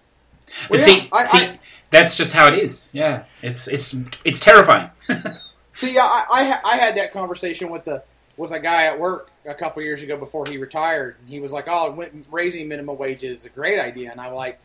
[0.69, 1.59] Well, But yeah, see, I- see, I-
[1.91, 2.91] that's just how it is.
[2.93, 3.95] Yeah, it's it's
[4.25, 4.91] it's terrifying.
[5.71, 8.03] See, I, I I had that conversation with the
[8.37, 11.53] with a guy at work a couple years ago before he retired, and he was
[11.53, 14.61] like, "Oh, wi- raising minimum wage is a great idea," and I'm like,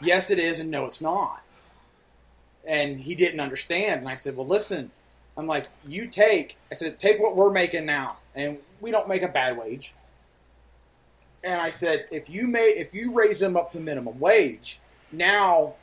[0.00, 1.42] "Yes, it is, and no, it's not."
[2.66, 4.90] And he didn't understand, and I said, "Well, listen,
[5.36, 9.22] I'm like, you take," I said, "Take what we're making now, and we don't make
[9.22, 9.94] a bad wage."
[11.44, 14.78] And I said, "If you may, if you raise them up to minimum wage,
[15.10, 15.74] now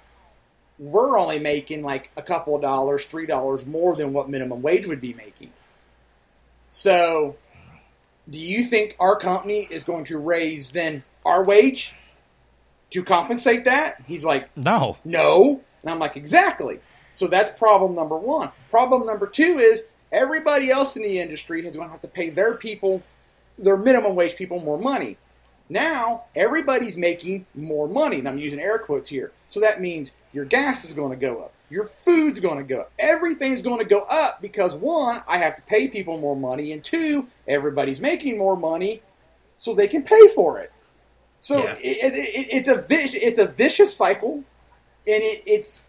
[0.80, 4.88] we're only making like a couple of dollars, three dollars more than what minimum wage
[4.88, 5.52] would be making.
[6.70, 7.36] So,
[8.30, 11.94] do you think our company is going to raise then our wage
[12.92, 13.96] to compensate that?
[14.08, 14.98] He's like, No.
[15.04, 15.62] no.
[15.82, 16.80] And I'm like, exactly.
[17.12, 18.52] So that's problem number one.
[18.70, 22.30] Problem number two is everybody else in the industry is going to have to pay
[22.30, 23.04] their people,
[23.58, 25.18] their minimum wage people, more money.
[25.70, 29.32] Now everybody's making more money, and I'm using air quotes here.
[29.48, 32.82] So that means your gas is going to go up, your food's going to go
[32.82, 36.72] up, everything's going to go up because one, I have to pay people more money,
[36.72, 39.02] and two, everybody's making more money,
[39.58, 40.72] so they can pay for it.
[41.38, 41.74] So Yeah.
[41.74, 44.44] it, it, it, it's a vic- it's a vicious cycle, and
[45.06, 45.89] it, it's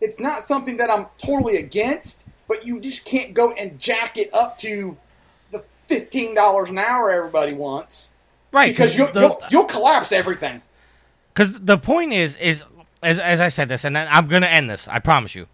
[0.00, 4.32] it's not something that I'm totally against, but you just can't go and jack it
[4.34, 4.96] up to
[5.50, 8.12] the fifteen dollars an hour everybody wants,
[8.52, 8.70] Right.
[8.72, 10.62] Because you'll, the- you'll you'll collapse everything.
[11.32, 12.64] Because the point is, is
[13.02, 14.88] as as I said this, and I'm gonna end this.
[14.88, 15.46] I promise you.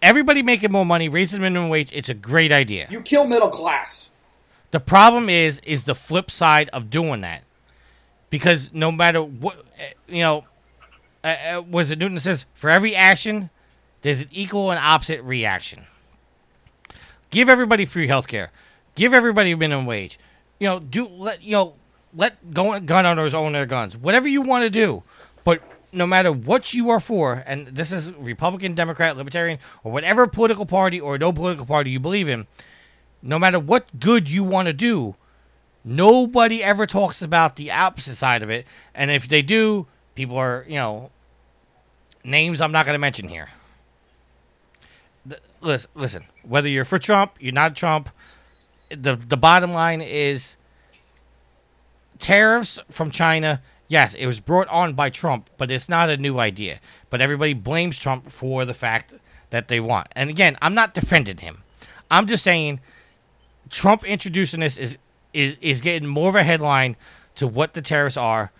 [0.00, 1.90] Everybody making more money, raising the minimum wage.
[1.92, 2.86] It's a great idea.
[2.90, 4.12] You kill middle class.
[4.70, 7.42] The problem is, is the flip side of doing that,
[8.30, 10.44] because no matter what, eh, you know,
[11.24, 13.50] uh, uh, was it Newton says for every action,
[14.02, 15.84] there's an equal and opposite reaction.
[17.30, 18.50] Give everybody free health care.
[18.94, 20.18] Give everybody minimum wage.
[20.58, 21.74] You know, do let you know
[22.14, 23.96] let go, gun owners own their guns.
[23.96, 25.02] Whatever you want to do,
[25.44, 25.62] but
[25.92, 30.66] no matter what you are for, and this is Republican, Democrat, Libertarian, or whatever political
[30.66, 32.46] party or no political party you believe in,
[33.22, 35.16] no matter what good you want to do,
[35.84, 38.66] nobody ever talks about the opposite side of it.
[38.94, 39.86] And if they do,
[40.18, 41.10] people are, you know,
[42.24, 43.48] names I'm not going to mention here.
[45.24, 48.10] The- Listen, listen, whether you're for Trump, you're not Trump,
[48.90, 50.56] the the bottom line is
[52.18, 53.62] tariffs from China.
[53.86, 56.80] Yes, it was brought on by Trump, but it's not a new idea.
[57.10, 59.14] But everybody blames Trump for the fact
[59.50, 60.08] that they want.
[60.12, 61.62] And again, I'm not defending him.
[62.10, 62.80] I'm just saying
[63.70, 64.98] Trump introducing this is
[65.32, 66.96] is is getting more of a headline
[67.36, 68.50] to what the tariffs are.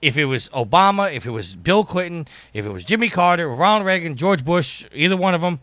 [0.00, 3.84] If it was Obama, if it was Bill Clinton, if it was Jimmy Carter, Ronald
[3.86, 5.60] Reagan, George Bush, either one of them,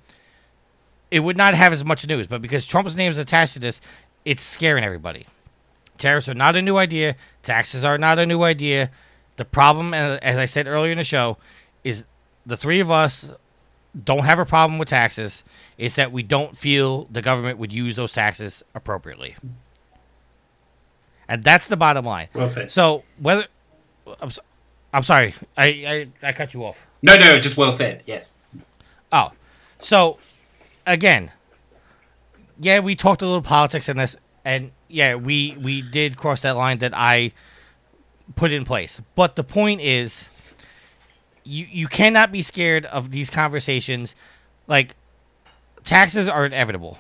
[1.10, 2.28] it would not have as much news.
[2.28, 3.80] But because Trump's name is attached to this,
[4.26, 5.26] it's scaring everybody.
[5.98, 7.16] Tariffs are not a new idea.
[7.44, 8.92] Taxes are not a new idea.
[9.38, 11.38] The problem, as I said earlier in the show,
[11.84, 12.04] is
[12.46, 13.32] the three of us
[14.04, 15.44] don't have a problem with taxes.
[15.78, 19.36] It's that we don't feel the government would use those taxes appropriately.
[21.28, 22.28] And that's the bottom line.
[22.34, 22.72] Well said.
[22.72, 23.46] So whether
[24.22, 24.42] I'm, so,
[24.94, 25.66] I'm sorry, I,
[26.24, 26.86] I I cut you off.
[27.02, 28.04] No, no, just well said.
[28.06, 28.36] Yes.
[29.12, 29.32] Oh,
[29.80, 30.18] so
[30.86, 31.32] again,
[32.60, 36.56] yeah, we talked a little politics in this, and yeah, we we did cross that
[36.56, 37.32] line that I
[38.36, 39.02] put in place.
[39.16, 40.30] But the point is,
[41.44, 44.16] you you cannot be scared of these conversations.
[44.68, 44.96] Like
[45.84, 46.98] taxes are inevitable.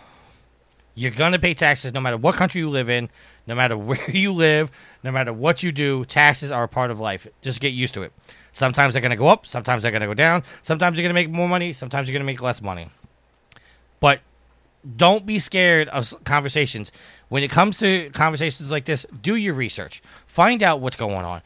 [0.93, 3.09] You're gonna pay taxes no matter what country you live in,
[3.47, 4.71] no matter where you live,
[5.03, 6.05] no matter what you do.
[6.05, 7.27] Taxes are a part of life.
[7.41, 8.13] Just get used to it.
[8.51, 9.45] Sometimes they're gonna go up.
[9.45, 10.43] Sometimes they're gonna go down.
[10.63, 11.73] Sometimes you're gonna make more money.
[11.73, 12.87] Sometimes you're gonna make less money.
[13.99, 14.21] But
[14.97, 16.91] don't be scared of conversations.
[17.29, 20.01] When it comes to conversations like this, do your research.
[20.27, 21.41] Find out what's going on.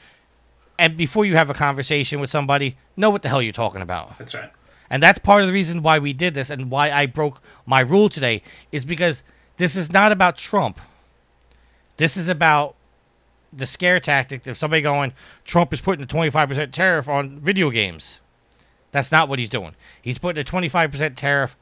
[0.78, 4.18] And before you have a conversation with somebody, know what the hell you're talking about.
[4.18, 4.52] That's right.
[4.90, 7.82] And that's part of the reason why we did this and why I broke my
[7.82, 9.24] rule today is because
[9.58, 10.80] this is not about Trump.
[12.00, 12.76] This is about
[13.52, 15.12] the scare tactic of somebody going,
[15.44, 18.22] Trump is putting a 25% tariff on video games.
[18.92, 19.76] That's not what he's doing.
[20.02, 21.58] He's putting a 25% tariff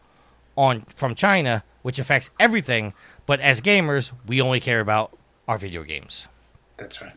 [0.55, 2.93] on from China, which affects everything,
[3.25, 6.27] but as gamers, we only care about our video games.
[6.77, 7.13] That's right.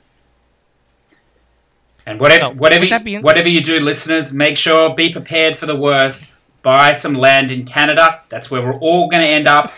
[2.07, 5.57] And whatever, So, whatever, with that being- whatever you do, listeners, make sure be prepared
[5.59, 6.31] for the worst.
[6.63, 8.21] Buy some land in Canada.
[8.31, 9.75] That's where we're all going to end up.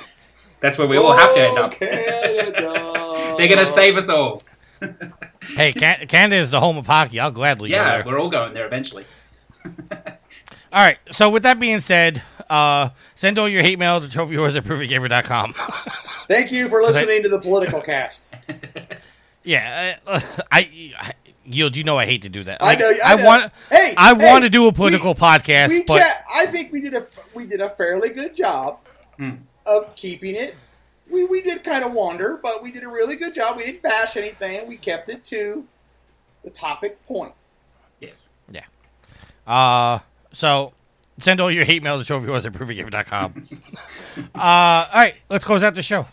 [0.60, 1.74] That's where we all have to end up.
[3.48, 3.48] Canada.
[3.48, 4.42] They're going to save us all.
[5.56, 7.18] Hey, Can- Canada is the home of hockey.
[7.18, 8.04] I'll gladly go Yeah, there.
[8.06, 9.04] we're all going there eventually.
[9.64, 9.74] All
[10.72, 10.98] right.
[11.10, 15.52] So with that being said, uh, send all your hate mail to trophywhores at perfectgamer.com.
[16.28, 18.36] Thank you for listening to the political cast.
[19.44, 20.20] yeah, uh,
[20.50, 21.12] I, I
[21.44, 21.76] yield.
[21.76, 22.58] You know I hate to do that.
[22.62, 22.92] I know.
[23.04, 23.24] I, know.
[23.26, 23.52] want.
[23.68, 26.72] Hey, I hey, want to do a political we- podcast, we but ca- I think
[26.72, 28.78] we did a we did a fairly good job
[29.66, 30.54] of keeping it.
[31.12, 33.56] We we did kind of wander, but we did a really good job.
[33.56, 34.66] We didn't bash anything.
[34.66, 35.66] We kept it to
[36.42, 37.34] the topic point.
[38.00, 38.28] Yes.
[38.50, 38.64] yeah.
[39.46, 40.00] Uh,
[40.32, 40.72] so
[41.18, 43.48] send all your hate mail to trophywhores at perfectgamer.com.
[44.34, 45.14] uh, all right.
[45.28, 46.06] Let's close out the show.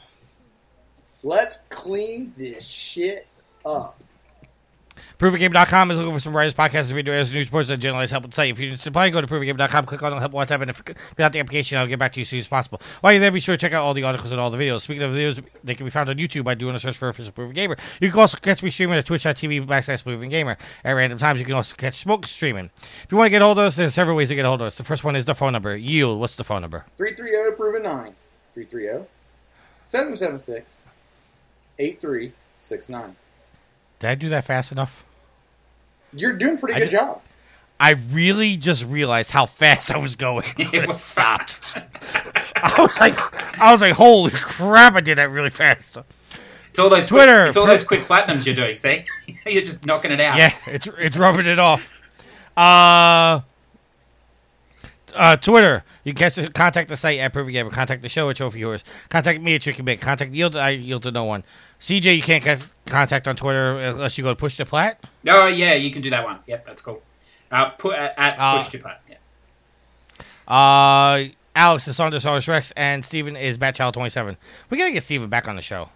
[1.23, 3.27] Let's clean this shit
[3.65, 4.03] up.
[5.19, 8.31] ProvenGame.com is looking for some writers, podcasts, video, editors, news reports, and generalized help the
[8.31, 8.51] site.
[8.51, 11.25] If you need supply, go to ProvenGame.com, click on the help WhatsApp, and if fill
[11.25, 12.79] out the application, I'll get back to you as soon as possible.
[13.01, 14.79] While you're there, be sure to check out all the articles and all the videos.
[14.79, 17.33] Speaking of videos, they can be found on YouTube by doing a search for Official
[17.33, 17.75] Proven Gamer.
[17.99, 20.57] You can also catch me streaming at twitch.tv backslash Proven Gamer.
[20.85, 22.69] At random times, you can also catch Smoke streaming.
[23.03, 24.67] If you want to get hold of us, there's several ways to get hold of
[24.67, 24.77] us.
[24.77, 25.75] The first one is the phone number.
[25.75, 26.85] Yield, what's the phone number?
[26.95, 28.15] 330 proven 9.
[28.53, 29.05] 330
[29.89, 30.87] 776
[31.77, 33.17] 8369.
[33.99, 35.03] Did I do that fast enough?
[36.13, 37.21] You're doing a pretty I good did- job.
[37.81, 40.43] I really just realized how fast I was going.
[40.57, 41.69] It was stopped.
[42.57, 43.17] I was like,
[43.61, 44.95] I was like, holy crap!
[44.95, 45.97] I did that really fast.
[46.71, 47.37] It's all those Twitter.
[47.43, 48.75] Quick, it's all those quick platinums you're doing.
[48.75, 49.05] See,
[49.45, 50.37] you're just knocking it out.
[50.37, 51.89] Yeah, it's it's rubbing it off.
[52.57, 53.39] Uh,
[55.15, 55.83] uh, Twitter.
[56.03, 57.69] You can catch- contact the site at Perfect Gamer.
[57.69, 58.83] Contact the show at Trophy Whores.
[59.09, 60.01] Contact me at Tricky Big.
[60.01, 60.55] Contact Yield.
[60.55, 61.43] I yield to no one.
[61.79, 64.99] CJ, you can't ca- contact on Twitter unless you go to Push the Plat.
[65.27, 66.39] Oh yeah, you can do that one.
[66.47, 67.01] Yep, that's cool.
[67.51, 68.91] Uh, put at, at Uh, push to put.
[69.09, 69.15] Yeah.
[70.47, 71.25] Uh,
[71.55, 74.37] Alex is Saunders Rex, and Steven is Batchild twenty seven.
[74.69, 75.89] We gotta get Steven back on the show.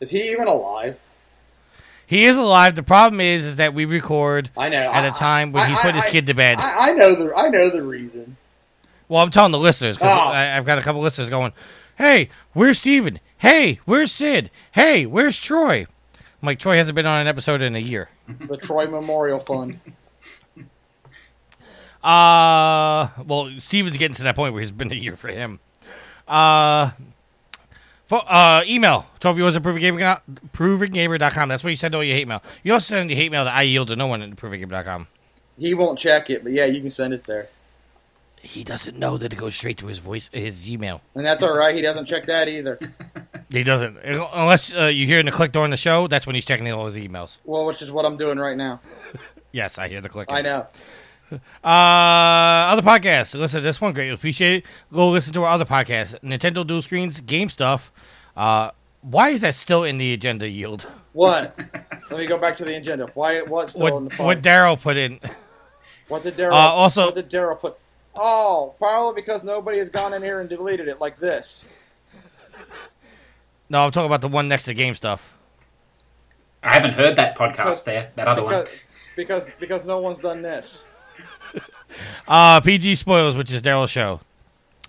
[0.00, 0.98] Is he even alive?
[2.06, 2.74] He is alive.
[2.74, 4.92] The problem is, is that we record I know.
[4.92, 6.58] at a a time when he I- put his I- kid to bed.
[6.58, 8.36] I, I know the I know the reason.
[9.08, 10.28] Well, I'm telling the listeners because Oh.
[10.32, 11.52] I've got a couple listeners going,
[11.96, 13.20] "Hey, where's Steven?
[13.38, 14.50] Hey, where's Sid?
[14.72, 15.86] Hey, where's Troy?"
[16.16, 18.08] I'm like, Troy hasn't been on an episode in a year.
[18.40, 19.80] The Troy Memorial Fund.
[22.02, 25.58] Uh, well, Steven's getting to that point where it's been a year for him.
[26.28, 26.90] Uh,
[28.18, 30.20] uh, email, 12 viewers at provengamer,
[30.52, 31.48] provengamer.com.
[31.48, 32.42] That's where you send all your hate mail.
[32.62, 35.08] You also send your hate mail to I yield to no one at provengamer.com.
[35.58, 37.48] He won't check it, but yeah, you can send it there,
[38.42, 41.00] He doesn't know that it goes straight to his voice, his Gmail.
[41.14, 41.74] and that's all right.
[41.74, 42.78] He doesn't check that either.
[43.50, 46.08] He doesn't, unless uh, you hear the click during the show.
[46.08, 47.38] That's when he's checking all his emails.
[47.44, 48.80] Well, which is what I'm doing right now.
[49.52, 50.32] Yes, I hear the click.
[50.32, 50.66] I know.
[51.64, 53.34] Uh, other podcasts.
[53.38, 53.92] Listen to this one.
[53.94, 54.10] Great.
[54.12, 54.66] Appreciate it.
[54.92, 56.18] Go listen to our other podcasts.
[56.20, 57.90] Nintendo Dual Screens, Game Stuff.
[58.36, 58.70] Uh,
[59.02, 60.86] why is that still in the agenda yield?
[61.12, 61.58] What?
[62.10, 63.10] Let me go back to the agenda.
[63.14, 63.40] Why?
[63.42, 64.26] What's still What, in the pod?
[64.26, 65.20] what Daryl put in.
[66.08, 66.52] What did Daryl?
[66.52, 67.76] Uh, also- what did Daryl put?
[68.14, 71.66] Oh, probably because nobody has gone in here and deleted it like this.
[73.68, 75.34] No, I'm talking about the one next to Game Stuff.
[76.62, 78.08] I haven't heard that podcast Because- there.
[78.16, 78.72] That other because, one.
[79.16, 80.88] because because no one's done this.
[82.26, 84.20] Uh, PG Spoilers, which is Daryl's show.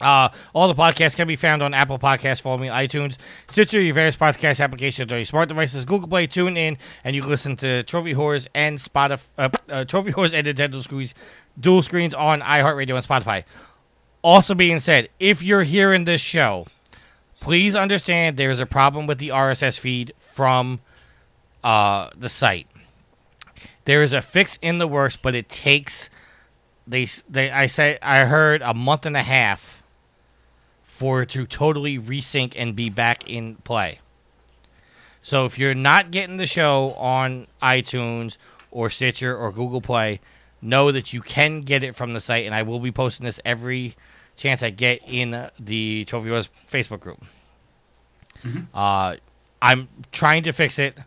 [0.01, 3.17] Uh, all the podcasts can be found on Apple Podcasts, follow me, iTunes,
[3.47, 7.21] Stitcher, your various podcast applications on your smart devices, Google Play, tune in, and you
[7.21, 11.15] can listen to Trophy Whores and Spotify, uh, uh, Trophy Whores and Nintendo Screens,
[11.57, 13.45] dual screens on iHeartRadio and Spotify.
[14.21, 16.67] Also being said, if you're hearing this show,
[17.39, 20.81] please understand there is a problem with the RSS feed from
[21.63, 22.67] uh, the site.
[23.85, 26.09] There is a fix in the works, but it takes
[26.87, 29.83] they they I say I heard a month and a half
[30.83, 33.99] for it to totally resync and be back in play.
[35.21, 38.37] So if you're not getting the show on iTunes
[38.71, 40.21] or Stitcher or Google Play,
[40.61, 43.39] know that you can get it from the site, and I will be posting this
[43.43, 43.95] every
[44.37, 47.25] chance I get in the Trophy Whores Facebook group.
[48.73, 49.15] Uh,
[49.61, 50.97] I'm trying to fix it.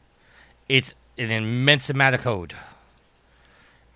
[0.69, 2.55] It's an immense amount of code.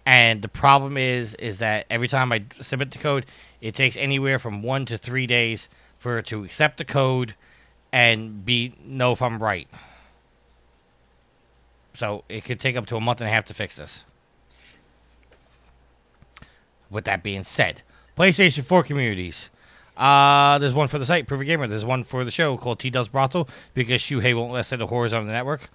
[0.04, 3.26] And the problem is, is that every time I submit the code,
[3.60, 5.68] it takes anywhere from one to three days
[5.98, 7.34] for it to accept the code
[7.92, 9.68] and be know if I'm right.
[11.94, 14.04] So it could take up to a month and a half to fix this.
[16.90, 17.82] With that being said,
[18.18, 19.50] PlayStation 4 communities.
[19.96, 21.66] Uh, there's one for the site, Perfect Gamer.
[21.66, 25.12] There's one for the show called T Does Brothel because Shuhei won't listen to horrors
[25.12, 25.70] on the network.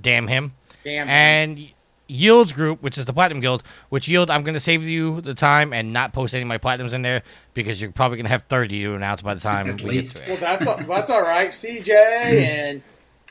[0.00, 0.50] Damn him.
[0.84, 1.68] Damn him.
[2.08, 5.20] And Yield's group, which is the Platinum Guild, which Yield, I'm going to save you
[5.20, 7.22] the time and not post any of my Platinums in there
[7.54, 10.06] because you're probably going to have 30 to announce by the time At we get
[10.06, 10.28] to it.
[10.28, 11.48] Well, that's all, that's all right.
[11.48, 12.82] CJ and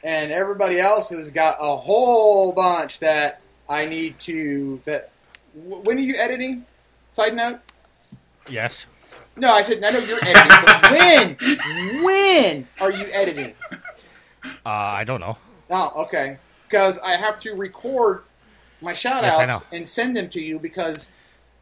[0.04, 4.80] and everybody else has got a whole bunch that I need to.
[4.86, 5.10] That
[5.56, 6.66] when are you editing?
[7.10, 7.60] Side note.
[8.48, 8.86] Yes.
[9.36, 10.58] No, I said I know you're editing.
[10.66, 12.04] but when?
[12.04, 13.54] When are you editing?
[14.44, 15.38] Uh, I don't know.
[15.72, 16.38] Oh, okay.
[16.70, 18.24] Because I have to record
[18.86, 21.12] my shout Yes, outs and send them to you because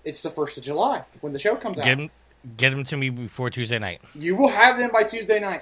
[0.03, 1.85] it's the first of July when the show comes out.
[1.85, 2.11] Get them,
[2.57, 4.01] get them to me before Tuesday night.
[4.13, 5.61] You will have them by Tuesday night.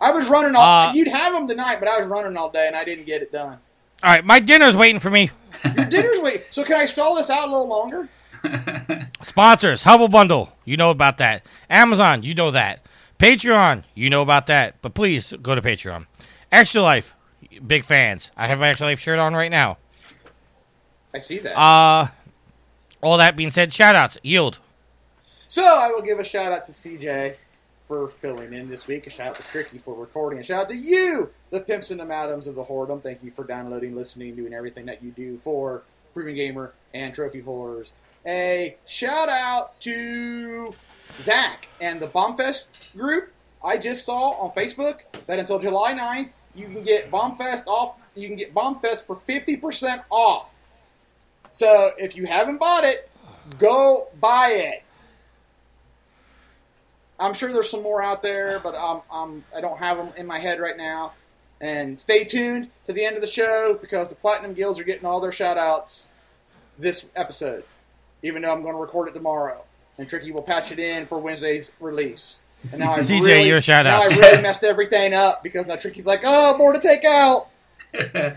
[0.00, 0.88] I was running all.
[0.88, 3.22] Uh, you'd have them tonight, but I was running all day and I didn't get
[3.22, 3.58] it done.
[4.02, 5.30] All right, my dinner's waiting for me.
[5.64, 6.46] Your dinner's wait.
[6.50, 8.08] So can I stall this out a little longer?
[9.22, 11.46] Sponsors, Humble Bundle, you know about that.
[11.70, 12.84] Amazon, you know that.
[13.18, 14.82] Patreon, you know about that.
[14.82, 16.06] But please go to Patreon.
[16.52, 17.14] Extra Life,
[17.66, 18.30] big fans.
[18.36, 19.78] I have my Extra Life shirt on right now.
[21.14, 21.56] I see that.
[21.58, 22.08] Uh,
[23.00, 24.18] all that being said, shout outs.
[24.22, 24.58] Yield.
[25.46, 27.36] So I will give a shout out to CJ
[27.86, 29.06] for filling in this week.
[29.06, 30.40] A shout out to Tricky for recording.
[30.40, 33.02] A shout out to you, the pimps and the madams of the whoredom.
[33.02, 35.82] Thank you for downloading, listening, doing everything that you do for
[36.12, 37.92] Proven Gamer and Trophy Whores.
[38.26, 40.74] A shout out to
[41.20, 43.32] Zach and the Bombfest group.
[43.62, 48.00] I just saw on Facebook that until July 9th, you can get Bombfest off.
[48.14, 50.53] You can get Bombfest for 50% off.
[51.54, 53.08] So if you haven't bought it,
[53.58, 54.82] go buy it.
[57.20, 60.26] I'm sure there's some more out there, but um, um, I don't have them in
[60.26, 61.12] my head right now.
[61.60, 65.06] And stay tuned to the end of the show because the Platinum Guilds are getting
[65.06, 66.10] all their shout outs
[66.76, 67.62] this episode,
[68.24, 69.62] even though I'm going to record it tomorrow.
[69.96, 72.42] And Tricky will patch it in for Wednesday's release.
[72.72, 75.76] And now I CJ, really, your shout now I really messed everything up because now
[75.76, 77.46] Tricky's like, oh, more to take out.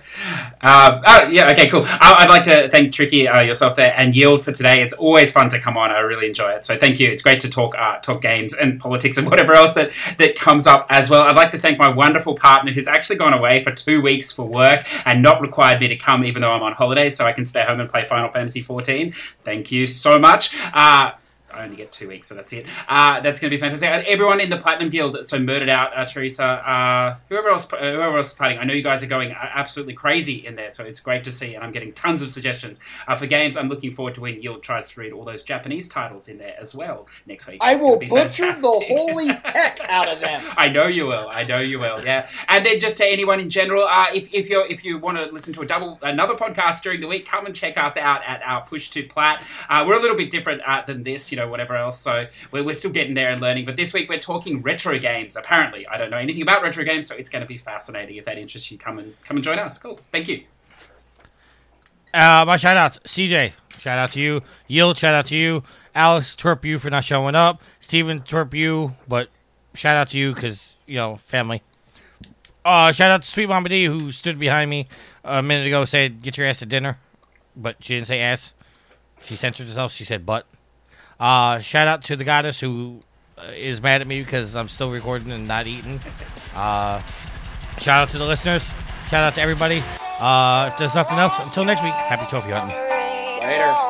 [0.60, 1.84] Uh, oh, yeah, okay, cool.
[1.86, 4.82] I, I'd like to thank Tricky, uh, yourself there, and Yield for today.
[4.82, 5.92] It's always fun to come on.
[5.92, 6.66] I really enjoy it.
[6.66, 7.10] So thank you.
[7.10, 10.66] It's great to talk uh, talk games and politics and whatever else that, that comes
[10.68, 11.22] up as well.
[11.22, 14.46] I'd like to thank my wonderful partner who's actually gone away for two weeks for
[14.48, 17.46] work and not required me to come even though I'm on holiday so I can
[17.46, 19.16] stay home and play Final Fantasy XIV.
[19.44, 20.56] Thank you so much.
[20.74, 21.12] Uh,
[21.58, 22.66] I only get two weeks, so that's it.
[22.88, 23.90] Uh, that's going to be fantastic.
[23.90, 27.78] And everyone in the Platinum Guild, so murdered out, uh, Teresa, uh, whoever else, uh,
[27.78, 28.60] whoever else is playing.
[28.60, 31.32] I know you guys are going uh, absolutely crazy in there, so it's great to
[31.32, 33.58] see, and I'm getting tons of suggestions uh, for games.
[33.58, 36.56] I'm looking forward to when Guild tries to read all those Japanese titles in there
[36.60, 37.58] as well next week.
[37.62, 38.62] I It's will butcher fantastic.
[38.62, 40.42] the holy heck out of them.
[40.58, 41.28] I know you will.
[41.30, 42.04] I know you will.
[42.04, 42.28] Yeah.
[42.48, 45.26] And then just to anyone in general, uh, if if you if you want to
[45.26, 48.42] listen to a double another podcast during the week, come and check us out at
[48.44, 49.42] our Push to Plat.
[49.70, 52.00] Uh, we're a little bit different uh, than this, you know, whatever else.
[52.00, 53.66] So we're, we're still getting there and learning.
[53.66, 55.36] But this week we're talking retro games.
[55.36, 58.16] Apparently, I don't know anything about retro games, so it's going to be fascinating.
[58.16, 59.78] If that interests you, come and come and join us.
[59.78, 60.00] Cool.
[60.12, 60.44] Thank you.
[62.14, 63.00] Uh, my shout outs.
[63.06, 64.42] CJ, shout out to you.
[64.68, 65.64] Yield, shout out to you.
[65.94, 67.62] Alex, twerp you for not showing up.
[67.80, 69.30] Steven, twerp you, but
[69.74, 71.62] shout out to you because, you know, family.
[72.64, 74.86] Uh, shout out to Sweet Mama D who stood behind me
[75.24, 76.98] a minute ago, said, get your ass to dinner.
[77.56, 78.54] But she didn't say ass.
[79.22, 79.92] She censored herself.
[79.92, 80.46] She said butt.
[81.20, 83.00] Uh, shout out to the goddess who
[83.38, 86.00] uh, mad at me because I'm still recording and not eating.
[86.56, 87.02] Uh,
[87.80, 88.64] shout out to the listeners.
[89.10, 89.84] Shout out to everybody.
[90.20, 92.78] Uh, if there's nothing else, until next week, happy trophy hunting.
[93.48, 93.87] Later.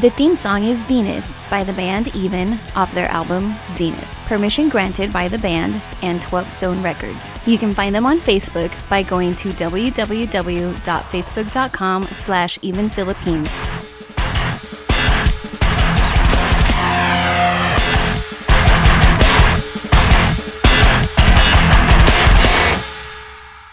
[0.00, 4.06] The theme song is Venus by the band Even off their album Zenith.
[4.26, 7.34] Permission granted by the band and 12 Stone Records.
[7.46, 13.50] You can find them on Facebook by going to www.facebook.com slash Even Philippines.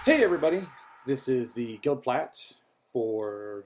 [0.06, 0.68] Hey, everybody.
[1.06, 2.56] This is the Guild Plats
[2.92, 3.66] for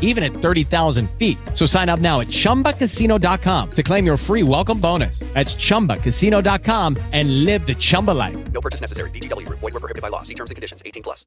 [0.00, 1.36] even at 30,000 feet.
[1.52, 5.18] So sign up now at chumbacasino.com to claim your free welcome bonus.
[5.34, 8.36] That's chumbacasino.com and live the Chumba life.
[8.52, 9.10] No purchase necessary.
[9.10, 9.58] VGW Group.
[9.58, 10.22] Void were prohibited by law.
[10.22, 10.82] See terms and conditions.
[10.86, 11.26] 18 plus.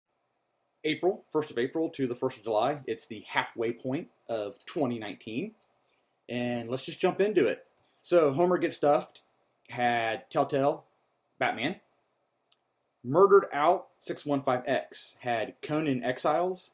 [0.83, 2.81] April, 1st of April to the 1st of July.
[2.87, 5.51] It's the halfway point of 2019.
[6.29, 7.65] And let's just jump into it.
[8.01, 9.21] So, Homer Gets Stuffed
[9.69, 10.85] had Telltale,
[11.39, 11.77] Batman.
[13.03, 16.73] Murdered Out 615X had Conan Exiles,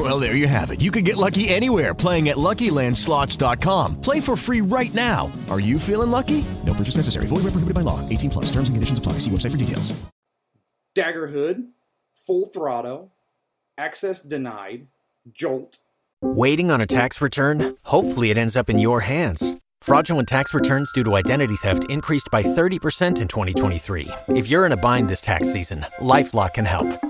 [0.00, 0.80] Well, there you have it.
[0.80, 4.00] You can get lucky anywhere playing at LuckyLandSlots.com.
[4.00, 5.30] Play for free right now.
[5.50, 6.42] Are you feeling lucky?
[6.64, 7.26] No purchase necessary.
[7.26, 8.00] Void where prohibited by law.
[8.08, 8.46] 18 plus.
[8.46, 9.14] Terms and conditions apply.
[9.18, 9.92] See website for details.
[10.96, 11.68] Daggerhood,
[12.14, 13.12] Full Throttle,
[13.76, 14.86] Access Denied,
[15.32, 15.76] Jolt.
[16.22, 17.76] Waiting on a tax return?
[17.84, 19.56] Hopefully, it ends up in your hands.
[19.82, 24.08] Fraudulent tax returns due to identity theft increased by 30% in 2023.
[24.28, 27.09] If you're in a bind this tax season, LifeLock can help.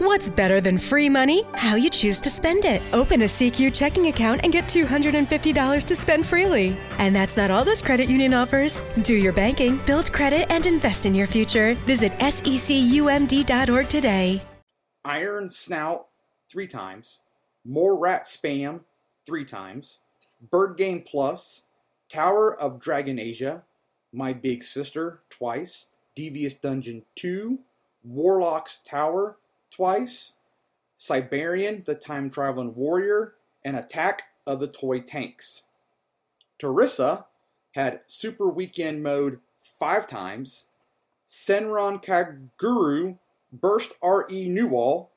[0.00, 1.42] What's better than free money?
[1.52, 2.80] How you choose to spend it.
[2.94, 6.74] Open a SECU checking account and get $250 to spend freely.
[6.96, 8.80] And that's not all this credit union offers.
[9.02, 11.74] Do your banking, build credit, and invest in your future.
[11.84, 14.40] Visit secumd.org today.
[15.04, 16.06] Iron Snout,
[16.48, 17.20] three times.
[17.62, 18.80] More Rat Spam,
[19.26, 20.00] three times.
[20.50, 21.64] Bird Game Plus,
[22.08, 23.64] Tower of Dragon Asia,
[24.14, 25.88] My Big Sister, twice.
[26.14, 27.58] Devious Dungeon 2,
[28.02, 29.36] Warlock's Tower,
[29.80, 30.34] twice.
[30.94, 33.32] Siberian, the Time Traveling Warrior,
[33.64, 35.62] and Attack of the Toy Tanks.
[36.58, 37.24] Terissa
[37.72, 40.66] had Super Weekend Mode five times.
[41.26, 43.16] Senran Kagura,
[43.50, 45.12] Burst RE Newall,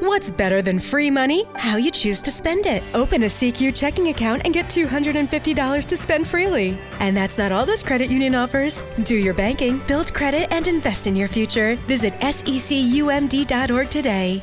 [0.00, 1.42] What's better than free money?
[1.56, 2.84] How you choose to spend it.
[2.94, 6.78] Open a SECU checking account and get $250 to spend freely.
[7.00, 8.80] And that's not all this credit union offers.
[9.02, 11.74] Do your banking, build credit, and invest in your future.
[11.88, 14.40] Visit secumd.org today.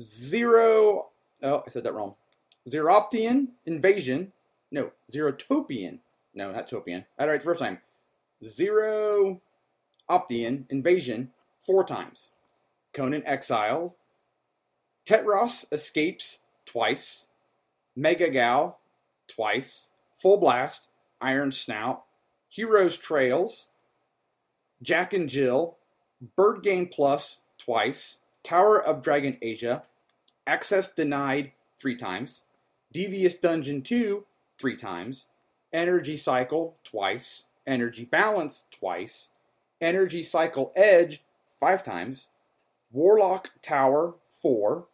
[0.00, 1.10] Zero.
[1.42, 2.14] Oh, I said that wrong.
[2.66, 4.32] Zeroptian Invasion.
[4.70, 5.98] No, Zerotopian.
[6.32, 7.04] No, not Topian.
[7.18, 7.80] I had it right the first time.
[8.42, 9.42] Zero
[10.08, 12.30] Optian Invasion four times.
[12.94, 13.94] Conan Exile.
[15.08, 17.28] Tetra's Escapes twice.
[17.96, 18.74] Metagal
[19.26, 19.90] twice.
[20.14, 20.88] Full Blast.
[21.18, 22.04] Iron Snout.
[22.50, 23.70] Heroes Trails.
[24.82, 25.78] Jack and Jill.
[26.36, 28.18] Bird Game Plus twice.
[28.42, 29.84] Tower of Dragon Asia.
[30.46, 32.42] Access Denied three times.
[32.92, 34.26] Devious Dungeon 2
[34.58, 35.28] three times.
[35.72, 37.46] Energy Cycle twice.
[37.66, 39.30] Energy Balance twice.
[39.80, 42.28] Energy Cycle Edge five times.
[42.92, 44.84] Warlock Tower four.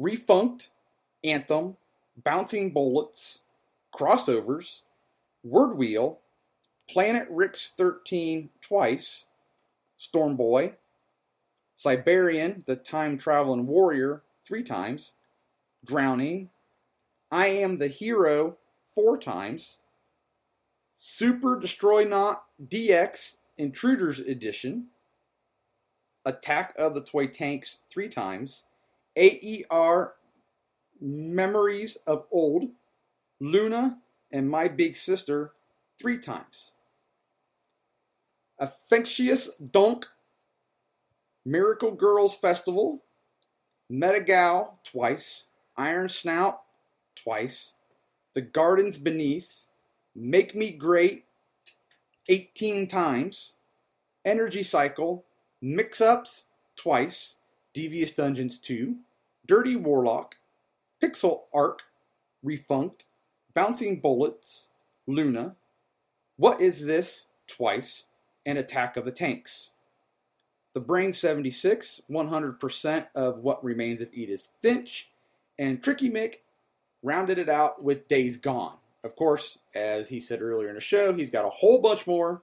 [0.00, 0.68] Refunked,
[1.24, 1.76] Anthem,
[2.22, 3.42] Bouncing Bullets,
[3.94, 4.82] Crossovers,
[5.44, 6.18] Word Wheel,
[6.88, 9.26] Planet Rix 13 twice,
[9.98, 10.74] Stormboy,
[11.76, 15.12] Siberian, the Time Traveling Warrior three times,
[15.84, 16.50] Drowning,
[17.30, 19.78] I Am the Hero four times,
[20.96, 24.88] Super Destroy Not DX Intruders Edition,
[26.24, 28.64] Attack of the Toy Tanks three times,
[29.16, 30.14] AER
[31.00, 32.70] Memories of Old,
[33.40, 33.98] Luna,
[34.30, 35.52] and My Big Sister
[36.00, 36.72] three times.
[38.58, 40.06] Affectious Donk,
[41.44, 43.02] Miracle Girls Festival,
[43.90, 46.62] Metagal twice, Iron Snout
[47.16, 47.74] twice,
[48.34, 49.66] The Gardens Beneath,
[50.14, 51.24] Make Me Great
[52.28, 53.54] 18 times,
[54.24, 55.24] Energy Cycle,
[55.60, 56.44] Mix Ups
[56.76, 57.38] twice,
[57.74, 58.96] Devious Dungeons 2,
[59.46, 60.36] Dirty Warlock,
[61.02, 61.84] Pixel Arc,
[62.44, 63.04] Refunked,
[63.54, 64.68] Bouncing Bullets,
[65.06, 65.56] Luna,
[66.36, 67.26] What Is This?
[67.46, 68.06] Twice,
[68.44, 69.70] and Attack of the Tanks.
[70.74, 75.08] The Brain 76, 100% of What Remains of Edith Finch,
[75.58, 76.36] and Tricky Mick
[77.02, 78.76] rounded it out with Days Gone.
[79.04, 82.42] Of course, as he said earlier in the show, he's got a whole bunch more.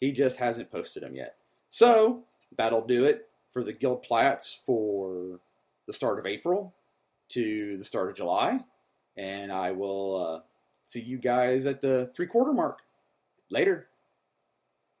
[0.00, 1.36] He just hasn't posted them yet.
[1.68, 2.24] So,
[2.56, 5.40] that'll do it for the Guild Plats for
[5.86, 6.74] the start of April
[7.30, 8.60] to the start of July.
[9.16, 10.40] And I will uh,
[10.88, 12.80] See you guys at the three quarter mark.
[13.50, 13.88] Later.